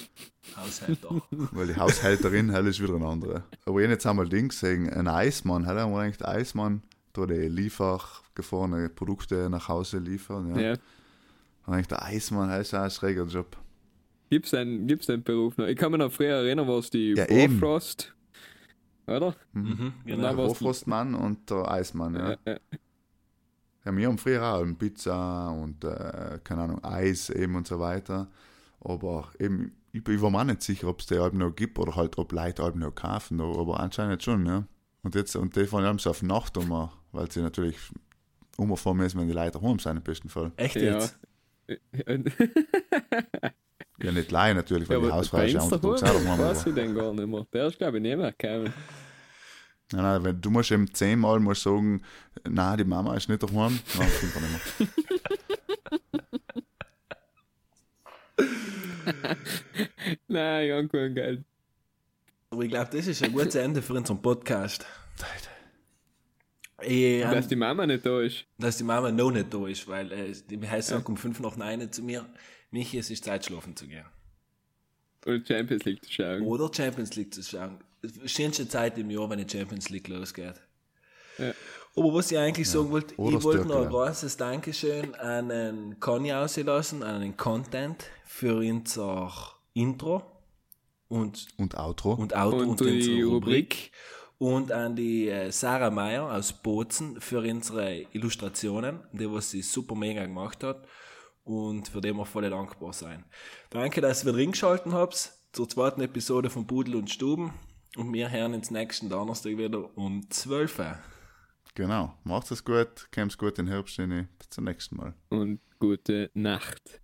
Haushalter. 0.57 1.23
Weil 1.53 1.67
die 1.69 1.77
Haushälterin, 1.77 2.51
hell 2.51 2.67
ist 2.67 2.83
wieder 2.83 2.97
eine 2.97 3.07
andere. 3.07 3.45
Aber 3.67 3.81
jetzt 3.83 4.05
haben 4.05 4.17
wir 4.19 4.25
Dings 4.25 4.61
gesehen, 4.61 4.89
ein 4.91 5.07
Eismann, 5.09 5.67
haben 5.67 5.93
wir 5.93 5.99
eigentlich 6.01 6.27
Eismann, 6.27 6.83
da 7.13 7.27
die 7.27 7.35
liefergefahrene 7.49 8.89
Produkte 8.89 9.49
nach 9.51 9.69
Hause 9.69 9.99
liefern, 9.99 10.55
ja. 10.57 10.61
Ja. 10.61 10.73
Und 11.67 11.75
eigentlich 11.75 11.89
der 11.89 12.03
Eismann, 12.03 12.51
hell 12.51 12.61
ist 12.63 12.75
auch 12.75 12.81
ein 12.81 12.91
schräger 12.91 13.25
Job. 13.25 13.57
Gibt's 14.31 14.51
den, 14.51 14.87
gibt's 14.87 15.07
den 15.07 15.23
Beruf 15.23 15.57
noch? 15.57 15.67
Ich 15.67 15.77
kann 15.77 15.93
mich 15.93 15.99
noch 16.01 16.11
früher 16.13 16.37
erinnern, 16.37 16.67
was 16.67 16.91
die 16.91 17.15
Ja, 17.17 17.27
eben. 17.29 17.61
Warfrost, 17.61 18.15
oder? 19.07 19.35
mhm, 19.53 19.93
Ja, 20.05 20.17
genau. 20.17 20.23
Der 20.35 20.35
Rohrfrostmann 20.45 21.15
und 21.15 21.49
der 21.51 21.71
Eismann, 21.71 22.15
ja. 22.17 22.37
Äh, 22.45 22.59
Ja, 23.85 23.95
wir 23.95 24.09
haben 24.09 24.17
früher 24.19 24.43
auch 24.43 24.65
Pizza 24.79 25.51
und, 25.51 25.85
äh, 25.85 26.39
keine 26.43 26.63
Ahnung, 26.63 26.83
Eis 26.83 27.29
eben 27.31 27.55
und 27.55 27.67
so 27.67 27.79
weiter. 27.79 28.29
Aber 28.85 29.31
eben, 29.39 29.73
ich, 29.93 30.07
ich 30.07 30.21
war 30.21 30.31
mir 30.31 30.41
auch 30.41 30.45
nicht 30.45 30.63
sicher, 30.63 30.89
ob 30.89 31.01
es 31.01 31.07
die 31.07 31.17
Alben 31.17 31.39
noch 31.39 31.51
gibt 31.55 31.79
oder 31.79 31.97
halt, 31.97 32.19
ob 32.19 32.33
Leute 32.33 32.63
Alben 32.63 32.81
noch 32.81 32.95
kaufen, 32.95 33.41
aber 33.41 33.81
anscheinend 33.81 34.23
schon, 34.23 34.45
ja. 34.47 34.65
Und 35.03 35.15
jetzt, 35.15 35.35
und 35.37 35.57
die 35.57 35.67
fahren 35.67 35.99
so 35.99 36.11
auf 36.11 36.23
Nacht 36.23 36.57
um, 36.57 36.91
weil 37.13 37.31
sie 37.31 37.41
natürlich 37.43 37.77
umfahren 38.57 38.97
müssen, 38.99 39.19
wenn 39.21 39.27
die 39.29 39.35
Leute 39.35 39.59
daheim 39.59 39.79
sind, 39.79 39.97
im 39.97 40.03
besten 40.03 40.29
Fall. 40.29 40.53
Echt 40.57 40.77
Ja. 40.77 41.01
jetzt? 41.01 41.19
Ja, 44.03 44.11
nicht 44.11 44.31
leihen 44.33 44.57
natürlich, 44.57 44.89
weil 44.89 44.97
Ja, 44.97 45.03
die 45.03 45.07
aber 45.07 45.17
Hausfrau 45.19 45.39
ist 45.43 45.53
ja 45.53 45.61
Insta 45.63 45.77
untertags 45.77 46.17
auch 46.17 46.23
daheim. 46.25 46.39
weiß 46.41 46.67
ich 46.67 46.75
den 46.75 46.95
gar 46.95 47.13
nicht 47.15 47.27
mehr. 47.29 47.47
Der 47.53 47.67
ist, 47.69 47.79
glaube 47.79 47.97
ich, 47.99 48.03
nicht 48.03 48.17
mehr 48.19 48.33
gekommen. 48.33 48.75
Nein, 49.93 50.03
nein, 50.03 50.25
wenn, 50.25 50.41
du 50.41 50.51
musst 50.51 50.73
eben 50.73 50.93
zehnmal 50.93 51.39
musst 51.39 51.63
sagen, 51.63 52.03
nein, 52.49 52.77
die 52.79 52.85
Mama 52.85 53.15
ist 53.15 53.29
nicht 53.29 53.43
daheim, 53.43 53.79
dann 53.97 54.09
kommt 54.21 54.35
er 54.35 54.41
nicht 54.41 54.81
mehr. 54.81 54.89
Nein, 60.29 60.67
ich 60.67 60.73
habe 60.73 60.89
kein 60.89 61.15
Geld. 61.15 61.45
Aber 62.51 62.63
ich 62.63 62.71
glaube, 62.71 62.91
das 62.93 63.07
ist 63.07 63.23
ein 63.23 63.33
gutes 63.33 63.55
Ende 63.55 63.83
für 63.83 63.95
unseren 63.95 64.21
Podcast. 64.23 64.87
Ich, 66.83 66.91
ähm, 67.23 67.31
Dass 67.31 67.49
die 67.49 67.57
Mama 67.57 67.87
nicht 67.87 68.05
da 68.05 68.21
ist. 68.21 68.45
dass 68.59 68.77
die 68.77 68.85
Mama 68.85 69.11
noch 69.11 69.31
nicht 69.31 69.53
da 69.53 69.67
ist, 69.67 69.89
weil 69.89 70.13
äh, 70.13 70.33
die 70.49 70.69
heißt 70.69 70.89
sagt 70.89 71.09
um 71.09 71.17
fünf 71.17 71.41
nach 71.41 71.57
neun 71.57 71.91
zu 71.91 72.03
mir, 72.03 72.27
Michi, 72.71 72.99
es 72.99 73.11
ist 73.11 73.25
Zeit 73.25 73.45
schlafen 73.45 73.77
zu 73.77 73.87
gehen. 73.87 74.05
Und 75.25 75.47
Champions 75.49 75.85
League 75.85 76.05
zu 76.05 76.13
schauen. 76.13 76.43
Oder 76.43 76.71
Champions 76.75 77.15
League 77.17 77.33
zu 77.33 77.43
schauen. 77.43 77.79
Schönste 78.27 78.69
Zeit 78.69 78.99
im 78.99 79.11
Jahr, 79.11 79.31
wenn 79.31 79.39
die 79.45 79.51
Champions 79.51 79.89
League 79.89 80.09
losgeht. 80.09 80.61
Ja. 81.39 81.55
Aber 81.97 82.13
was 82.15 82.31
ich 82.33 82.39
eigentlich 82.39 82.69
sagen 82.69 82.91
wollte, 82.91 83.15
Oder 83.17 83.39
ich 83.39 83.45
wollte 83.45 83.69
noch 83.69 83.83
ein 83.83 83.89
großes 83.89 84.37
Dankeschön 84.37 85.15
an 85.15 85.49
den 85.49 86.01
Conny 86.01 86.33
auslassen, 86.33 87.03
an 87.03 87.21
den 87.21 87.37
Content 87.37 88.05
für 88.27 88.57
unser 88.57 89.31
Intro 89.75 90.23
und, 91.09 91.47
Und 91.57 91.77
Outro. 91.79 92.15
und 92.15 92.35
Auto 92.35 92.57
und, 92.57 92.69
Und 92.69 92.81
die 92.81 92.85
unsere 92.97 93.25
Rubrik. 93.27 93.33
Rubrik. 93.33 93.93
Und 94.39 94.73
an 94.73 94.97
die 94.97 95.29
äh, 95.29 95.53
Sarah 95.53 95.91
Meyer 95.91 96.33
aus 96.33 96.53
Bozen 96.53 97.21
für 97.21 97.41
unsere 97.41 98.03
Illustrationen, 98.13 99.01
die 99.13 99.31
was 99.31 99.51
sie 99.51 99.63
super 99.63 99.95
mega 99.95 100.25
gemacht 100.27 100.65
hat 100.65 100.87
und 101.45 101.89
für 101.89 102.01
die 102.01 102.13
wir 102.13 102.27
voll 102.27 102.51
dankbar 102.51 102.93
sein. 102.93 103.25
Danke, 103.71 104.01
dass 104.01 104.25
ihr 104.25 104.33
wieder 104.33 104.39
reingeschalten 104.39 104.93
habt 104.93 105.33
zur 105.53 105.69
zweiten 105.69 106.01
Episode 106.01 106.51
von 106.51 106.67
Pudel 106.67 106.97
und 106.97 107.11
Stuben 107.11 107.55
und 107.97 108.13
wir 108.13 108.31
hören 108.31 108.55
uns 108.55 108.73
nächsten 108.73 109.09
Donnerstag 109.09 109.57
wieder 109.57 109.97
um 109.97 110.29
12 110.29 110.79
Uhr. 110.81 110.99
Genau. 111.77 112.15
Macht 112.23 112.53
es 112.53 112.65
gut, 112.65 113.09
kommt's 113.13 113.37
gut 113.37 113.59
in 113.59 113.67
den 113.67 113.75
Herbst 113.75 113.99
rein. 113.99 114.29
Bis 114.39 114.49
zum 114.51 114.65
nächsten 114.65 114.97
Mal. 114.97 115.15
Und 115.31 115.61
gute 115.81 116.31
Nacht. 116.33 117.01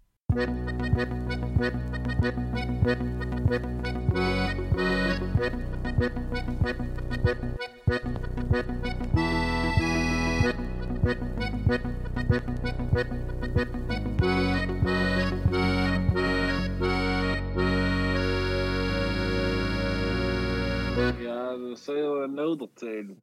Ja, 21.18 21.57
dat 21.57 21.79
zou 21.79 21.97
je 21.97 22.03
wel 22.03 22.29
nodig 22.29 22.71
zijn. 22.75 23.23